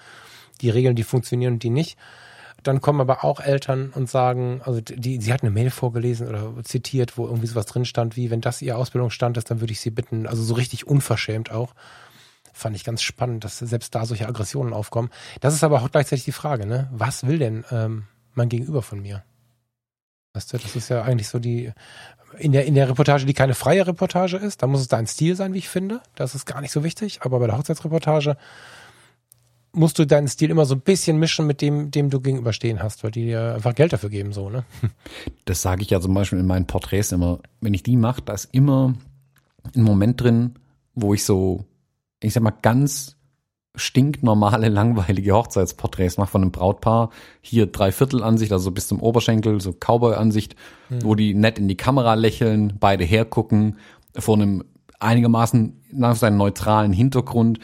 [0.60, 1.98] die Regeln, die funktionieren und die nicht
[2.62, 6.52] dann kommen aber auch Eltern und sagen, also die, sie hat eine Mail vorgelesen oder
[6.64, 9.80] zitiert, wo irgendwie sowas drin stand, wie wenn das ihr Ausbildungsstand ist, dann würde ich
[9.80, 11.74] sie bitten, also so richtig unverschämt auch.
[12.52, 15.10] Fand ich ganz spannend, dass selbst da solche Aggressionen aufkommen.
[15.40, 16.88] Das ist aber auch gleichzeitig die Frage, ne?
[16.92, 18.04] Was will denn ähm,
[18.34, 19.24] mein Gegenüber von mir?
[20.34, 21.72] Weißt du, das ist ja eigentlich so die,
[22.38, 25.36] in der, in der Reportage, die keine freie Reportage ist, da muss es dein Stil
[25.36, 26.00] sein, wie ich finde.
[26.14, 27.20] Das ist gar nicht so wichtig.
[27.22, 28.36] Aber bei der Hochzeitsreportage
[29.72, 33.02] musst du deinen Stil immer so ein bisschen mischen mit dem, dem du gegenüberstehen hast,
[33.04, 34.64] weil die dir einfach Geld dafür geben, so, ne?
[35.44, 37.40] Das sage ich ja zum Beispiel in meinen Porträts immer.
[37.60, 38.94] Wenn ich die mache, da ist immer
[39.74, 40.54] ein Moment drin,
[40.94, 41.64] wo ich so,
[42.20, 43.16] ich sag mal, ganz
[43.74, 47.10] stinknormale, langweilige Hochzeitsporträts mache von einem Brautpaar.
[47.40, 50.56] Hier Dreiviertelansicht, also bis zum Oberschenkel, so Cowboy-Ansicht,
[50.88, 51.02] hm.
[51.02, 53.78] wo die nett in die Kamera lächeln, beide hergucken,
[54.18, 54.64] vor einem
[55.00, 57.58] einigermaßen nach seinem neutralen Hintergrund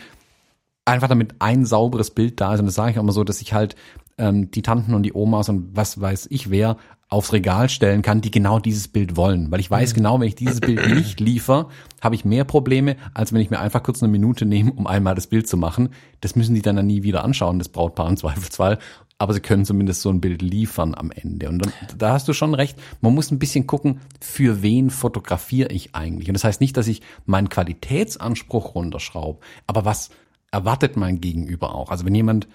[0.88, 2.60] einfach damit ein sauberes Bild da ist.
[2.60, 3.76] Und das sage ich auch immer so, dass ich halt
[4.18, 6.76] ähm, die Tanten und die Omas und was weiß ich wer
[7.10, 9.50] aufs Regal stellen kann, die genau dieses Bild wollen.
[9.50, 9.96] Weil ich weiß mhm.
[9.96, 11.68] genau, wenn ich dieses Bild nicht liefere,
[12.02, 15.14] habe ich mehr Probleme, als wenn ich mir einfach kurz eine Minute nehme, um einmal
[15.14, 15.88] das Bild zu machen.
[16.20, 18.78] Das müssen die dann, dann nie wieder anschauen, das Brautpaar im Zweifelsfall.
[19.20, 21.48] Aber sie können zumindest so ein Bild liefern am Ende.
[21.48, 21.66] Und
[21.96, 22.78] da hast du schon recht.
[23.00, 26.28] Man muss ein bisschen gucken, für wen fotografiere ich eigentlich.
[26.28, 29.40] Und das heißt nicht, dass ich meinen Qualitätsanspruch runterschraube.
[29.66, 30.10] Aber was,
[30.50, 31.90] erwartet mein Gegenüber auch.
[31.90, 32.48] Also wenn jemand,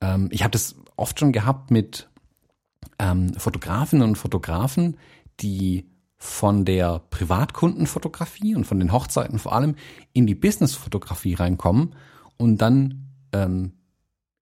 [0.00, 2.08] ähm, ich habe das oft schon gehabt mit
[2.98, 4.96] ähm, Fotografinnen und Fotografen,
[5.40, 9.74] die von der Privatkundenfotografie und von den Hochzeiten vor allem
[10.12, 11.94] in die Businessfotografie reinkommen
[12.36, 13.72] und dann ähm,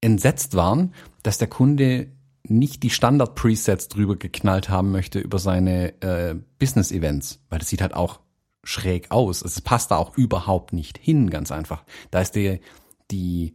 [0.01, 2.09] entsetzt waren, dass der Kunde
[2.43, 7.95] nicht die Standard-Presets drüber geknallt haben möchte über seine äh, Business-Events, weil das sieht halt
[7.95, 8.21] auch
[8.65, 9.43] schräg aus.
[9.43, 11.85] Es passt da auch überhaupt nicht hin, ganz einfach.
[12.11, 12.59] Da ist der,
[13.11, 13.55] die,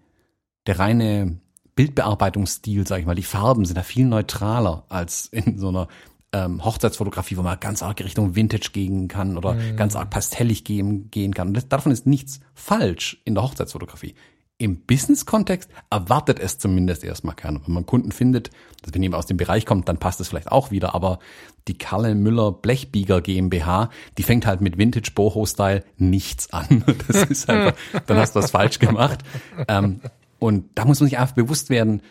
[0.66, 1.40] der reine
[1.76, 5.88] Bildbearbeitungsstil, sag ich mal, die Farben sind da viel neutraler als in so einer
[6.32, 9.76] ähm, Hochzeitsfotografie, wo man ganz arg Richtung Vintage gehen kann oder mhm.
[9.76, 11.54] ganz arg pastellig gehen, gehen kann.
[11.54, 14.16] Das, davon ist nichts falsch in der Hochzeitsfotografie.
[14.64, 17.60] Im Business-Kontext erwartet es zumindest erstmal keiner.
[17.68, 18.50] Wenn man Kunden findet,
[18.82, 21.20] dass wenn jemand aus dem Bereich kommt, dann passt es vielleicht auch wieder, aber
[21.68, 26.86] die Kalle Müller Blechbieger GmbH, die fängt halt mit Vintage Boho-Style nichts an.
[27.10, 29.20] Das ist einfach, dann hast du was falsch gemacht.
[29.68, 30.00] Ähm,
[30.40, 32.02] und da muss man sich einfach bewusst werden,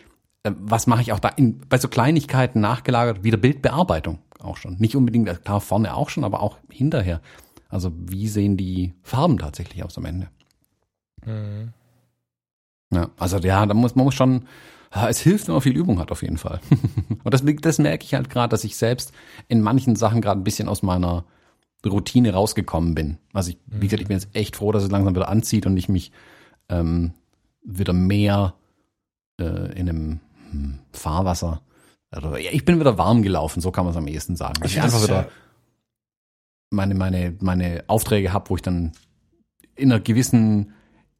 [0.43, 4.75] äh, was mache ich auch da in, bei so Kleinigkeiten nachgelagert, wieder Bildbearbeitung auch schon.
[4.77, 7.19] Nicht unbedingt, äh, klar, vorne auch schon, aber auch hinterher.
[7.67, 10.27] Also wie sehen die Farben tatsächlich aus am Ende?
[11.25, 11.73] Mhm.
[12.93, 14.45] Ja, also ja, da muss man muss schon,
[15.07, 16.59] es hilft, wenn man viel Übung hat auf jeden Fall.
[17.23, 19.11] Und das, das merke ich halt gerade, dass ich selbst
[19.47, 21.25] in manchen Sachen gerade ein bisschen aus meiner
[21.85, 23.17] Routine rausgekommen bin.
[23.33, 25.75] Also ich, wie gesagt, ich bin jetzt echt froh, dass es langsam wieder anzieht und
[25.75, 26.11] ich mich
[26.69, 27.13] ähm,
[27.63, 28.53] wieder mehr
[29.39, 30.19] äh, in einem
[30.51, 31.61] hm, Fahrwasser,
[32.13, 34.53] also, ich bin wieder warm gelaufen, so kann man es am ehesten sagen.
[34.61, 35.29] Dass ich, ich einfach wieder
[36.69, 38.91] meine, meine, meine Aufträge habe, wo ich dann
[39.75, 40.73] in einer gewissen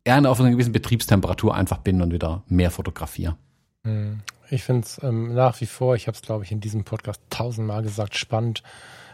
[0.03, 3.37] eher auf einer gewissen Betriebstemperatur einfach bin und wieder mehr fotografiere.
[3.83, 4.21] Hm.
[4.49, 7.21] Ich finde es ähm, nach wie vor, ich habe es glaube ich in diesem Podcast
[7.29, 8.61] tausendmal gesagt, spannend,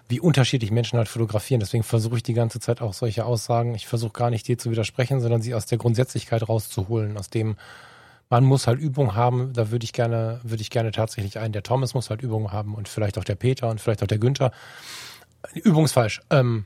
[0.09, 1.59] wie unterschiedlich Menschen halt fotografieren.
[1.59, 3.75] Deswegen versuche ich die ganze Zeit auch solche Aussagen.
[3.75, 7.55] Ich versuche gar nicht dir zu widersprechen, sondern sie aus der Grundsätzlichkeit rauszuholen, aus dem
[8.29, 9.53] man muss halt Übung haben.
[9.53, 11.53] Da würde ich gerne, würde ich gerne tatsächlich einen.
[11.53, 14.19] Der Thomas muss halt Übung haben und vielleicht auch der Peter und vielleicht auch der
[14.19, 14.51] Günther.
[15.53, 16.21] übungsfalsch.
[16.29, 16.65] Ähm,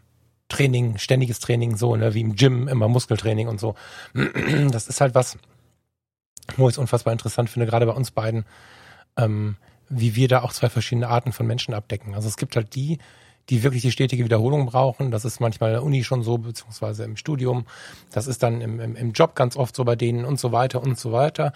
[0.53, 3.75] Training, ständiges Training, so, ne, wie im Gym, immer Muskeltraining und so.
[4.71, 5.37] Das ist halt was,
[6.57, 8.45] wo ich es unfassbar interessant finde, gerade bei uns beiden,
[9.17, 9.55] ähm,
[9.89, 12.13] wie wir da auch zwei verschiedene Arten von Menschen abdecken.
[12.13, 12.99] Also es gibt halt die,
[13.49, 15.09] die wirklich die stetige Wiederholung brauchen.
[15.09, 17.65] Das ist manchmal in der Uni schon so, beziehungsweise im Studium.
[18.11, 20.83] Das ist dann im, im, im Job ganz oft so bei denen und so weiter
[20.83, 21.51] und so weiter.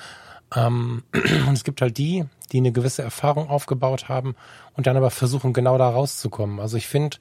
[0.56, 1.04] Ähm,
[1.48, 4.36] und es gibt halt die, die eine gewisse Erfahrung aufgebaut haben
[4.76, 6.60] und dann aber versuchen, genau da rauszukommen.
[6.60, 7.18] Also ich finde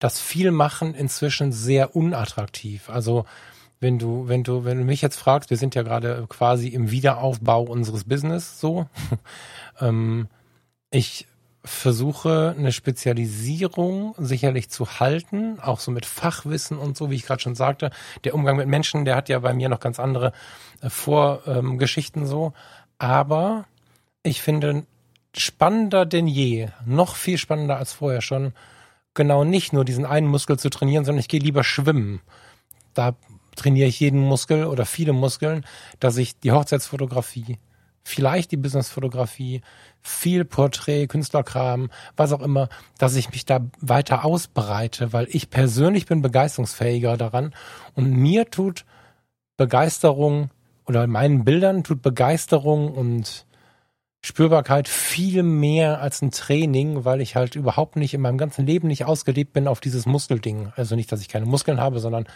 [0.00, 2.90] das Vielmachen inzwischen sehr unattraktiv.
[2.90, 3.26] Also
[3.78, 6.90] wenn du, wenn du, wenn du mich jetzt fragst, wir sind ja gerade quasi im
[6.90, 8.86] Wiederaufbau unseres Business so.
[9.80, 10.28] ähm,
[10.90, 11.26] ich
[11.64, 17.42] versuche eine Spezialisierung sicherlich zu halten, auch so mit Fachwissen und so, wie ich gerade
[17.42, 17.90] schon sagte.
[18.24, 20.32] Der Umgang mit Menschen, der hat ja bei mir noch ganz andere
[20.80, 22.52] äh, Vorgeschichten ähm, so.
[22.98, 23.66] Aber
[24.22, 24.84] ich finde
[25.36, 28.52] spannender denn je, noch viel spannender als vorher schon,
[29.14, 32.20] genau nicht nur diesen einen Muskel zu trainieren, sondern ich gehe lieber schwimmen.
[32.94, 33.14] Da
[33.56, 35.64] trainiere ich jeden Muskel oder viele Muskeln,
[35.98, 37.58] dass ich die Hochzeitsfotografie,
[38.02, 39.60] vielleicht die Businessfotografie,
[40.02, 46.06] viel Porträt, Künstlerkram, was auch immer, dass ich mich da weiter ausbreite, weil ich persönlich
[46.06, 47.54] bin begeisterungsfähiger daran
[47.94, 48.84] und mir tut
[49.56, 50.50] Begeisterung
[50.86, 53.46] oder meinen Bildern tut Begeisterung und
[54.22, 58.88] Spürbarkeit viel mehr als ein Training, weil ich halt überhaupt nicht in meinem ganzen Leben
[58.88, 60.72] nicht ausgelebt bin auf dieses Muskelding.
[60.76, 62.26] Also nicht, dass ich keine Muskeln habe, sondern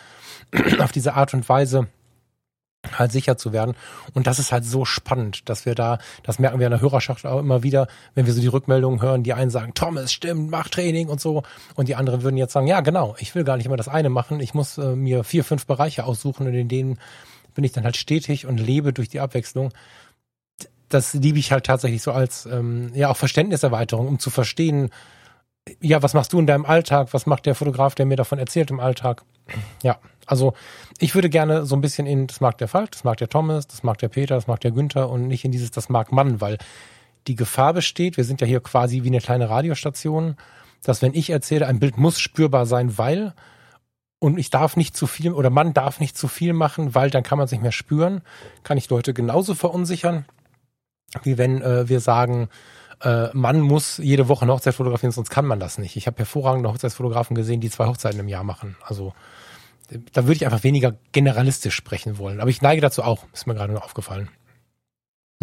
[0.78, 1.88] auf diese Art und Weise
[2.92, 3.74] halt sicher zu werden.
[4.12, 7.26] Und das ist halt so spannend, dass wir da, das merken wir in der Hörerschaft
[7.26, 10.68] auch immer wieder, wenn wir so die Rückmeldungen hören, die einen sagen, Thomas, stimmt, mach
[10.68, 11.42] Training und so.
[11.74, 14.10] Und die anderen würden jetzt sagen, ja, genau, ich will gar nicht immer das eine
[14.10, 14.40] machen.
[14.40, 16.98] Ich muss äh, mir vier, fünf Bereiche aussuchen und in denen
[17.54, 19.70] bin ich dann halt stetig und lebe durch die Abwechslung
[20.94, 24.90] das liebe ich halt tatsächlich so als ähm, ja auch Verständniserweiterung, um zu verstehen,
[25.80, 27.08] ja, was machst du in deinem Alltag?
[27.12, 29.24] Was macht der Fotograf, der mir davon erzählt im Alltag?
[29.82, 30.54] Ja, also
[30.98, 33.66] ich würde gerne so ein bisschen in, das mag der Falk, das mag der Thomas,
[33.66, 36.40] das mag der Peter, das mag der Günther und nicht in dieses, das mag Mann,
[36.40, 36.58] weil
[37.26, 40.36] die Gefahr besteht, wir sind ja hier quasi wie eine kleine Radiostation,
[40.82, 43.34] dass wenn ich erzähle, ein Bild muss spürbar sein, weil
[44.18, 47.22] und ich darf nicht zu viel oder man darf nicht zu viel machen, weil dann
[47.22, 48.22] kann man sich mehr spüren,
[48.62, 50.24] kann ich Leute genauso verunsichern
[51.22, 52.48] wie wenn äh, wir sagen,
[53.02, 55.96] äh, man muss jede Woche eine Hochzeit fotografieren, sonst kann man das nicht.
[55.96, 58.76] Ich habe hervorragende Hochzeitsfotografen gesehen, die zwei Hochzeiten im Jahr machen.
[58.82, 59.12] Also
[60.12, 62.40] da würde ich einfach weniger generalistisch sprechen wollen.
[62.40, 64.28] Aber ich neige dazu auch, ist mir gerade nur aufgefallen.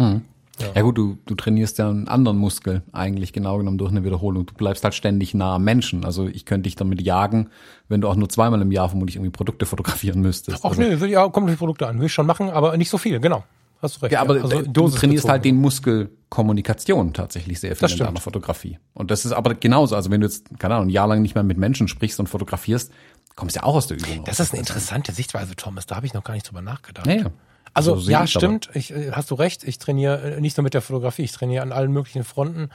[0.00, 0.22] Hm.
[0.58, 0.66] Ja.
[0.74, 0.82] ja.
[0.82, 4.44] gut, du, du trainierst ja einen anderen Muskel eigentlich genau genommen durch eine Wiederholung.
[4.44, 6.04] Du bleibst halt ständig nah am Menschen.
[6.04, 7.50] Also ich könnte dich damit jagen,
[7.88, 10.64] wenn du auch nur zweimal im Jahr vermutlich irgendwie Produkte fotografieren müsstest.
[10.64, 12.00] Ach also, ich auch, kommt die Produkte an.
[12.00, 13.44] Will ich schon machen, aber nicht so viel, genau
[13.82, 14.12] hast du recht.
[14.12, 14.42] Ja, aber ja.
[14.42, 18.78] Also du trainierst halt den Muskel Kommunikation tatsächlich sehr viel in deiner Fotografie.
[18.94, 19.96] Und das ist aber genauso.
[19.96, 22.28] Also wenn du jetzt, keine Ahnung, ein Jahr lang nicht mehr mit Menschen sprichst und
[22.28, 22.90] fotografierst,
[23.36, 24.24] kommst du ja auch aus der Übung.
[24.24, 25.86] Das ist eine interessante Sichtweise, Thomas.
[25.86, 27.06] Da habe ich noch gar nicht drüber nachgedacht.
[27.06, 27.30] Ja, ja.
[27.74, 28.70] Also so ja, stimmt.
[28.74, 29.64] Ich, äh, hast du recht.
[29.64, 32.70] Ich trainiere äh, nicht nur mit der Fotografie, ich trainiere an allen möglichen Fronten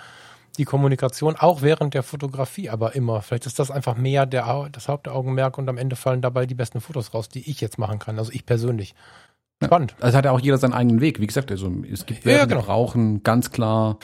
[0.58, 3.22] die Kommunikation auch während der Fotografie, aber immer.
[3.22, 6.82] Vielleicht ist das einfach mehr der, das Hauptaugenmerk und am Ende fallen dabei die besten
[6.82, 8.18] Fotos raus, die ich jetzt machen kann.
[8.18, 8.96] Also ich persönlich.
[9.64, 9.96] Spannend.
[9.98, 11.20] Ja, also hat ja auch jeder seinen eigenen Weg.
[11.20, 12.62] Wie gesagt, also es gibt Leute, ja, genau.
[12.62, 13.98] die brauchen ganz klar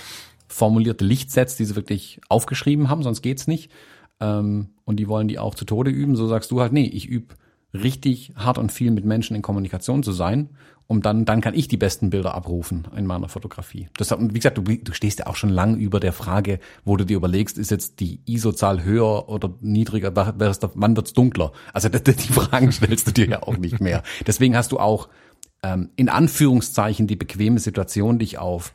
[0.48, 3.72] formulierte Lichtsets, die sie wirklich aufgeschrieben haben, sonst geht's nicht.
[4.20, 6.16] Ähm, und die wollen die auch zu Tode üben.
[6.16, 7.36] So sagst du halt, nee, ich übe
[7.74, 10.50] richtig hart und viel mit Menschen in Kommunikation zu sein,
[10.86, 13.90] um dann, dann kann ich die besten Bilder abrufen in meiner Fotografie.
[13.98, 17.06] Das, wie gesagt, du, du stehst ja auch schon lang über der Frage, wo du
[17.06, 21.52] dir überlegst, ist jetzt die ISO-Zahl höher oder niedriger, wann wird's dunkler?
[21.74, 24.04] Also die, die Fragen stellst du dir ja auch nicht mehr.
[24.28, 25.10] Deswegen hast du auch
[25.64, 28.74] ähm, in Anführungszeichen die bequeme Situation, dich auf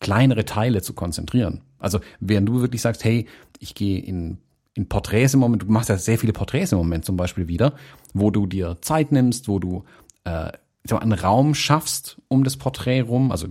[0.00, 1.60] kleinere Teile zu konzentrieren.
[1.78, 3.26] Also während du wirklich sagst, hey,
[3.58, 4.38] ich gehe in,
[4.74, 7.74] in Porträts im Moment, du machst ja sehr viele Porträts im Moment zum Beispiel wieder,
[8.14, 9.84] wo du dir Zeit nimmst, wo du
[10.24, 10.50] äh,
[10.90, 13.30] einen Raum schaffst um das Porträt rum.
[13.30, 13.46] Also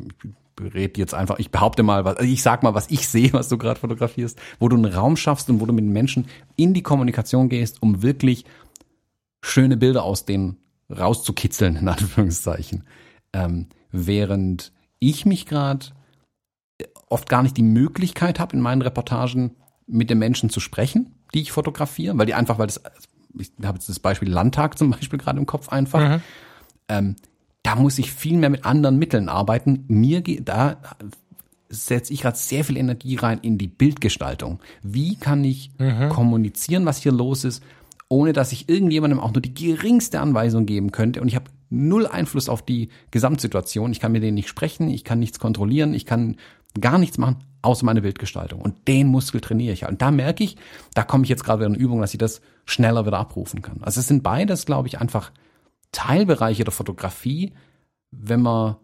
[0.60, 3.58] rede jetzt einfach, ich behaupte mal, was, ich sag mal, was ich sehe, was du
[3.58, 6.84] gerade fotografierst, wo du einen Raum schaffst und wo du mit den Menschen in die
[6.84, 8.46] Kommunikation gehst, um wirklich
[9.42, 10.58] schöne Bilder aus den
[10.90, 12.84] rauszukitzeln, in Anführungszeichen.
[13.34, 15.88] Ähm, während ich mich gerade
[17.10, 19.56] oft gar nicht die Möglichkeit habe, in meinen Reportagen
[19.88, 22.82] mit den Menschen zu sprechen, die ich fotografiere, weil die einfach, weil das,
[23.38, 26.18] ich habe jetzt das Beispiel Landtag zum Beispiel gerade im Kopf einfach.
[26.18, 26.22] Mhm.
[26.88, 27.16] Ähm,
[27.64, 29.86] da muss ich viel mehr mit anderen Mitteln arbeiten.
[29.88, 30.78] Mir geht da
[31.70, 34.60] setze ich gerade sehr viel Energie rein in die Bildgestaltung.
[34.82, 36.10] Wie kann ich mhm.
[36.10, 37.64] kommunizieren, was hier los ist?
[38.10, 41.22] Ohne dass ich irgendjemandem auch nur die geringste Anweisung geben könnte.
[41.22, 43.92] Und ich habe null Einfluss auf die Gesamtsituation.
[43.92, 46.38] Ich kann mit denen nicht sprechen, ich kann nichts kontrollieren, ich kann
[46.82, 48.62] gar nichts machen, außer meine Bildgestaltung.
[48.62, 49.88] Und den Muskel trainiere ich.
[49.88, 50.58] Und da merke ich,
[50.96, 53.82] da komme ich jetzt gerade wieder in Übung, dass ich das schneller wieder abrufen kann.
[53.82, 55.32] Also es sind beides, glaube ich, einfach
[55.92, 57.54] Teilbereiche der Fotografie,
[58.12, 58.76] wenn man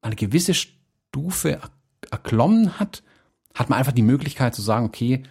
[0.00, 1.58] eine gewisse Stufe
[2.10, 3.02] erklommen hat,
[3.54, 5.22] hat man einfach die Möglichkeit zu sagen, okay,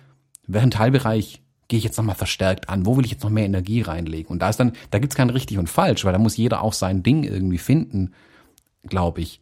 [0.47, 1.41] welchen Teilbereich
[1.71, 2.85] gehe ich jetzt nochmal verstärkt an?
[2.85, 4.29] Wo will ich jetzt noch mehr Energie reinlegen?
[4.29, 6.73] Und da ist dann, da gibt's kein richtig und falsch, weil da muss jeder auch
[6.73, 8.13] sein Ding irgendwie finden,
[8.83, 9.39] glaube ich,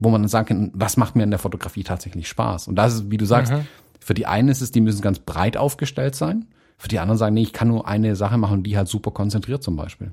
[0.00, 2.66] wo man dann sagen kann, was macht mir in der Fotografie tatsächlich Spaß?
[2.66, 3.64] Und das ist, wie du sagst, mhm.
[4.00, 6.46] für die einen ist es, die müssen ganz breit aufgestellt sein.
[6.78, 9.62] Für die anderen sagen, nee, ich kann nur eine Sache machen, die halt super konzentriert
[9.62, 10.12] zum Beispiel.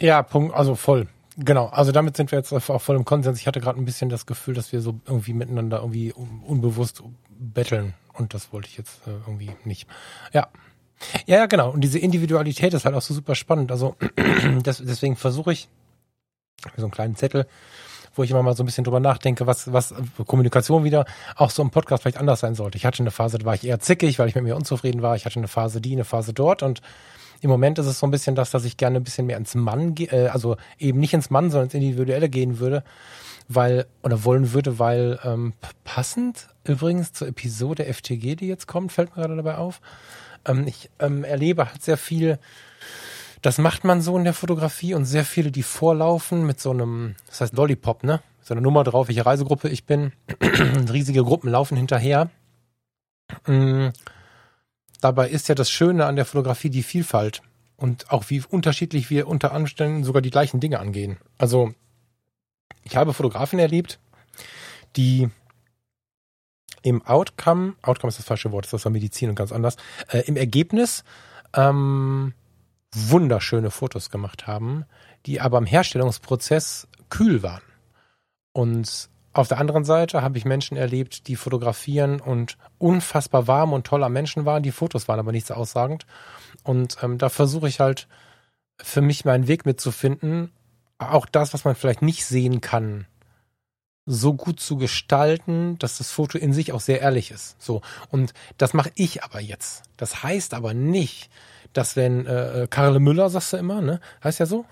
[0.00, 1.06] Ja, Punkt, also voll.
[1.36, 3.38] Genau, also damit sind wir jetzt auch voll im Konsens.
[3.38, 7.04] Ich hatte gerade ein bisschen das Gefühl, dass wir so irgendwie miteinander irgendwie unbewusst
[7.38, 9.88] betteln und das wollte ich jetzt äh, irgendwie nicht.
[10.32, 10.48] Ja.
[11.26, 11.70] Ja, ja, genau.
[11.70, 13.72] Und diese Individualität ist halt auch so super spannend.
[13.72, 13.96] Also
[14.62, 15.68] das, deswegen versuche ich
[16.76, 17.46] so einen kleinen Zettel,
[18.14, 19.94] wo ich immer mal so ein bisschen drüber nachdenke, was, was
[20.26, 21.06] Kommunikation wieder
[21.36, 22.76] auch so im Podcast vielleicht anders sein sollte.
[22.76, 25.16] Ich hatte eine Phase, da war ich eher zickig, weil ich mit mir unzufrieden war.
[25.16, 26.82] Ich hatte eine Phase die, eine Phase dort und
[27.40, 29.54] im Moment ist es so ein bisschen das, dass ich gerne ein bisschen mehr ins
[29.54, 32.84] Mann äh, also eben nicht ins Mann, sondern ins Individuelle gehen würde,
[33.52, 35.52] weil, oder wollen würde, weil ähm,
[35.84, 39.80] passend übrigens zur Episode FTG, die jetzt kommt, fällt mir gerade dabei auf.
[40.46, 42.38] Ähm, ich ähm, erlebe halt sehr viel,
[43.42, 47.16] das macht man so in der Fotografie und sehr viele, die vorlaufen mit so einem,
[47.26, 48.20] das heißt Lollipop, ne?
[48.42, 50.12] So eine Nummer drauf, welche Reisegruppe ich bin.
[50.92, 52.30] Riesige Gruppen laufen hinterher.
[53.46, 53.92] Mhm
[55.00, 57.42] Dabei ist ja das Schöne an der Fotografie die Vielfalt
[57.76, 61.16] und auch wie unterschiedlich wir unter Umständen sogar die gleichen Dinge angehen.
[61.38, 61.72] Also
[62.82, 63.98] ich habe Fotografen erlebt,
[64.96, 65.28] die
[66.82, 69.76] im Outcome, Outcome ist das falsche Wort, das war Medizin und ganz anders,
[70.08, 71.04] äh, im Ergebnis
[71.54, 72.34] ähm,
[72.92, 74.84] wunderschöne Fotos gemacht haben,
[75.26, 77.62] die aber im Herstellungsprozess kühl waren.
[78.52, 83.86] Und auf der anderen Seite habe ich Menschen erlebt, die fotografieren und unfassbar warm und
[83.86, 84.62] toller Menschen waren.
[84.62, 86.04] Die Fotos waren aber nicht so aussagend.
[86.64, 88.08] Und ähm, da versuche ich halt
[88.78, 90.50] für mich meinen Weg mitzufinden,
[91.00, 93.06] auch das, was man vielleicht nicht sehen kann,
[94.06, 97.60] so gut zu gestalten, dass das Foto in sich auch sehr ehrlich ist.
[97.62, 97.82] So.
[98.10, 99.82] Und das mache ich aber jetzt.
[99.96, 101.30] Das heißt aber nicht,
[101.72, 104.00] dass wenn äh, Karle Müller, sagst du immer, ne?
[104.24, 104.64] Heißt ja so?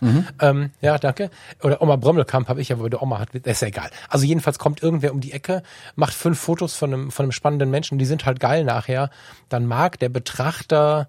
[0.00, 0.26] Mhm.
[0.40, 1.30] ähm, ja, danke.
[1.62, 3.90] Oder Oma Brömmelkamp habe ich ja, weil der Oma hat, ist ja egal.
[4.08, 5.62] Also jedenfalls kommt irgendwer um die Ecke,
[5.96, 9.10] macht fünf Fotos von einem, von einem spannenden Menschen, die sind halt geil nachher.
[9.48, 11.08] Dann mag der Betrachter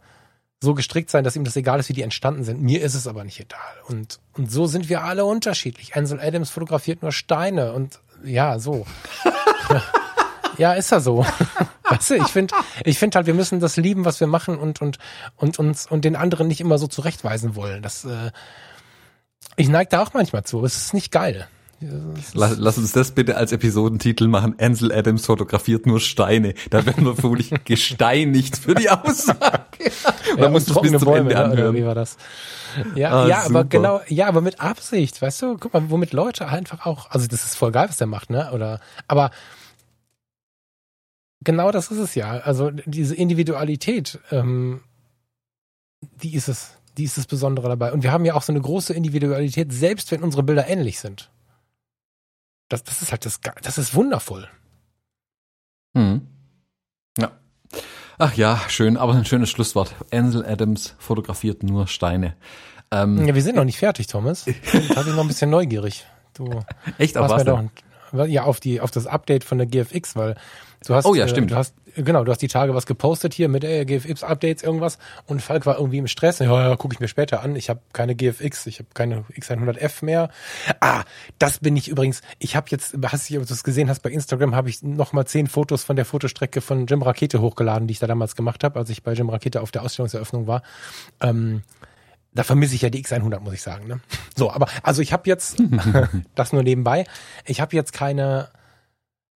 [0.66, 2.62] so gestrickt sein, dass ihm das egal ist, wie die entstanden sind.
[2.62, 3.60] Mir ist es aber nicht egal.
[3.88, 5.96] Und, und so sind wir alle unterschiedlich.
[5.96, 8.86] Ansel Adams fotografiert nur Steine und ja, so.
[10.58, 11.26] Ja, ist ja so.
[11.84, 14.82] weißt du, ich finde, ich finde halt, wir müssen das lieben, was wir machen und
[14.82, 15.00] und
[15.36, 17.82] und uns und den anderen nicht immer so zurechtweisen wollen.
[17.82, 18.32] Das, äh,
[19.58, 20.64] ich neige da auch manchmal zu.
[20.64, 21.48] Es ist nicht geil.
[22.34, 24.56] Lass, lass, uns das bitte als Episodentitel machen.
[24.60, 26.54] Ansel Adams fotografiert nur Steine.
[26.70, 29.38] Da werden wir vermutlich gesteinigt für die Aussage.
[29.84, 31.76] ja, da musst du bis zum Bäume, Ende anhören.
[31.76, 32.18] Wie war das?
[32.96, 33.60] Ja, ah, ja, super.
[33.60, 35.58] aber genau, ja, aber mit Absicht, weißt du?
[35.58, 38.52] Guck mal, womit Leute einfach auch, also das ist voll geil, was der macht, ne?
[38.52, 39.32] Oder, aber
[41.46, 42.40] Genau das ist es ja.
[42.40, 44.82] Also diese Individualität, ähm,
[46.02, 47.94] die ist es, die ist das Besondere dabei.
[47.94, 51.30] Und wir haben ja auch so eine große Individualität, selbst wenn unsere Bilder ähnlich sind.
[52.70, 54.48] Das, das ist halt das, das ist wundervoll.
[55.96, 56.28] Hm.
[57.18, 57.32] Ja.
[58.18, 59.94] Ach ja, schön, aber ein schönes Schlusswort.
[60.12, 62.36] Ansel Adams fotografiert nur Steine.
[62.92, 64.48] Ähm, ja, wir sind noch nicht fertig, Thomas.
[64.48, 66.06] Ich bin tatsächlich noch ein bisschen neugierig.
[66.34, 66.64] Du
[66.98, 67.44] Echt, auf was?
[67.44, 67.64] Doch,
[68.26, 70.36] ja, auf die, auf das Update von der GFX, weil
[70.86, 71.52] Du hast, oh ja, stimmt.
[71.52, 75.00] Äh, du hast, genau, du hast die Tage was gepostet hier mit äh, GFX-Updates irgendwas
[75.26, 76.40] und Falk war irgendwie im Stress.
[76.40, 77.56] Ja, ja, gucke ich mir später an.
[77.56, 80.30] Ich habe keine GFX, ich habe keine X100F mehr.
[80.80, 81.04] Ah,
[81.40, 82.22] das bin ich übrigens.
[82.38, 85.48] Ich habe jetzt, hast du das gesehen hast bei Instagram, habe ich noch mal zehn
[85.48, 88.90] Fotos von der Fotostrecke von Jim Rakete hochgeladen, die ich da damals gemacht habe, als
[88.92, 90.62] ich bei Jim Rakete auf der Ausstellungseröffnung war.
[91.20, 91.64] Ähm,
[92.36, 93.88] da vermisse ich ja die X100, muss ich sagen.
[93.88, 94.02] Ne?
[94.36, 95.58] So, aber also ich habe jetzt
[96.36, 97.06] das nur nebenbei.
[97.46, 98.50] Ich habe jetzt keine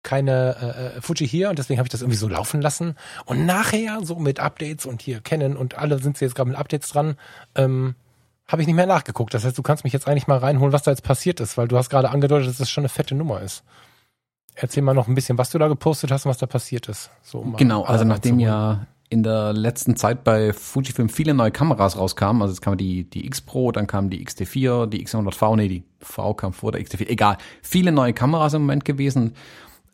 [0.04, 2.96] keine äh, äh, Fuji hier und deswegen habe ich das irgendwie so laufen lassen.
[3.26, 6.90] Und nachher, so mit Updates und hier kennen und alle sind jetzt gerade mit Updates
[6.90, 7.16] dran,
[7.56, 7.96] ähm,
[8.48, 9.34] habe ich nicht mehr nachgeguckt.
[9.34, 11.68] Das heißt, du kannst mich jetzt eigentlich mal reinholen, was da jetzt passiert ist, weil
[11.68, 13.64] du hast gerade angedeutet, dass das schon eine fette Nummer ist.
[14.56, 17.12] Erzähl mal noch ein bisschen, was du da gepostet hast und was da passiert ist.
[17.22, 21.98] So, um genau, also nachdem ja in der letzten Zeit bei Fujifilm viele neue Kameras
[21.98, 25.68] rauskamen, also jetzt kam die, die X Pro, dann kam die XT4, die X100V, nee,
[25.68, 27.38] die V kam vor der XT4, egal.
[27.62, 29.34] Viele neue Kameras im Moment gewesen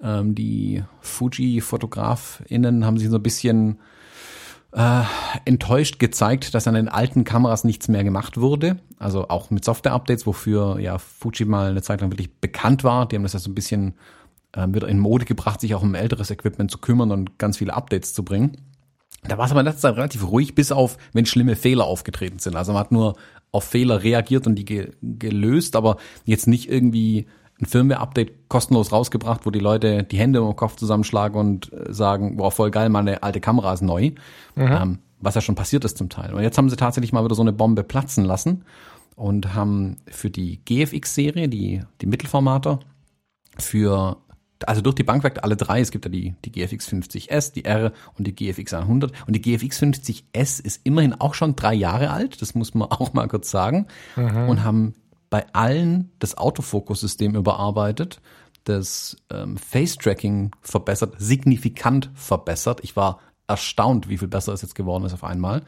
[0.01, 3.80] ähm, die Fuji-FotografInnen haben sich so ein bisschen
[4.76, 5.03] äh,
[5.45, 8.77] enttäuscht gezeigt, dass an den alten Kameras nichts mehr gemacht wurde.
[8.99, 13.07] Also auch mit Software-Updates, wofür ja Fuji mal eine Zeit lang wirklich bekannt war.
[13.07, 13.95] Die haben das ja so ein bisschen
[14.51, 17.73] äh, wieder in Mode gebracht, sich auch um älteres Equipment zu kümmern und ganz viele
[17.73, 18.57] Updates zu bringen.
[19.27, 22.39] Da war es aber in letzter Zeit relativ ruhig, bis auf, wenn schlimme Fehler aufgetreten
[22.39, 22.55] sind.
[22.55, 23.15] Also man hat nur
[23.51, 27.27] auf Fehler reagiert und die ge gelöst, aber jetzt nicht irgendwie
[27.61, 32.38] ein Firmware-Update kostenlos rausgebracht, wo die Leute die Hände im Kopf zusammenschlagen und äh, sagen,
[32.38, 34.11] boah, voll geil, meine alte Kamera ist neu.
[34.56, 34.72] Mhm.
[34.72, 36.34] Ähm, was ja schon passiert ist zum Teil.
[36.34, 38.64] Und jetzt haben sie tatsächlich mal wieder so eine Bombe platzen lassen
[39.15, 42.80] und haben für die GFX-Serie, die, die Mittelformater,
[43.57, 44.18] für,
[44.65, 47.64] also durch die Bank weg alle drei, es gibt ja die, die GFX 50S, die
[47.64, 49.14] R und die GFX 100.
[49.26, 53.14] Und die GFX 50S ist immerhin auch schon drei Jahre alt, das muss man auch
[53.14, 53.88] mal kurz sagen,
[54.18, 54.49] mhm.
[54.49, 54.94] und haben
[55.35, 58.21] bei allen das Autofokus-System überarbeitet,
[58.63, 62.79] das ähm, Face-Tracking verbessert, signifikant verbessert.
[62.83, 65.63] Ich war erstaunt, wie viel besser es jetzt geworden ist auf einmal.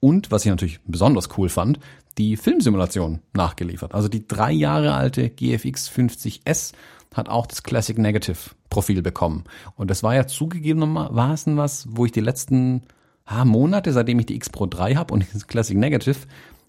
[0.00, 1.80] Und was ich natürlich besonders cool fand,
[2.16, 3.94] die Filmsimulation nachgeliefert.
[3.94, 6.72] Also die drei Jahre alte GFX 50S
[7.12, 8.38] hat auch das Classic Negative
[8.70, 9.44] Profil bekommen.
[9.76, 12.84] Und das war ja zugegebenermaßen was, wo ich die letzten
[13.26, 16.20] ah, Monate, seitdem ich die X Pro 3 habe und das Classic Negative,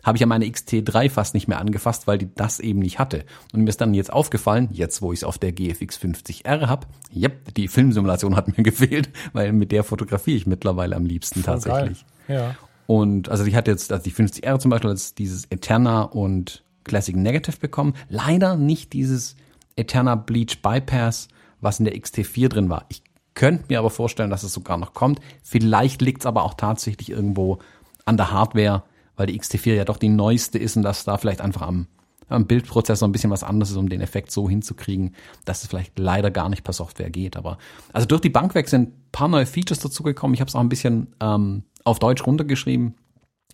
[0.06, 3.26] habe ich ja meine XT3 fast nicht mehr angefasst, weil die das eben nicht hatte.
[3.54, 6.88] Und mir ist dann jetzt aufgefallen, jetzt wo ich es auf der GFX 50R habe,
[7.14, 11.56] yep, die Filmsimulation hat mir gefehlt, weil mit der fotografiere ich mittlerweile am liebsten Voll
[11.56, 12.06] tatsächlich.
[12.28, 12.38] Geil.
[12.38, 12.56] Ja.
[12.88, 17.16] Und also die hat jetzt, also die 50R zum Beispiel, als dieses Eterna und Classic
[17.16, 17.96] Negative bekommen.
[18.10, 19.36] Leider nicht dieses
[19.76, 21.28] Eterna Bleach Bypass,
[21.60, 22.86] was in der XT4 drin war.
[22.90, 23.02] Ich
[23.34, 25.20] könnte mir aber vorstellen, dass es sogar noch kommt.
[25.42, 27.60] Vielleicht liegt es aber auch tatsächlich irgendwo
[28.06, 28.84] an der Hardware,
[29.16, 31.88] weil die XT4 ja doch die neueste ist und dass da vielleicht einfach am,
[32.28, 35.16] am Bildprozessor ein bisschen was anderes ist, um den Effekt so hinzukriegen,
[35.46, 37.38] dass es vielleicht leider gar nicht per Software geht.
[37.38, 37.58] Aber
[37.94, 40.34] also durch die Bank weg sind ein paar neue Features dazugekommen.
[40.34, 42.96] Ich habe es auch ein bisschen ähm, auf Deutsch runtergeschrieben,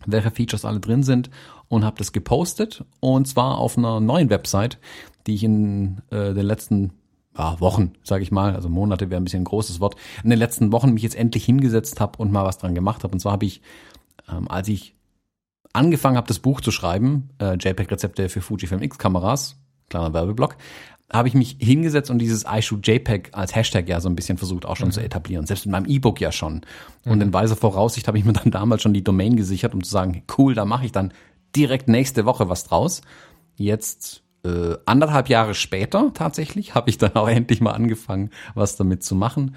[0.05, 1.29] welche Features alle drin sind
[1.67, 4.79] und habe das gepostet und zwar auf einer neuen Website,
[5.27, 6.91] die ich in äh, den letzten
[7.37, 10.39] ja, Wochen, sage ich mal, also Monate wäre ein bisschen ein großes Wort, in den
[10.39, 13.13] letzten Wochen mich jetzt endlich hingesetzt habe und mal was dran gemacht habe.
[13.13, 13.61] Und zwar habe ich,
[14.29, 14.95] ähm, als ich
[15.73, 19.57] angefangen habe, das Buch zu schreiben, äh, JPEG-Rezepte für Fujifilm X-Kameras,
[19.89, 20.57] kleiner Werbeblock,
[21.11, 24.65] habe ich mich hingesetzt und dieses iShoot JPEG als Hashtag ja so ein bisschen versucht
[24.65, 24.93] auch schon mhm.
[24.93, 25.45] zu etablieren.
[25.45, 26.61] Selbst in meinem E-Book ja schon.
[27.05, 27.21] Und mhm.
[27.21, 30.23] in weiser Voraussicht habe ich mir dann damals schon die Domain gesichert, um zu sagen,
[30.37, 31.13] cool, da mache ich dann
[31.55, 33.01] direkt nächste Woche was draus.
[33.57, 39.03] Jetzt äh, anderthalb Jahre später tatsächlich habe ich dann auch endlich mal angefangen, was damit
[39.03, 39.55] zu machen.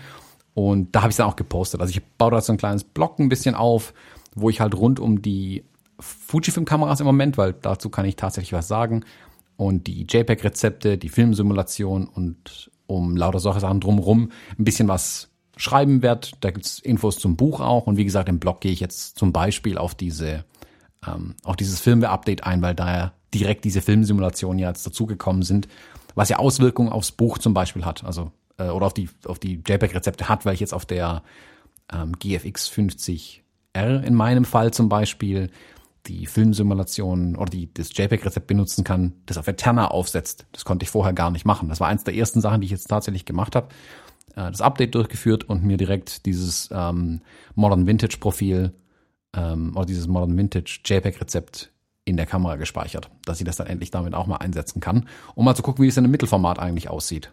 [0.55, 1.81] Und da habe ich dann auch gepostet.
[1.81, 3.95] Also ich baue da so ein kleines Blog ein bisschen auf,
[4.35, 5.65] wo ich halt rund um die
[6.05, 9.05] Fujifilm-Kameras im Moment, weil dazu kann ich tatsächlich was sagen.
[9.57, 16.03] Und die JPEG-Rezepte, die Filmsimulation und um lauter solche Sachen drumherum ein bisschen was schreiben
[16.03, 16.29] werde.
[16.41, 17.87] Da gibt's Infos zum Buch auch.
[17.87, 20.45] Und wie gesagt, im Blog gehe ich jetzt zum Beispiel auf diese,
[21.07, 25.69] ähm, auf dieses Firmware-Update ein, weil da ja direkt diese Filmsimulationen ja jetzt dazugekommen sind,
[26.15, 28.05] was ja Auswirkungen aufs Buch zum Beispiel hat.
[28.05, 31.23] Also, äh, oder auf die, auf die JPEG-Rezepte hat, weil ich jetzt auf der
[31.93, 35.51] ähm, GFX 50R in meinem Fall zum Beispiel
[36.07, 40.47] die Filmsimulation oder die, das JPEG-Rezept benutzen kann, das auf Eterna aufsetzt.
[40.53, 41.69] Das konnte ich vorher gar nicht machen.
[41.69, 43.69] Das war eins der ersten Sachen, die ich jetzt tatsächlich gemacht habe.
[44.37, 47.23] Äh, das Update durchgeführt und mir direkt dieses ähm,
[47.55, 48.75] Modern Vintage Profil
[49.35, 51.71] ähm, oder dieses Modern Vintage JPEG-Rezept
[52.05, 55.45] in der Kamera gespeichert, dass ich das dann endlich damit auch mal einsetzen kann, um
[55.45, 57.33] mal zu gucken, wie es in einem Mittelformat eigentlich aussieht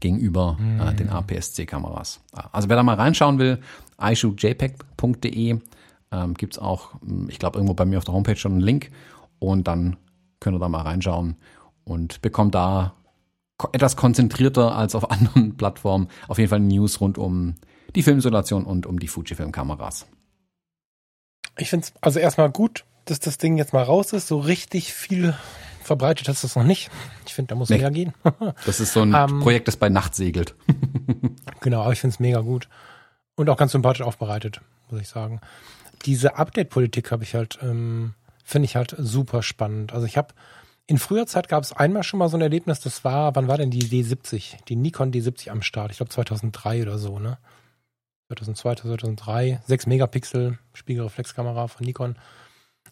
[0.00, 0.96] gegenüber äh, mhm.
[0.96, 2.20] den APS-C-Kameras.
[2.52, 3.60] Also wer da mal reinschauen will,
[4.00, 5.60] ishootjpeg.de
[6.14, 8.60] ähm, Gibt es auch, hm, ich glaube, irgendwo bei mir auf der Homepage schon einen
[8.60, 8.90] Link
[9.38, 9.96] und dann
[10.40, 11.36] könnt ihr da mal reinschauen
[11.84, 12.94] und bekommt da
[13.72, 17.54] etwas konzentrierter als auf anderen Plattformen auf jeden Fall News rund um
[17.94, 20.06] die Filmsimulation und um die Fujifilm-Kameras.
[21.56, 24.26] Ich finde es also erstmal gut, dass das Ding jetzt mal raus ist.
[24.26, 25.34] So richtig viel
[25.82, 26.90] verbreitet hast du es noch nicht.
[27.26, 27.78] Ich finde, da muss nee.
[27.78, 28.12] mehr gehen.
[28.66, 30.56] das ist so ein um, ähm, Projekt, das bei Nacht segelt.
[31.60, 32.68] genau, aber ich finde es mega gut.
[33.36, 34.60] Und auch ganz sympathisch aufbereitet,
[34.90, 35.40] muss ich sagen
[36.04, 38.14] diese Update-Politik habe ich halt, ähm,
[38.44, 39.92] finde ich halt super spannend.
[39.92, 40.34] Also ich habe
[40.86, 43.56] in früher Zeit gab es einmal schon mal so ein Erlebnis, das war, wann war
[43.56, 44.64] denn die D70?
[44.68, 45.90] Die Nikon D70 am Start?
[45.90, 47.38] Ich glaube 2003 oder so, ne?
[48.28, 52.16] 2002, 2003, 6 Megapixel Spiegelreflexkamera von Nikon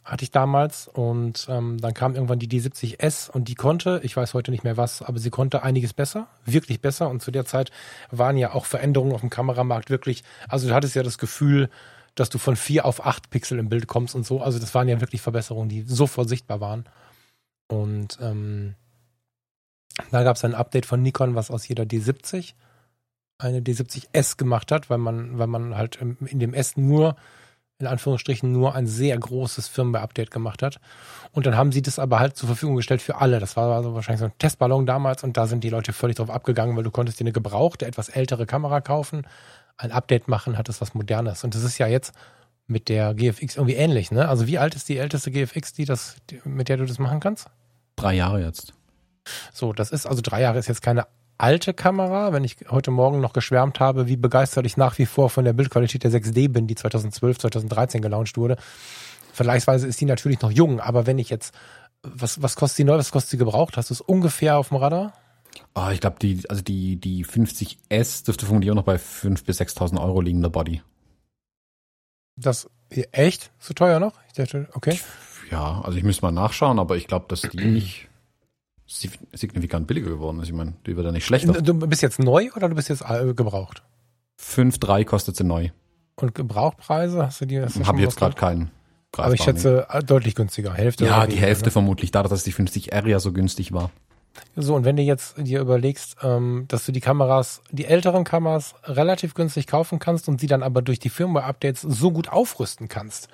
[0.05, 4.35] hatte ich damals und ähm, dann kam irgendwann die D70S und die konnte, ich weiß
[4.35, 7.71] heute nicht mehr was, aber sie konnte einiges besser, wirklich besser und zu der Zeit
[8.11, 11.71] waren ja auch Veränderungen auf dem Kameramarkt wirklich, also du hattest ja das Gefühl,
[12.15, 14.43] dass du von vier auf acht Pixel im Bild kommst und so.
[14.43, 16.85] Also das waren ja wirklich Verbesserungen, die sofort sichtbar waren.
[17.69, 18.75] Und ähm,
[20.11, 22.55] da gab es ein Update von Nikon, was aus jeder D70
[23.39, 27.17] eine D70S gemacht hat, weil man, weil man halt in dem S nur
[27.83, 30.79] in Anführungsstrichen nur ein sehr großes Firmware-Update gemacht hat.
[31.33, 33.41] Und dann haben sie das aber halt zur Verfügung gestellt für alle.
[33.41, 36.31] Das war also wahrscheinlich so ein Testballon damals und da sind die Leute völlig drauf
[36.31, 39.27] abgegangen, weil du konntest dir eine gebrauchte, etwas ältere Kamera kaufen,
[39.83, 41.45] ein Update machen, hat es was Modernes.
[41.45, 42.13] Und das ist ja jetzt
[42.67, 44.29] mit der GFX irgendwie ähnlich, ne?
[44.29, 47.49] Also wie alt ist die älteste GFX, die das, mit der du das machen kannst?
[47.97, 48.73] Drei Jahre jetzt.
[49.53, 51.07] So, das ist also drei Jahre ist jetzt keine
[51.39, 55.29] alte Kamera, wenn ich heute Morgen noch geschwärmt habe, wie begeistert ich nach wie vor
[55.29, 58.57] von der Bildqualität der 6D bin, die 2012, 2013 gelauncht wurde.
[59.33, 61.55] Vergleichsweise ist die natürlich noch jung, aber wenn ich jetzt,
[62.03, 63.77] was, was kostet die neu, was kostet sie gebraucht?
[63.77, 65.15] Hast du es ungefähr auf dem Radar?
[65.75, 69.61] Oh, ich glaube, die, also die, die 50S dürfte vermutlich auch noch bei 5.000 bis
[69.61, 70.83] 6.000 Euro liegen, der Body.
[72.37, 73.53] Das, echt?
[73.59, 74.15] So teuer noch?
[74.29, 74.99] Ich dachte, okay.
[75.51, 78.09] Ja, also ich müsste mal nachschauen, aber ich glaube, dass die nicht
[78.87, 80.49] signifikant billiger geworden ist.
[80.49, 81.61] Ich meine, die wird ja nicht schlechter.
[81.63, 83.83] Du bist jetzt neu oder du bist jetzt äh, gebraucht?
[84.41, 85.71] 5,3 kostet sie neu.
[86.17, 87.61] Und Gebrauchpreise hast du die?
[87.61, 88.71] Habe ich jetzt gerade keinen.
[89.17, 90.73] Aber ich schätze äh, deutlich günstiger.
[90.73, 91.05] Hälfte.
[91.05, 91.71] Ja, die Hälfte ne?
[91.71, 93.91] vermutlich, dadurch, dass die 50R ja so günstig war.
[94.57, 98.75] So, und wenn du jetzt dir überlegst, ähm, dass du die Kameras, die älteren Kameras
[98.85, 103.29] relativ günstig kaufen kannst und sie dann aber durch die Firmware-Updates so gut aufrüsten kannst,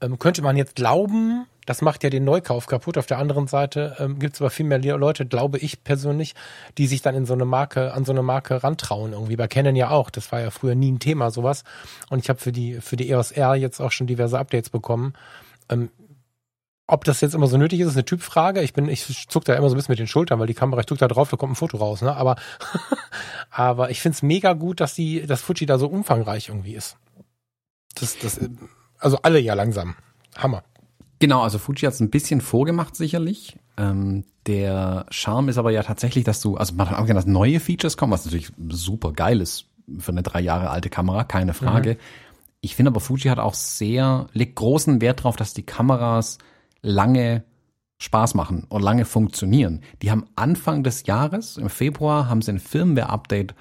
[0.00, 2.98] ähm, könnte man jetzt glauben, das macht ja den Neukauf kaputt.
[2.98, 6.34] Auf der anderen Seite ähm, gibt es aber viel mehr Leute, glaube ich persönlich,
[6.76, 9.36] die sich dann in so eine Marke, an so eine Marke rantrauen irgendwie.
[9.36, 10.10] Bei Canon ja auch.
[10.10, 11.62] Das war ja früher nie ein Thema, sowas.
[12.10, 15.14] Und ich habe für die, für die EOS R jetzt auch schon diverse Updates bekommen.
[15.68, 15.90] Ähm,
[16.86, 18.62] ob das jetzt immer so nötig ist, ist eine Typfrage.
[18.62, 20.80] Ich bin, ich zuck da immer so ein bisschen mit den Schultern, weil die Kamera,
[20.80, 22.14] ich drück da drauf, da kommt ein Foto raus, ne?
[22.16, 22.36] Aber,
[23.50, 26.96] aber ich find's mega gut, dass die, dass Fuji da so umfangreich irgendwie ist.
[27.94, 28.40] Das, das,
[28.98, 29.94] also alle ja langsam.
[30.36, 30.64] Hammer.
[31.18, 33.56] Genau, also Fuji hat es ein bisschen vorgemacht sicherlich.
[33.76, 37.26] Ähm, der Charme ist aber ja tatsächlich, dass du, also man hat auch gerne, dass
[37.26, 39.66] neue Features kommen, was natürlich super geil ist
[39.98, 41.94] für eine drei Jahre alte Kamera, keine Frage.
[41.94, 41.98] Mhm.
[42.60, 46.38] Ich finde aber Fuji hat auch sehr, legt großen Wert darauf, dass die Kameras
[46.82, 47.44] lange
[47.98, 49.80] Spaß machen und lange funktionieren.
[50.02, 53.54] Die haben Anfang des Jahres, im Februar, haben sie ein Firmware-Update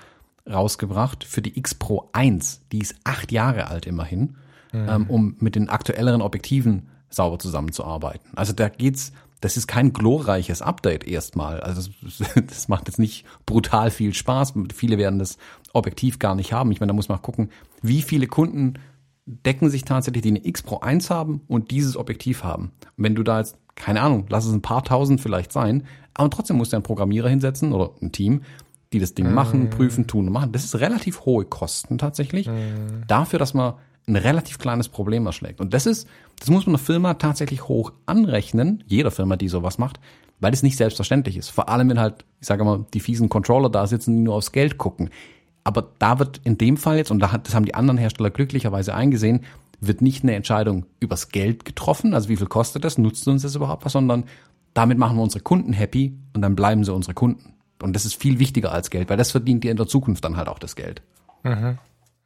[0.51, 2.61] rausgebracht für die X Pro 1.
[2.71, 4.35] Die ist acht Jahre alt immerhin,
[4.73, 4.89] mhm.
[4.89, 8.31] ähm, um mit den aktuelleren Objektiven sauber zusammenzuarbeiten.
[8.35, 9.11] Also da geht's,
[9.41, 11.61] das ist kein glorreiches Update erstmal.
[11.61, 14.53] Also das, das macht jetzt nicht brutal viel Spaß.
[14.73, 15.37] Viele werden das
[15.73, 16.71] Objektiv gar nicht haben.
[16.71, 17.51] Ich meine, da muss man gucken,
[17.83, 18.73] wie viele Kunden
[19.25, 22.71] decken sich tatsächlich, die eine X Pro 1 haben und dieses Objektiv haben.
[22.97, 25.83] wenn du da jetzt, keine Ahnung, lass es ein paar tausend vielleicht sein,
[26.13, 28.41] aber trotzdem musst du einen Programmierer hinsetzen oder ein Team,
[28.93, 29.69] die das Ding machen, mm.
[29.69, 30.51] prüfen, tun und machen.
[30.51, 32.47] Das ist relativ hohe Kosten tatsächlich.
[32.47, 33.07] Mm.
[33.07, 33.75] Dafür, dass man
[34.07, 35.61] ein relativ kleines Problem erschlägt.
[35.61, 36.07] Und das ist,
[36.39, 39.99] das muss man einer Firma tatsächlich hoch anrechnen, jeder Firma, die sowas macht,
[40.39, 41.49] weil es nicht selbstverständlich ist.
[41.49, 44.51] Vor allem, wenn halt, ich sage mal, die fiesen Controller da sitzen, die nur aufs
[44.51, 45.09] Geld gucken.
[45.63, 49.41] Aber da wird in dem Fall jetzt, und das haben die anderen Hersteller glücklicherweise eingesehen,
[49.79, 53.55] wird nicht eine Entscheidung übers Geld getroffen, also wie viel kostet das, nutzt uns das
[53.55, 54.25] überhaupt was, sondern
[54.73, 57.53] damit machen wir unsere Kunden happy und dann bleiben sie unsere Kunden.
[57.81, 60.37] Und das ist viel wichtiger als Geld, weil das verdient ihr in der Zukunft dann
[60.37, 61.01] halt auch das Geld.
[61.43, 61.77] Mhm.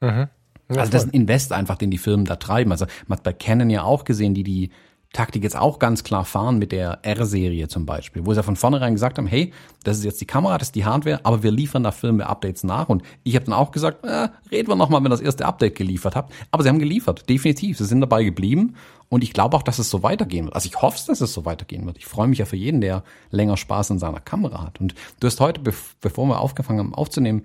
[0.02, 0.28] Mhm.
[0.70, 2.72] Ja, also das ist ein Invest einfach, den die Firmen da treiben.
[2.72, 4.72] Also man hat bei Canon ja auch gesehen, die die
[5.16, 8.58] Taktik jetzt auch ganz klar fahren mit der R-Serie zum Beispiel, wo sie ja von
[8.58, 11.52] vornherein gesagt haben, hey, das ist jetzt die Kamera, das ist die Hardware, aber wir
[11.52, 12.90] liefern da Firmware-Updates nach.
[12.90, 16.16] Und ich habe dann auch gesagt, äh, reden wir nochmal, wenn das erste Update geliefert
[16.16, 16.34] habt.
[16.52, 17.78] Aber sie haben geliefert, definitiv.
[17.78, 18.76] Sie sind dabei geblieben.
[19.08, 20.56] Und ich glaube auch, dass es so weitergehen wird.
[20.56, 21.98] Also ich hoffe, dass es so weitergehen wird.
[21.98, 24.82] Ich freue mich ja für jeden, der länger Spaß an seiner Kamera hat.
[24.82, 27.44] Und du hast heute, bevor wir aufgefangen haben aufzunehmen,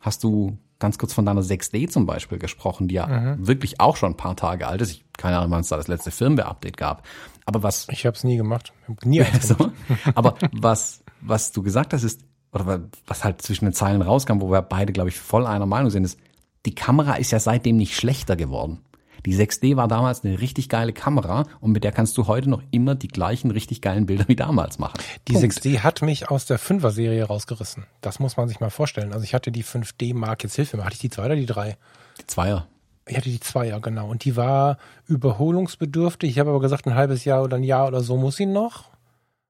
[0.00, 3.46] hast du ganz kurz von deiner 6D zum Beispiel gesprochen, die ja mhm.
[3.46, 4.90] wirklich auch schon ein paar Tage alt ist.
[4.90, 7.06] Ich keine Ahnung, wann es da das letzte Firmware-Update gab.
[7.46, 7.86] Aber was.
[7.90, 8.72] Ich habe es nie gemacht.
[9.04, 9.54] Nie so,
[10.14, 12.22] Aber was, was du gesagt hast, ist,
[12.52, 15.90] oder was halt zwischen den Zeilen rauskam, wo wir beide, glaube ich, voll einer Meinung
[15.90, 16.18] sind, ist,
[16.66, 18.80] die Kamera ist ja seitdem nicht schlechter geworden.
[19.26, 22.62] Die 6D war damals eine richtig geile Kamera und mit der kannst du heute noch
[22.70, 24.98] immer die gleichen richtig geilen Bilder wie damals machen.
[25.28, 25.52] Die Punkt.
[25.52, 27.86] 6D hat mich aus der 5er Serie rausgerissen.
[28.00, 29.12] Das muss man sich mal vorstellen.
[29.12, 31.36] Also ich hatte die 5D Mark, jetzt hilf mir mal, hatte ich die 2 oder
[31.36, 31.76] die 3?
[32.20, 32.64] Die 2er.
[33.06, 34.08] Ich hatte die 2er, genau.
[34.08, 36.30] Und die war überholungsbedürftig.
[36.30, 38.90] Ich habe aber gesagt, ein halbes Jahr oder ein Jahr oder so muss sie noch.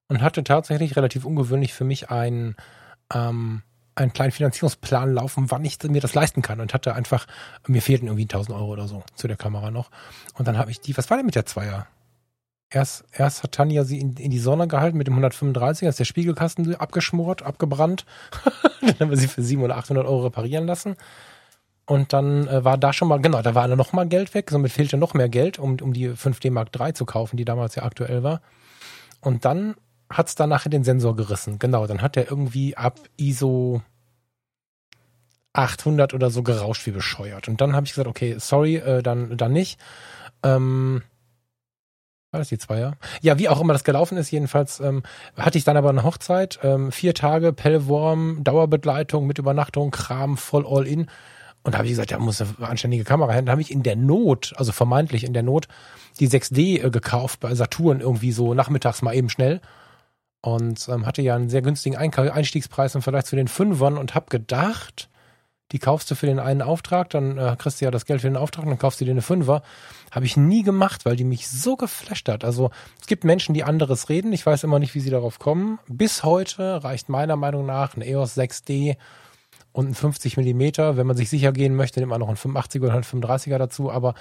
[0.09, 2.57] Und hatte tatsächlich relativ ungewöhnlich für mich ein
[3.12, 3.62] ähm,
[3.94, 7.27] einen kleinen Finanzierungsplan laufen, wann ich mir das leisten kann und hatte einfach,
[7.66, 9.90] mir fehlten irgendwie 1000 Euro oder so zu der Kamera noch.
[10.35, 11.86] Und dann habe ich die, was war denn mit der Zweier?
[12.70, 16.06] Erst, erst hat Tanja sie in, in die Sonne gehalten mit dem 135, ist der
[16.06, 18.06] Spiegelkasten abgeschmort, abgebrannt.
[18.81, 20.97] dann haben wir sie für 700 oder 800 Euro reparieren lassen.
[21.85, 24.73] Und dann äh, war da schon mal, genau, da war noch mal Geld weg, somit
[24.73, 27.82] fehlte noch mehr Geld, um, um die 5D Mark III zu kaufen, die damals ja
[27.82, 28.40] aktuell war.
[29.20, 29.74] Und dann
[30.13, 31.59] hat es dann nachher den Sensor gerissen.
[31.59, 33.83] Genau, dann hat er irgendwie ab ISO
[35.53, 37.49] 800 oder so gerauscht wie bescheuert.
[37.49, 39.79] Und dann habe ich gesagt, okay, sorry, äh, dann, dann nicht.
[40.43, 41.03] Ähm,
[42.31, 42.97] war das die Zweier?
[43.21, 45.03] Ja, wie auch immer das gelaufen ist, jedenfalls ähm,
[45.37, 50.65] hatte ich dann aber eine Hochzeit, ähm, vier Tage, Pellworm, Dauerbegleitung mit Übernachtung, Kram, voll
[50.67, 51.11] all in.
[51.63, 53.47] Und da habe ich gesagt, ja, muss eine anständige Kamera hin.
[53.47, 55.69] Da habe ich in der Not, also vermeintlich in der Not,
[56.19, 59.61] die 6D äh, gekauft bei Saturn irgendwie so nachmittags mal eben schnell.
[60.43, 64.27] Und ähm, hatte ja einen sehr günstigen Einstiegspreis im Vergleich zu den Fünfern und habe
[64.28, 65.09] gedacht,
[65.73, 68.28] die kaufst du für den einen Auftrag, dann äh, kriegst du ja das Geld für
[68.28, 69.62] den Auftrag, dann kaufst du dir eine Fünfer.
[70.10, 72.44] Habe ich nie gemacht, weil die mich so geflasht hat.
[72.44, 72.70] Also
[73.01, 74.32] es gibt Menschen, die anderes reden.
[74.32, 75.78] Ich weiß immer nicht, wie sie darauf kommen.
[75.89, 78.97] Bis heute reicht meiner Meinung nach ein EOS 6D
[79.73, 80.98] und ein 50 Millimeter.
[80.98, 83.90] Wenn man sich sicher gehen möchte, nimmt man noch ein 85er oder ein 35er dazu.
[83.90, 84.14] Aber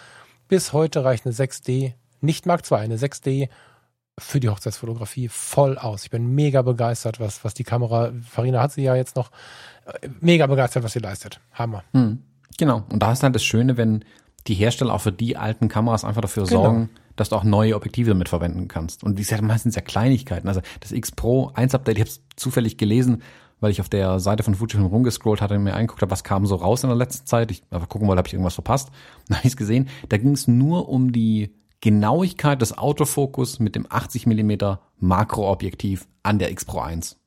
[0.48, 3.50] bis heute reicht eine 6D, nicht Mark II, eine 6D
[4.22, 6.04] für die Hochzeitsfotografie voll aus.
[6.04, 9.32] Ich bin mega begeistert, was, was die Kamera, Farina hat sie ja jetzt noch,
[9.86, 11.40] äh, mega begeistert, was sie leistet.
[11.54, 11.84] Hammer.
[11.94, 12.20] Hm.
[12.58, 12.84] Genau.
[12.90, 14.06] Und da ist halt das Schöne, wenn
[14.48, 16.64] die Hersteller auch für die alten Kameras einfach dafür genau.
[16.64, 19.04] sorgen, dass du auch neue Objektive damit verwenden kannst.
[19.04, 20.48] Und die sind meistens ja Kleinigkeiten.
[20.48, 23.22] Also das X Pro 1 Update, ich habe es zufällig gelesen,
[23.60, 26.46] weil ich auf der Seite von Fujifilm rumgescrollt hatte und mir angeguckt habe, was kam
[26.46, 27.52] so raus in der letzten Zeit.
[27.52, 28.90] Ich einfach gucken wollte, habe ich irgendwas verpasst.
[29.28, 29.90] Dann habe ich es gesehen.
[30.10, 34.54] Da ging es nur um die Genauigkeit des Autofokus mit dem 80 mm
[35.00, 37.18] Makroobjektiv an der X Pro 1.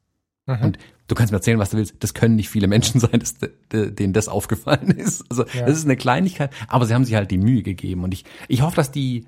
[0.46, 0.62] Mhm.
[0.62, 0.78] Und
[1.08, 1.96] du kannst mir erzählen, was du willst.
[2.00, 3.34] Das können nicht viele Menschen sein, dass,
[3.72, 5.24] denen das aufgefallen ist.
[5.28, 5.66] Also ja.
[5.66, 8.04] das ist eine Kleinigkeit, aber sie haben sich halt die Mühe gegeben.
[8.04, 9.26] Und ich, ich hoffe, dass die,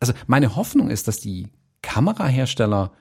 [0.00, 1.48] also meine Hoffnung ist, dass die
[1.82, 2.92] Kamerahersteller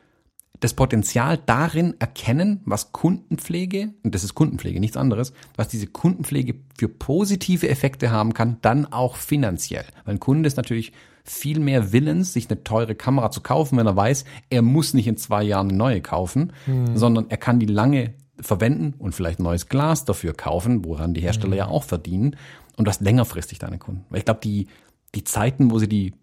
[0.59, 6.55] das Potenzial darin erkennen, was Kundenpflege, und das ist Kundenpflege, nichts anderes, was diese Kundenpflege
[6.77, 9.85] für positive Effekte haben kann, dann auch finanziell.
[10.05, 10.93] Weil ein Kunde ist natürlich
[11.23, 15.07] viel mehr willens, sich eine teure Kamera zu kaufen, wenn er weiß, er muss nicht
[15.07, 16.97] in zwei Jahren eine neue kaufen, hm.
[16.97, 21.51] sondern er kann die lange verwenden und vielleicht neues Glas dafür kaufen, woran die Hersteller
[21.51, 21.57] hm.
[21.57, 22.35] ja auch verdienen
[22.75, 24.05] und das längerfristig deine Kunden.
[24.09, 24.67] Weil ich glaube, die,
[25.15, 26.13] die Zeiten, wo sie die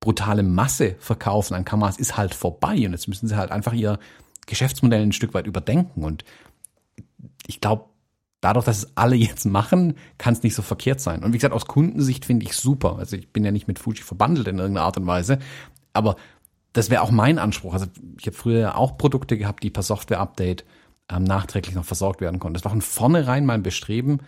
[0.00, 4.00] brutale Masse verkaufen an Kameras, ist halt vorbei und jetzt müssen sie halt einfach ihr
[4.46, 6.24] Geschäftsmodell ein Stück weit überdenken und
[7.46, 7.84] ich glaube,
[8.42, 11.24] dadurch, dass es alle jetzt machen, kann es nicht so verkehrt sein.
[11.24, 12.98] Und wie gesagt, aus Kundensicht finde ich super.
[12.98, 15.38] Also ich bin ja nicht mit Fuji verbandelt in irgendeiner Art und Weise,
[15.94, 16.16] aber
[16.74, 17.72] das wäre auch mein Anspruch.
[17.72, 17.86] Also
[18.18, 20.64] ich habe früher auch Produkte gehabt, die per Software-Update
[21.10, 22.54] ähm, nachträglich noch versorgt werden konnten.
[22.54, 24.20] Das war von vornherein mein Bestreben,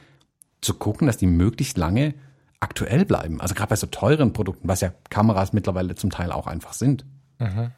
[0.60, 2.14] zu gucken, dass die möglichst lange
[2.60, 3.40] aktuell bleiben.
[3.40, 7.04] Also gerade bei so teuren Produkten, was ja Kameras mittlerweile zum Teil auch einfach sind.
[7.38, 7.72] Mhm.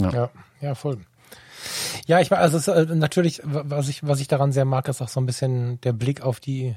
[0.00, 0.10] Ja.
[0.10, 0.30] ja,
[0.60, 0.98] ja, voll.
[2.06, 5.02] Ja, ich war, also es, äh, natürlich, was ich, was ich daran sehr mag, ist
[5.02, 6.76] auch so ein bisschen der Blick auf die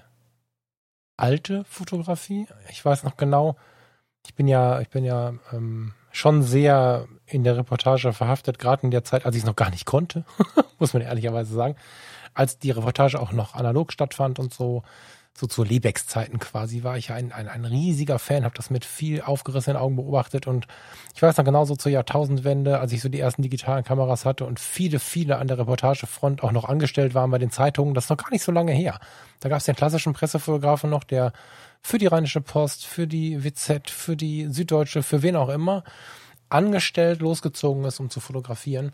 [1.17, 2.47] alte Fotografie.
[2.69, 3.57] Ich weiß noch genau,
[4.25, 8.91] ich bin ja, ich bin ja ähm, schon sehr in der Reportage verhaftet, gerade in
[8.91, 10.25] der Zeit, als ich es noch gar nicht konnte,
[10.79, 11.75] muss man ehrlicherweise sagen,
[12.33, 14.83] als die Reportage auch noch analog stattfand und so
[15.39, 19.21] so zu Lebex-Zeiten quasi war ich ein, ein, ein riesiger Fan, habe das mit viel
[19.21, 20.67] aufgerissenen Augen beobachtet und
[21.15, 24.59] ich weiß noch genauso zur Jahrtausendwende, als ich so die ersten digitalen Kameras hatte und
[24.59, 28.17] viele, viele an der Reportagefront auch noch angestellt waren bei den Zeitungen, das ist noch
[28.17, 28.99] gar nicht so lange her.
[29.39, 31.31] Da gab es den klassischen Pressefotografen noch, der
[31.81, 35.85] für die Rheinische Post, für die WZ, für die Süddeutsche, für wen auch immer,
[36.49, 38.91] angestellt losgezogen ist, um zu fotografieren.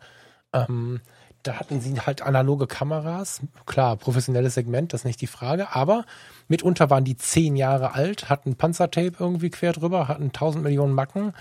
[0.54, 1.02] Ähm,
[1.46, 3.42] da hatten sie halt analoge Kameras.
[3.66, 5.76] Klar, professionelles Segment, das ist nicht die Frage.
[5.76, 6.06] Aber
[6.48, 11.34] mitunter waren die zehn Jahre alt, hatten Panzertape irgendwie quer drüber, hatten tausend Millionen Macken.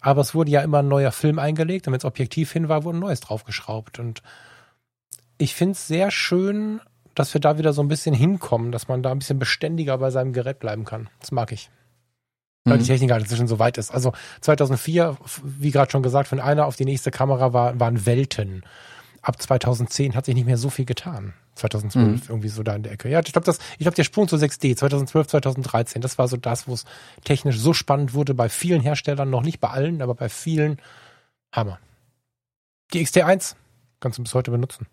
[0.00, 1.86] Aber es wurde ja immer ein neuer Film eingelegt.
[1.86, 3.98] Damit das Objektiv hin war, wurde ein neues draufgeschraubt.
[3.98, 4.22] Und
[5.36, 6.80] ich finde es sehr schön,
[7.14, 10.10] dass wir da wieder so ein bisschen hinkommen, dass man da ein bisschen beständiger bei
[10.10, 11.10] seinem Gerät bleiben kann.
[11.20, 11.68] Das mag ich.
[12.64, 12.80] Weil mhm.
[12.80, 13.90] die Technik halt inzwischen so weit ist.
[13.90, 18.64] Also 2004, wie gerade schon gesagt, von einer auf die nächste Kamera war, waren Welten
[19.22, 21.34] ab 2010 hat sich nicht mehr so viel getan.
[21.56, 22.22] 2012 mhm.
[22.28, 23.08] irgendwie so da in der Ecke.
[23.08, 26.36] Ja, ich glaube, das, ich glaube, der Sprung zu 6D 2012, 2013, das war so
[26.36, 26.84] das, wo es
[27.24, 30.78] technisch so spannend wurde bei vielen Herstellern, noch nicht bei allen, aber bei vielen.
[31.52, 31.78] Hammer.
[32.92, 33.56] Die XT1
[33.98, 34.86] kannst du bis heute benutzen.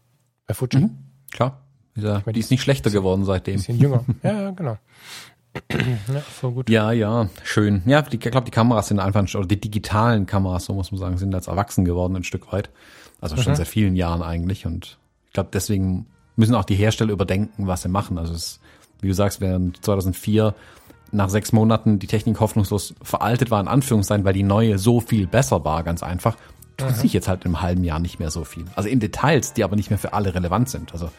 [0.48, 0.80] Bei Fuji.
[0.80, 0.98] Mhm,
[1.32, 1.62] klar.
[1.96, 3.56] Ja, die ist nicht schlechter geworden seitdem.
[3.56, 4.04] Bisschen jünger.
[4.24, 4.78] ja, ja, genau.
[5.72, 6.70] ja, voll gut.
[6.70, 7.82] Ja, ja, schön.
[7.86, 11.18] Ja, ich glaube, die Kameras sind einfach, oder die digitalen Kameras, so muss man sagen,
[11.18, 12.70] sind als erwachsen geworden ein Stück weit.
[13.20, 13.58] Also schon mhm.
[13.58, 14.66] seit vielen Jahren eigentlich.
[14.66, 18.18] Und ich glaube, deswegen müssen auch die Hersteller überdenken, was sie machen.
[18.18, 18.60] Also es,
[19.02, 20.54] wie du sagst, während 2004
[21.12, 25.26] nach sechs Monaten die Technik hoffnungslos veraltet war, in Anführungszeichen, weil die neue so viel
[25.26, 26.36] besser war, ganz einfach,
[26.76, 26.96] tut mhm.
[26.96, 28.66] sich jetzt halt im halben Jahr nicht mehr so viel.
[28.76, 30.94] Also in Details, die aber nicht mehr für alle relevant sind.
[30.94, 31.10] Also,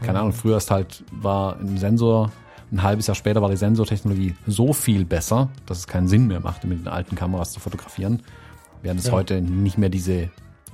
[0.00, 0.18] keine mhm.
[0.18, 2.32] Ahnung, früher ist halt, war ein Sensor,
[2.70, 6.40] ein halbes Jahr später war die Sensortechnologie so viel besser, dass es keinen Sinn mehr
[6.40, 8.22] machte, mit den alten Kameras zu fotografieren.
[8.82, 9.12] Während es ja.
[9.12, 10.30] heute nicht mehr diese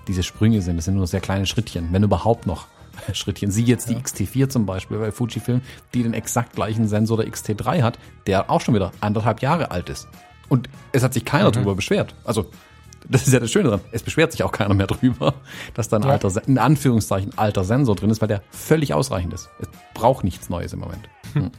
[0.09, 0.76] diese Sprünge sind.
[0.76, 2.66] Das sind nur sehr kleine Schrittchen, wenn überhaupt noch
[3.12, 3.51] Schrittchen.
[3.51, 3.98] Sieh jetzt die ja.
[4.01, 5.60] XT4 zum Beispiel bei Fujifilm,
[5.94, 9.89] die den exakt gleichen Sensor der XT3 hat, der auch schon wieder anderthalb Jahre alt
[9.89, 10.09] ist.
[10.48, 12.14] Und es hat sich keiner drüber beschwert.
[12.24, 12.51] Also,
[13.09, 13.81] das ist ja das Schöne dran.
[13.93, 15.35] Es beschwert sich auch keiner mehr drüber,
[15.74, 16.10] dass da ein Ja.
[16.10, 19.51] alter, in Anführungszeichen, alter Sensor drin ist, weil der völlig ausreichend ist.
[19.59, 21.09] Es braucht nichts Neues im Moment.
[21.32, 21.51] Hm.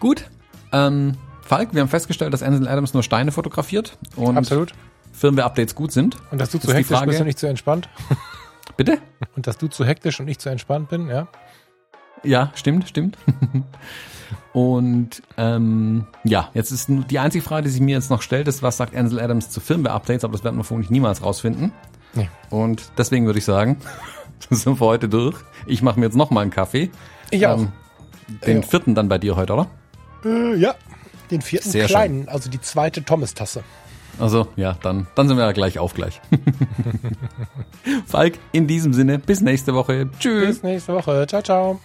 [0.00, 0.24] Gut.
[0.72, 4.72] Ähm, Falk, wir haben festgestellt, dass Ansel Adams nur Steine fotografiert und Absolut.
[5.14, 6.16] Firmware-Updates gut sind.
[6.30, 7.88] Und dass du zu hektisch Frage- bist und nicht zu entspannt.
[8.76, 8.98] Bitte?
[9.36, 11.28] Und dass du zu hektisch und nicht zu entspannt bin, ja.
[12.22, 13.18] Ja, stimmt, stimmt.
[14.52, 18.62] Und ähm, ja, jetzt ist die einzige Frage, die sich mir jetzt noch stellt, ist,
[18.62, 21.72] was sagt Ansel Adams zu Firmware-Updates, aber das werden wir vermutlich niemals rausfinden.
[22.14, 22.30] Nee.
[22.50, 23.78] Und deswegen würde ich sagen,
[24.50, 25.36] sind wir heute durch.
[25.66, 26.90] Ich mache mir jetzt noch mal einen Kaffee.
[27.30, 27.58] Ich auch.
[27.58, 27.72] Ähm,
[28.46, 29.66] den vierten dann bei dir heute, oder?
[30.24, 30.74] Äh, ja.
[31.30, 33.64] Den vierten Sehr kleinen, also die zweite Thomas-Tasse.
[34.18, 36.20] Also ja, dann, dann sind wir ja gleich auf gleich.
[38.06, 40.08] Falk, in diesem Sinne, bis nächste Woche.
[40.18, 40.46] Tschüss.
[40.46, 41.26] Bis nächste Woche.
[41.26, 41.80] Ciao, ciao.